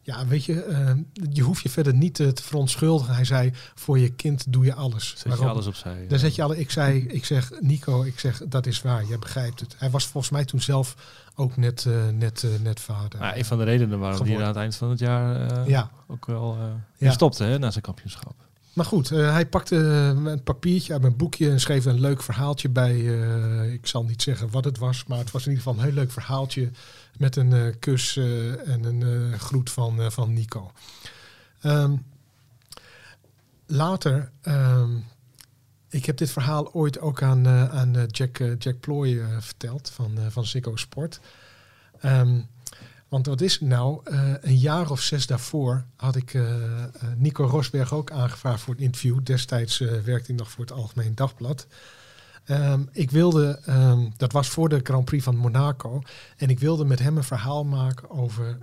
ja 0.02 0.26
weet 0.26 0.44
je, 0.44 0.62
eh, 0.62 0.90
je 1.32 1.42
hoeft 1.42 1.62
je 1.62 1.68
verder 1.68 1.94
niet 1.94 2.20
eh, 2.20 2.28
te 2.28 2.42
verontschuldigen. 2.42 3.14
Hij 3.14 3.24
zei, 3.24 3.52
voor 3.74 3.98
je 3.98 4.08
kind 4.14 4.52
doe 4.52 4.64
je 4.64 4.74
alles. 4.74 5.14
Zet 5.16 5.38
je 5.38 5.46
alles 5.48 5.66
opzij. 5.66 6.06
Daar 6.08 6.18
zet 6.18 6.34
je 6.34 6.42
alle. 6.42 6.58
Ik 6.58 6.70
zei, 6.70 7.06
ik 7.06 7.24
zeg, 7.24 7.50
Nico, 7.60 8.02
ik 8.02 8.18
zeg, 8.18 8.42
dat 8.48 8.66
is 8.66 8.82
waar, 8.82 9.04
jij 9.04 9.18
begrijpt 9.18 9.60
het. 9.60 9.74
Hij 9.78 9.90
was 9.90 10.06
volgens 10.06 10.32
mij 10.32 10.44
toen 10.44 10.60
zelf 10.60 10.94
ook 11.34 11.56
net, 11.56 11.86
eh, 11.86 12.08
net, 12.08 12.44
net 12.62 12.80
vader. 12.80 13.20
Nou, 13.20 13.36
een 13.36 13.44
van 13.44 13.58
de 13.58 13.64
redenen 13.64 13.98
waarom 13.98 14.26
hij 14.26 14.36
aan 14.40 14.46
het 14.46 14.56
eind 14.56 14.76
van 14.76 14.90
het 14.90 14.98
jaar 14.98 15.68
Ja. 15.68 15.90
ook 16.06 16.26
wel 16.26 16.56
eh 16.60 16.66
Ja. 16.96 17.10
stopte 17.10 17.44
hè, 17.44 17.58
na 17.58 17.70
zijn 17.70 17.84
kampioenschap. 17.84 18.34
Maar 18.72 18.84
goed, 18.84 19.10
eh, 19.10 19.32
hij 19.32 19.46
pakte 19.46 19.76
eh, 19.76 20.32
een 20.32 20.42
papiertje 20.42 20.92
uit 20.92 21.02
mijn 21.02 21.16
boekje 21.16 21.50
en 21.50 21.60
schreef 21.60 21.84
een 21.84 22.00
leuk 22.00 22.22
verhaaltje 22.22 22.68
bij. 22.68 22.94
eh, 22.94 23.72
ik 23.72 23.86
zal 23.86 24.04
niet 24.04 24.22
zeggen 24.22 24.50
wat 24.50 24.64
het 24.64 24.78
was, 24.78 25.04
maar 25.04 25.18
het 25.18 25.30
was 25.30 25.46
in 25.46 25.50
ieder 25.50 25.64
geval 25.64 25.78
een 25.78 25.86
heel 25.86 25.98
leuk 25.98 26.12
verhaaltje 26.12 26.70
met 27.18 27.36
een 27.36 27.78
kus 27.78 28.16
en 28.66 28.84
een 28.84 29.38
groet 29.38 29.70
van, 29.70 30.12
van 30.12 30.32
Nico. 30.32 30.72
Ehm, 31.60 31.96
later, 33.66 34.30
ehm, 34.40 34.90
ik 35.88 36.04
heb 36.06 36.16
dit 36.16 36.30
verhaal 36.30 36.72
ooit 36.72 37.00
ook 37.00 37.22
aan, 37.22 37.48
aan 37.48 38.06
Jack, 38.06 38.38
Jack 38.58 38.80
Ploy 38.80 39.20
verteld 39.38 39.90
van, 39.90 40.18
van 40.28 40.46
Ziggo 40.46 40.76
Sport. 40.76 41.20
Ehm, 42.00 42.40
want 43.10 43.26
wat 43.26 43.40
is 43.40 43.60
nou? 43.60 44.00
Eh, 44.04 44.32
een 44.40 44.56
jaar 44.56 44.90
of 44.90 45.00
zes 45.00 45.26
daarvoor 45.26 45.84
had 45.96 46.16
ik 46.16 46.34
eh, 46.34 46.82
eh, 46.82 46.88
Nico 47.16 47.44
Rosberg 47.44 47.94
ook 47.94 48.10
aangevraagd 48.10 48.60
voor 48.60 48.74
het 48.74 48.82
interview. 48.82 49.18
Destijds 49.22 49.78
werkte 49.78 50.32
ik 50.32 50.38
nog 50.38 50.50
voor 50.50 50.64
het 50.64 50.72
Algemeen 50.72 51.14
Dagblad. 51.14 51.66
Ehm, 52.44 52.80
ik 52.92 53.10
wilde, 53.10 53.60
ehm, 53.64 54.08
dat 54.16 54.32
was 54.32 54.48
voor 54.48 54.68
de 54.68 54.80
Grand 54.82 55.04
Prix 55.04 55.24
van 55.24 55.36
Monaco. 55.36 56.02
En 56.36 56.48
ik 56.48 56.58
wilde 56.58 56.84
met 56.84 56.98
hem 56.98 57.16
een 57.16 57.24
verhaal 57.24 57.64
maken 57.64 58.10
over 58.10 58.58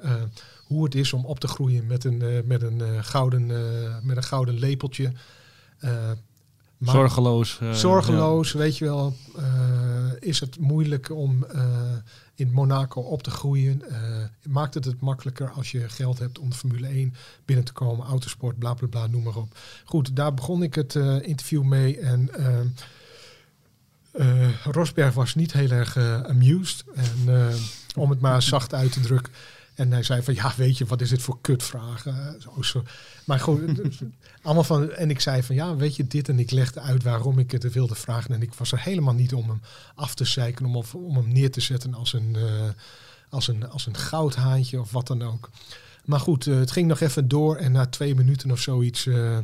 hoe 0.65 0.83
het 0.83 0.95
is 0.95 1.13
om 1.13 1.25
op 1.25 1.39
te 1.39 1.47
groeien 1.47 1.87
met 1.87 2.03
een, 2.03 2.43
met 2.45 2.61
een, 2.61 3.03
gouden, 3.03 3.45
met 4.03 4.17
een 4.17 4.23
gouden 4.23 4.59
lepeltje. 4.59 5.11
Maar- 6.77 6.93
Zorgeloos. 6.95 7.59
eh, 7.61 7.71
Zorgeloos, 7.71 8.51
weet 8.51 8.77
je 8.77 8.85
wel, 8.85 9.15
eh, 9.37 10.11
is 10.19 10.39
het 10.39 10.59
moeilijk 10.59 11.11
om 11.11 11.43
eh, 11.45 11.63
in 12.35 12.51
Monaco 12.51 13.01
op 13.01 13.23
te 13.23 13.31
groeien. 13.31 13.81
Maakt 14.43 14.73
het 14.73 14.85
het 14.85 15.01
makkelijker 15.01 15.49
als 15.49 15.71
je 15.71 15.89
geld 15.89 16.19
hebt 16.19 16.39
om 16.39 16.49
de 16.49 16.55
Formule 16.55 16.87
1 16.87 17.13
binnen 17.45 17.65
te 17.65 17.73
komen, 17.73 18.05
autosport, 18.05 18.57
bla 18.59 18.73
bla 18.73 18.87
bla, 18.87 19.07
noem 19.07 19.23
maar 19.23 19.35
op. 19.35 19.57
Goed, 19.85 20.15
daar 20.15 20.33
begon 20.33 20.63
ik 20.63 20.75
het 20.75 20.95
interview 21.21 21.63
mee 21.63 21.99
en 21.99 22.29
Rosberg 24.63 25.13
was 25.13 25.35
niet 25.35 25.53
heel 25.53 25.69
erg 25.71 25.97
amused. 26.27 26.83
En, 26.95 27.53
om 27.95 28.09
het 28.09 28.19
maar 28.19 28.41
zacht 28.41 28.73
uit 28.73 28.91
te 28.91 28.99
drukken. 28.99 29.33
En 29.77 29.91
hij 29.91 30.03
zei 30.03 30.21
van, 30.23 30.33
ja, 30.33 30.53
weet 30.57 30.77
je, 30.77 30.85
wat 30.85 31.01
is 31.01 31.09
dit 31.09 31.21
voor 31.21 31.37
kutvragen? 31.41 32.41
Zo, 32.41 32.61
zo. 32.61 32.83
Maar 33.25 33.39
gewoon, 33.39 33.79
allemaal 34.43 34.63
van, 34.63 34.91
en 34.91 35.09
ik 35.09 35.19
zei 35.19 35.43
van, 35.43 35.55
ja, 35.55 35.75
weet 35.75 35.95
je, 35.95 36.07
dit. 36.07 36.29
En 36.29 36.39
ik 36.39 36.51
legde 36.51 36.79
uit 36.79 37.03
waarom 37.03 37.39
ik 37.39 37.51
het 37.51 37.73
wilde 37.73 37.95
vragen. 37.95 38.33
En 38.33 38.41
ik 38.41 38.53
was 38.53 38.71
er 38.71 38.79
helemaal 38.81 39.13
niet 39.13 39.33
om 39.33 39.49
hem 39.49 39.61
af 39.95 40.15
te 40.15 40.25
zeiken, 40.25 40.65
om, 40.65 40.75
of- 40.75 40.95
om 40.95 41.15
hem 41.15 41.27
neer 41.31 41.51
te 41.51 41.61
zetten 41.61 41.93
als 41.93 42.13
een, 42.13 42.35
eh, 42.35 42.69
als, 43.29 43.47
een, 43.47 43.69
als 43.69 43.85
een 43.85 43.97
goudhaantje 43.97 44.79
of 44.79 44.91
wat 44.91 45.07
dan 45.07 45.21
ook. 45.21 45.49
Maar 46.05 46.19
goed, 46.19 46.47
eh, 46.47 46.55
het 46.55 46.71
ging 46.71 46.87
nog 46.87 46.99
even 46.99 47.27
door. 47.27 47.55
En 47.55 47.71
na 47.71 47.85
twee 47.85 48.15
minuten 48.15 48.51
of 48.51 48.59
zoiets, 48.59 49.05
eh, 49.07 49.37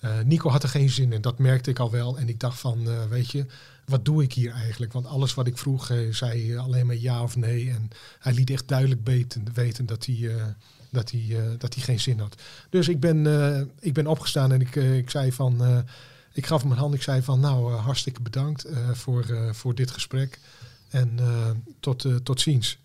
eh, 0.00 0.20
Nico 0.24 0.50
had 0.50 0.62
er 0.62 0.68
geen 0.68 0.90
zin 0.90 1.12
in. 1.12 1.20
Dat 1.20 1.38
merkte 1.38 1.70
ik 1.70 1.78
al 1.78 1.90
wel. 1.90 2.18
En 2.18 2.28
ik 2.28 2.40
dacht 2.40 2.60
van, 2.60 2.88
eh, 2.88 3.04
weet 3.08 3.30
je, 3.30 3.46
wat 3.84 4.04
doe 4.04 4.22
ik 4.22 4.32
hier 4.32 4.52
eigenlijk? 4.52 4.92
Want 4.92 5.06
alles 5.06 5.34
wat 5.34 5.46
ik 5.46 5.58
vroeg, 5.58 5.90
eh, 5.90 5.98
zei 6.10 6.56
alleen 6.56 6.86
maar 6.86 6.96
ja 6.96 7.22
of 7.22 7.36
nee. 7.36 7.70
En 7.70 7.90
hij 8.18 8.32
liet 8.32 8.50
echt 8.50 8.68
duidelijk 8.68 9.00
weten, 9.04 9.44
dat, 9.86 10.06
hij, 10.06 10.30
dat, 10.90 11.10
hij, 11.10 11.56
dat 11.58 11.74
hij 11.74 11.82
geen 11.82 12.00
zin 12.00 12.18
had. 12.18 12.42
Dus 12.70 12.88
ik 12.88 13.00
ben, 13.00 13.26
ik 13.80 13.94
ben 13.94 14.06
opgestaan 14.06 14.52
en 14.52 14.60
ik, 14.60 14.74
ik 14.74 15.10
zei 15.10 15.32
van... 15.32 15.84
ik 16.32 16.46
gaf 16.46 16.62
hem 16.62 16.70
een 16.70 16.78
hand. 16.78 16.94
Ik 16.94 17.02
zei 17.02 17.22
van 17.22 17.40
nou, 17.40 17.72
hartstikke 17.72 18.22
bedankt 18.22 18.66
voor, 18.92 19.54
voor 19.54 19.74
dit 19.74 19.90
gesprek. 19.90 20.38
En 20.88 21.18
tot, 21.80 22.24
tot 22.24 22.40
ziens. 22.40 22.78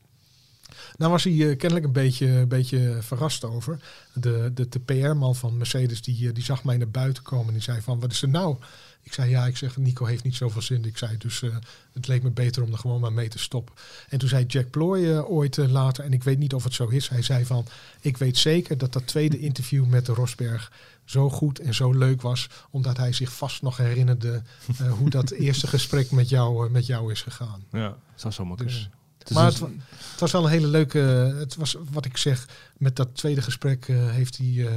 Nou 0.97 1.11
was 1.11 1.23
hij 1.23 1.33
eh, 1.33 1.57
kennelijk 1.57 1.85
een 1.85 1.91
beetje, 1.91 2.27
een 2.27 2.47
beetje 2.47 2.97
verrast 3.01 3.43
over. 3.43 3.79
De, 4.13 4.51
de, 4.53 4.69
de 4.69 4.79
PR-man 4.79 5.35
van 5.35 5.57
Mercedes 5.57 6.01
die, 6.01 6.27
eh, 6.27 6.33
die 6.33 6.43
zag 6.43 6.63
mij 6.63 6.77
naar 6.77 6.89
buiten 6.89 7.23
komen 7.23 7.47
en 7.47 7.53
die 7.53 7.61
zei 7.61 7.81
van, 7.81 7.99
wat 7.99 8.11
is 8.11 8.21
er 8.21 8.29
nou? 8.29 8.55
Ik 9.03 9.13
zei 9.13 9.29
ja, 9.29 9.45
ik 9.45 9.57
zeg 9.57 9.77
Nico 9.77 10.05
heeft 10.05 10.23
niet 10.23 10.35
zoveel 10.35 10.61
zin. 10.61 10.85
Ik 10.85 10.97
zei 10.97 11.17
dus 11.17 11.41
eh, 11.41 11.55
het 11.93 12.07
leek 12.07 12.23
me 12.23 12.29
beter 12.29 12.63
om 12.63 12.71
er 12.71 12.77
gewoon 12.77 13.01
maar 13.01 13.13
mee 13.13 13.27
te 13.27 13.39
stoppen. 13.39 13.75
En 14.09 14.19
toen 14.19 14.29
zei 14.29 14.45
Jack 14.45 14.69
Ploy 14.69 15.17
ooit 15.17 15.57
later, 15.57 16.03
en 16.03 16.13
ik 16.13 16.23
weet 16.23 16.37
niet 16.37 16.53
of 16.53 16.63
het 16.63 16.73
zo 16.73 16.87
is, 16.87 17.09
hij 17.09 17.21
zei 17.21 17.45
van 17.45 17.65
ik 18.01 18.17
weet 18.17 18.37
zeker 18.37 18.77
dat 18.77 18.93
dat 18.93 19.07
tweede 19.07 19.39
interview 19.39 19.85
met 19.85 20.05
de 20.05 20.13
Rosberg 20.13 20.71
zo 21.05 21.29
goed 21.29 21.59
en 21.59 21.73
zo 21.73 21.91
leuk 21.91 22.21
was, 22.21 22.49
omdat 22.69 22.97
hij 22.97 23.13
zich 23.13 23.33
vast 23.33 23.61
nog 23.61 23.77
herinnerde 23.77 24.41
hoe 24.89 25.09
dat 25.09 25.31
eerste 25.45 25.67
gesprek 25.67 26.11
met 26.11 26.29
jou, 26.29 26.69
met 26.69 26.85
jou 26.85 27.11
is 27.11 27.21
gegaan. 27.21 27.63
Ja, 27.71 27.87
dat 27.87 27.97
zou 28.15 28.33
zomaar 28.33 28.57
Dus- 28.57 28.73
kunnen. 28.73 29.01
Maar 29.33 29.45
het, 29.45 29.59
wa- 29.59 29.69
het 30.11 30.19
was 30.19 30.31
wel 30.31 30.43
een 30.43 30.49
hele 30.49 30.67
leuke. 30.67 30.99
Het 31.39 31.55
was 31.55 31.75
wat 31.91 32.05
ik 32.05 32.17
zeg. 32.17 32.47
Met 32.77 32.95
dat 32.95 33.07
tweede 33.15 33.41
gesprek 33.41 33.87
eh, 33.87 33.95
heeft 34.09 34.37
hij. 34.37 34.67
eh, 34.67 34.71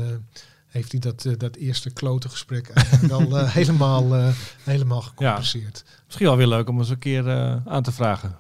heeft 0.67 0.91
hij 0.93 1.01
dat, 1.01 1.25
eh, 1.25 1.33
dat 1.39 1.57
eerste 1.57 1.91
klote 1.91 2.29
gesprek 2.29 2.73
wel 3.01 3.37
helemaal, 3.47 4.33
helemaal 4.63 5.01
gecompenseerd. 5.01 5.85
misschien 6.05 6.27
wel 6.27 6.37
weer 6.37 6.47
leuk 6.47 6.69
om 6.69 6.79
eens 6.79 6.89
een 6.89 6.99
keer 6.99 7.29
aan 7.67 7.83
te 7.83 7.93
vragen. 7.93 8.37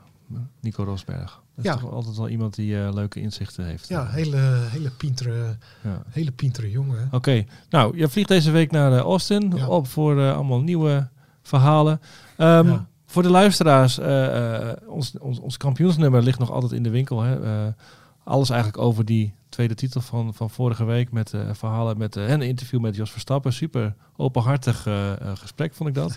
Nico 0.60 0.84
Rosberg. 0.84 1.40
Dat 1.56 1.64
Ja. 1.64 1.74
is 1.74 1.80
toch 1.80 1.92
altijd 1.92 2.16
wel 2.16 2.28
iemand 2.28 2.54
die 2.54 2.92
leuke 2.92 3.20
inzichten 3.20 3.64
heeft. 3.64 3.88
Ja, 3.88 4.06
hele, 4.08 4.36
hele 4.70 4.90
pintere, 4.90 5.56
Ja. 5.82 6.02
hele 6.08 6.30
pintere 6.32 6.70
jongen. 6.70 7.08
Oké, 7.10 7.44
nou, 7.70 7.96
je 7.98 8.08
vliegt 8.08 8.28
deze 8.28 8.50
week 8.50 8.70
naar 8.70 8.98
Austin 8.98 9.52
Ja. 9.56 9.68
op 9.68 9.86
voor 9.88 10.32
allemaal 10.32 10.60
nieuwe 10.60 11.08
verhalen. 11.42 12.00
Ehm, 12.36 12.68
Ja. 12.68 12.86
Voor 13.16 13.24
de 13.24 13.30
luisteraars, 13.30 13.98
eh, 13.98 14.70
eh, 14.70 14.76
ons, 14.86 15.18
ons, 15.18 15.40
ons 15.40 15.56
kampioensnummer 15.56 16.22
ligt 16.22 16.38
nog 16.38 16.50
altijd 16.50 16.72
in 16.72 16.82
de 16.82 16.90
winkel. 16.90 17.22
Hè? 17.22 17.42
Eh, 17.42 17.72
alles 18.24 18.50
eigenlijk 18.50 18.82
over 18.82 19.04
die 19.04 19.34
tweede 19.48 19.74
titel 19.74 20.00
van, 20.00 20.34
van 20.34 20.50
vorige 20.50 20.84
week 20.84 21.12
met 21.12 21.34
verhalen 21.52 21.98
met 21.98 22.16
eh, 22.16 22.30
en 22.30 22.40
een 22.40 22.48
interview 22.48 22.80
met 22.80 22.96
Jos 22.96 23.10
Verstappen. 23.10 23.52
Super 23.52 23.94
openhartig 24.16 24.86
gesprek 25.34 25.74
vond 25.74 25.88
ik 25.88 25.94
dat. 25.94 26.16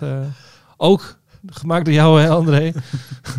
Ook 0.78 1.20
gemaakt 1.46 1.86
door 1.86 1.94
jou, 1.94 2.22
hè, 2.22 2.30
André. 2.30 2.72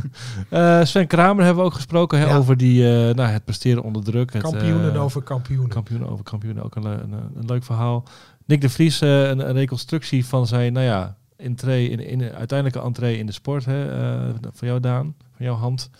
Sven 0.86 1.06
Kramer 1.06 1.44
hebben 1.44 1.62
we 1.62 1.68
ook 1.68 1.74
gesproken 1.74 2.18
hè, 2.18 2.24
Ja. 2.26 2.36
over 2.36 2.56
die, 2.56 2.82
nou, 3.14 3.28
het 3.28 3.44
presteren 3.44 3.82
onder 3.82 4.04
druk. 4.04 4.32
Het, 4.32 4.42
Kampioenen 4.42 4.96
over 4.96 5.22
kampioenen. 5.22 5.68
Kampioenen 5.68 6.08
over 6.08 6.24
kampioenen, 6.24 6.64
ook 6.64 6.76
een, 6.76 6.84
een, 6.84 7.12
een 7.12 7.46
leuk 7.46 7.64
verhaal. 7.64 8.04
Nick 8.44 8.60
de 8.60 8.68
Vries, 8.68 9.00
een, 9.00 9.48
een 9.48 9.52
reconstructie 9.52 10.26
van 10.26 10.46
zijn, 10.46 10.72
nou 10.72 10.86
ja, 10.86 11.16
entree 11.40 11.88
in, 11.88 12.00
in, 12.00 12.22
uiteindelijke 12.22 12.86
entree 12.88 13.18
in 13.18 13.26
de 13.26 13.32
sport. 13.32 13.64
Hè, 13.64 13.92
eh, 14.28 14.34
van 14.52 14.68
jou, 14.68 14.80
Daan, 14.80 15.14
van 15.36 15.46
jouw 15.46 15.54
hand. 15.54 15.90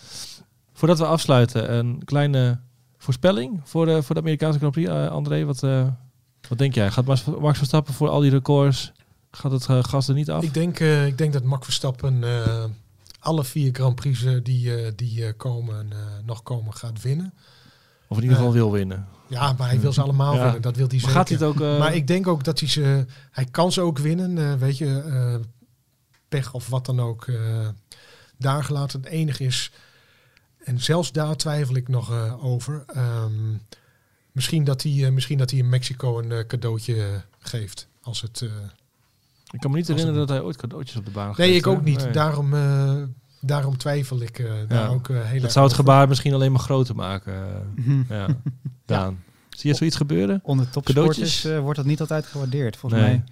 Voordat 0.73 0.99
we 0.99 1.07
afsluiten, 1.07 1.75
een 1.75 2.03
kleine 2.05 2.59
voorspelling 2.99 3.61
voor 3.65 3.87
de, 3.87 4.03
voor 4.03 4.15
de 4.15 4.21
Amerikaanse 4.21 4.59
Grand 4.59 4.73
Prix. 4.73 4.89
Eh, 4.89 5.09
André, 5.09 5.45
wat, 5.45 5.63
eh, 5.63 5.87
wat 6.49 6.59
denk 6.59 6.75
jij? 6.75 6.91
Gaat 6.91 7.05
Max, 7.41 7.59
Verstappen 7.59 7.95
voor 7.95 8.09
al 8.09 8.21
die 8.21 8.31
records, 8.31 8.93
gaat 9.31 9.53
het 9.53 9.67
eh, 9.67 9.85
gas 9.85 10.09
er 10.09 10.15
niet 10.15 10.31
af? 10.31 10.43
Ik 10.43 10.55
denk, 10.55 10.81
eh, 10.81 11.07
ik 11.07 11.19
denk 11.19 11.33
dat 11.33 11.43
Max 11.43 11.65
Verstappen 11.65 12.25
eh, 12.25 12.65
alle 13.21 13.45
vier 13.45 13.75
Grand 13.75 13.95
Prix 13.95 14.25
eh, 14.25 14.35
die, 14.43 14.77
eh, 14.77 14.93
die 14.97 15.27
eh, 15.27 15.33
komen, 15.37 15.93
eh, 15.93 15.99
nog 16.25 16.43
komen 16.43 16.75
gaat 16.75 17.03
winnen. 17.03 17.33
Of 18.11 18.17
in 18.17 18.23
ieder 18.23 18.37
geval 18.37 18.53
eh, 18.53 18.59
wil 18.59 18.73
winnen? 18.73 19.07
Ja, 19.29 19.53
maar 19.59 19.69
hij 19.69 19.81
wil 19.81 19.93
ze 19.93 20.03
allemaal 20.03 20.35
Ja. 20.35 20.43
winnen. 20.43 20.63
Dat 20.63 20.77
wil 20.77 20.87
hij 20.87 20.97
Maar 20.97 21.05
zeker. 21.11 21.17
gaat 21.17 21.29
hij 21.29 21.39
het 21.39 21.47
ook... 21.47 21.61
eh, 21.61 21.79
Maar 21.79 21.95
ik 21.95 22.07
denk 22.07 22.27
ook 22.27 22.45
dat 22.45 22.61
hij 22.61 22.69
ze... 22.69 23.05
Hij 23.31 23.45
kan 23.45 23.73
ze 23.73 23.81
ook 23.81 23.99
winnen, 23.99 24.39
eh, 24.39 24.55
weet 24.55 24.79
je. 24.79 25.01
eh, 25.01 25.35
pech 26.29 26.53
of 26.55 26.69
wat 26.69 26.87
dan 26.87 27.01
ook. 27.01 27.27
eh 27.27 27.69
daar 28.37 28.65
gelaten. 28.65 29.01
Het 29.01 29.09
enige 29.11 29.45
is... 29.45 29.73
En 30.65 30.81
zelfs 30.81 31.13
daar 31.13 31.37
twijfel 31.37 31.75
ik 31.77 31.89
nog 31.89 32.11
eh, 32.11 32.45
over. 32.45 32.85
ehm, 32.87 33.33
misschien, 34.33 34.65
dat 34.65 34.83
hij, 34.83 35.05
eh, 35.05 35.11
misschien 35.13 35.39
dat 35.39 35.51
hij 35.51 35.59
in 35.59 35.69
Mexico 35.69 36.19
een 36.19 36.33
eh, 36.33 36.47
cadeautje 36.47 37.23
geeft. 37.39 37.89
Als 38.03 38.21
het... 38.23 38.41
eh, 38.43 38.49
ik 39.51 39.61
kan 39.61 39.71
me 39.71 39.77
niet 39.77 39.87
herinneren 39.89 40.19
het- 40.21 40.29
dat 40.29 40.37
hij 40.37 40.47
ooit 40.47 40.57
cadeautjes 40.57 40.97
op 40.97 41.05
de 41.05 41.11
baan 41.11 41.27
nee, 41.37 41.49
geeft, 41.49 41.59
ik 41.59 41.67
ook 41.67 41.77
hè? 41.77 41.83
niet. 41.83 42.03
Nee. 42.05 42.13
Daarom, 42.13 42.55
eh, 42.55 43.03
daarom 43.41 43.77
twijfel 43.77 44.21
ik 44.23 44.39
eh, 44.39 44.53
daar 44.69 44.91
ook 44.91 45.09
eh, 45.09 45.17
heel 45.17 45.25
Dat 45.35 45.43
erg 45.43 45.53
zou 45.53 45.65
het 45.65 45.75
over. 45.75 45.75
gebaar 45.85 46.09
misschien 46.09 46.35
alleen 46.35 46.53
maar 46.53 46.61
groter 46.61 46.95
maken. 46.95 47.33
eh. 47.35 47.85
Mhm. 47.85 48.03
Ja, 48.09 48.27
Daan. 48.87 49.19
Zie 49.51 49.71
je 49.71 49.77
zoiets 49.77 49.97
gebeuren? 49.97 50.41
Onder 50.43 50.71
topsporters 50.71 51.07
Cadeautjes? 51.17 51.45
eh, 51.45 51.59
wordt 51.61 51.77
dat 51.77 51.87
niet 51.87 52.01
altijd 52.01 52.27
gewaardeerd. 52.27 52.77
Volgens 52.77 53.03
Nee. 53.03 53.11
mij 53.11 53.25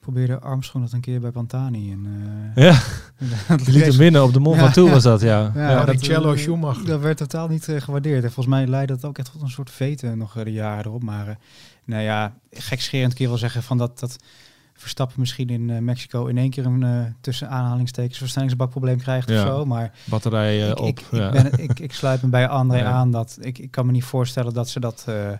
probeerde 0.00 0.38
Armstrong 0.40 0.84
dat 0.84 0.94
een 0.94 1.00
keer 1.00 1.20
bij 1.20 1.30
Pantani. 1.30 1.92
En, 1.92 2.06
eh, 2.54 2.64
Ja, 2.64 2.80
die 3.64 3.72
liet 3.72 3.86
hem 3.86 3.96
winnen 3.96 4.22
op 4.24 4.32
de 4.32 4.38
Mont 4.40 4.56
Ja. 4.56 4.62
Ventoux 4.64 4.90
was 4.92 5.02
dat, 5.02 5.20
ja. 5.20 5.52
Ja, 5.54 5.86
eh, 5.86 6.36
Schumacher. 6.36 6.86
Dat 6.86 7.00
werd 7.00 7.16
totaal 7.16 7.48
niet 7.48 7.68
eh, 7.68 7.80
gewaardeerd. 7.80 8.24
En 8.24 8.32
volgens 8.32 8.54
mij 8.54 8.66
leidde 8.66 8.94
dat 8.94 9.04
ook 9.04 9.18
echt 9.18 9.32
tot 9.32 9.42
een 9.42 9.48
soort 9.50 9.70
veten 9.70 10.18
nog 10.18 10.36
eh, 10.36 10.44
de 10.44 10.52
jaren 10.52 10.84
erop. 10.84 11.02
Maar 11.02 11.28
eh, 11.28 11.34
nou 11.84 12.02
ja, 12.02 12.34
gekscherend 12.50 13.14
kun 13.14 13.24
je 13.24 13.30
wel 13.30 13.38
zeggen 13.40 13.62
van 13.62 13.78
dat, 13.78 13.98
dat 13.98 14.16
Verstappen 14.86 15.20
misschien 15.20 15.48
in 15.48 15.70
eh, 15.70 15.78
Mexico 15.78 16.26
in 16.26 16.38
één 16.38 16.50
keer 16.50 16.66
een 16.66 16.82
eh, 16.82 17.04
tussen 17.20 17.48
aanhalingstekens 17.48 18.18
versnellingsbakprobleem 18.18 18.98
krijgt 18.98 19.28
Ja. 19.28 19.42
of 19.42 19.48
zo. 19.48 19.64
Maar 19.64 19.92
Batterij 20.04 20.62
eh, 20.62 20.68
ik, 20.70 20.78
op. 20.80 20.86
ik, 20.86 21.02
ja. 21.10 21.32
ik, 21.32 21.32
ben, 21.32 21.58
ik, 21.62 21.78
ik 21.80 21.92
sluit 21.92 22.22
me 22.22 22.28
bij 22.28 22.48
André 22.48 22.78
Ja. 22.78 22.90
aan 22.90 23.10
dat 23.10 23.38
ik, 23.40 23.58
ik 23.58 23.70
kan 23.70 23.86
me 23.86 23.92
niet 23.92 24.04
voorstellen 24.04 24.52
dat 24.54 24.68
ze 24.68 24.80
dat 24.80 25.04
eh, 25.08 25.30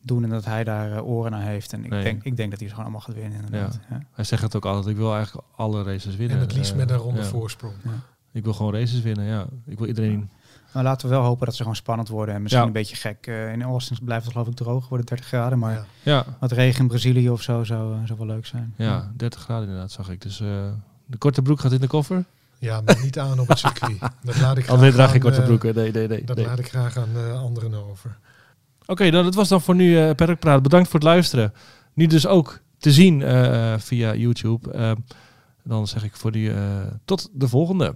doen 0.00 0.24
en 0.24 0.30
dat 0.30 0.44
hij 0.44 0.64
daar 0.64 1.02
oren 1.02 1.30
naar 1.30 1.42
heeft. 1.42 1.72
En 1.72 1.84
ik, 1.84 1.90
Nee. 1.90 2.02
denk, 2.02 2.22
ik 2.22 2.36
denk 2.36 2.50
dat 2.50 2.58
hij 2.60 2.68
ze 2.68 2.74
gewoon 2.74 2.90
allemaal 2.90 3.06
gaat 3.06 3.14
winnen. 3.22 3.44
Inderdaad. 3.44 3.80
Ja. 3.90 4.02
Hij 4.12 4.24
zegt 4.24 4.42
het 4.42 4.56
ook 4.56 4.64
altijd, 4.66 4.86
ik 4.86 4.96
wil 4.96 5.14
eigenlijk 5.14 5.46
alle 5.56 5.82
races 5.82 6.16
winnen. 6.16 6.36
En 6.36 6.42
het 6.42 6.54
liefst 6.54 6.74
met 6.74 6.90
een 6.90 6.96
ronde 6.96 7.20
ja. 7.20 7.26
voorsprong. 7.26 7.74
Ik 8.32 8.44
wil 8.44 8.52
gewoon 8.54 8.72
races 8.74 9.00
winnen, 9.00 9.24
ja. 9.24 9.46
Ik 9.66 9.78
wil 9.78 9.86
iedereen... 9.86 10.30
Maar 10.74 10.82
laten 10.82 11.08
we 11.08 11.14
wel 11.14 11.24
hopen 11.24 11.46
dat 11.46 11.54
ze 11.54 11.60
gewoon 11.60 11.76
spannend 11.76 12.08
worden. 12.08 12.34
En 12.34 12.42
misschien 12.42 12.62
Ja. 12.62 12.68
een 12.68 12.74
beetje 12.74 12.96
gek. 12.96 13.26
eh, 13.26 13.52
in 13.52 13.62
Austin 13.62 13.96
blijft 14.04 14.24
het 14.24 14.32
geloof 14.32 14.48
ik 14.48 14.54
droog, 14.54 14.88
wordt 14.88 14.98
het 14.98 15.08
30 15.08 15.26
graden. 15.26 15.58
Maar 15.58 15.72
Ja. 15.72 15.84
Ja, 16.02 16.24
wat 16.40 16.52
regen 16.52 16.80
in 16.80 16.88
Brazilië 16.88 17.30
of 17.30 17.42
zo 17.42 17.64
zou, 17.64 17.92
eh, 17.94 17.98
zou 18.06 18.18
wel 18.18 18.26
leuk 18.28 18.46
zijn. 18.46 18.74
ja, 18.76 19.10
30 19.16 19.40
graden 19.40 19.64
inderdaad, 19.64 19.92
zag 19.92 20.10
ik. 20.10 20.22
Dus 20.22 20.40
eh, 20.40 20.46
de 21.06 21.16
korte 21.18 21.42
broek 21.42 21.60
gaat 21.60 21.72
in 21.72 21.80
de 21.80 21.86
koffer. 21.86 22.24
Ja, 22.58 22.80
maar 22.80 22.98
niet 23.02 23.18
aan 23.18 23.38
op 23.40 23.48
het 23.48 23.58
circuit. 23.58 23.98
Dat 24.22 24.40
laat 24.40 24.58
ik 24.58 24.64
graag 24.66 24.78
draag 24.92 25.06
geen 25.10 25.14
aan, 25.14 25.20
korte 25.20 25.42
broeken. 25.42 25.74
Nee, 25.74 25.92
nee, 25.92 26.08
nee. 26.08 26.24
Dat 26.24 26.36
nee. 26.36 26.46
laat 26.46 26.58
ik 26.58 26.68
graag 26.68 26.96
aan 26.96 27.08
eh, 27.16 27.42
anderen 27.42 27.74
over. 27.90 28.18
Oké, 28.86 29.10
nou, 29.10 29.24
dat 29.24 29.34
was 29.34 29.48
dan 29.48 29.60
voor 29.60 29.74
nu 29.74 29.98
eh 29.98 30.14
Perkpraat. 30.14 30.62
Bedankt 30.62 30.88
voor 30.88 31.00
het 31.00 31.08
luisteren. 31.08 31.52
Nu 31.94 32.06
dus 32.06 32.26
ook 32.26 32.60
te 32.78 32.92
zien 32.92 33.22
eh, 33.22 33.74
via 33.78 34.14
YouTube. 34.14 34.72
Eh, 34.72 34.92
dan 35.62 35.86
zeg 35.86 36.04
ik 36.04 36.16
voor 36.16 36.32
die 36.32 36.52
eh, 36.54 36.60
tot 37.04 37.28
de 37.32 37.48
volgende. 37.48 37.94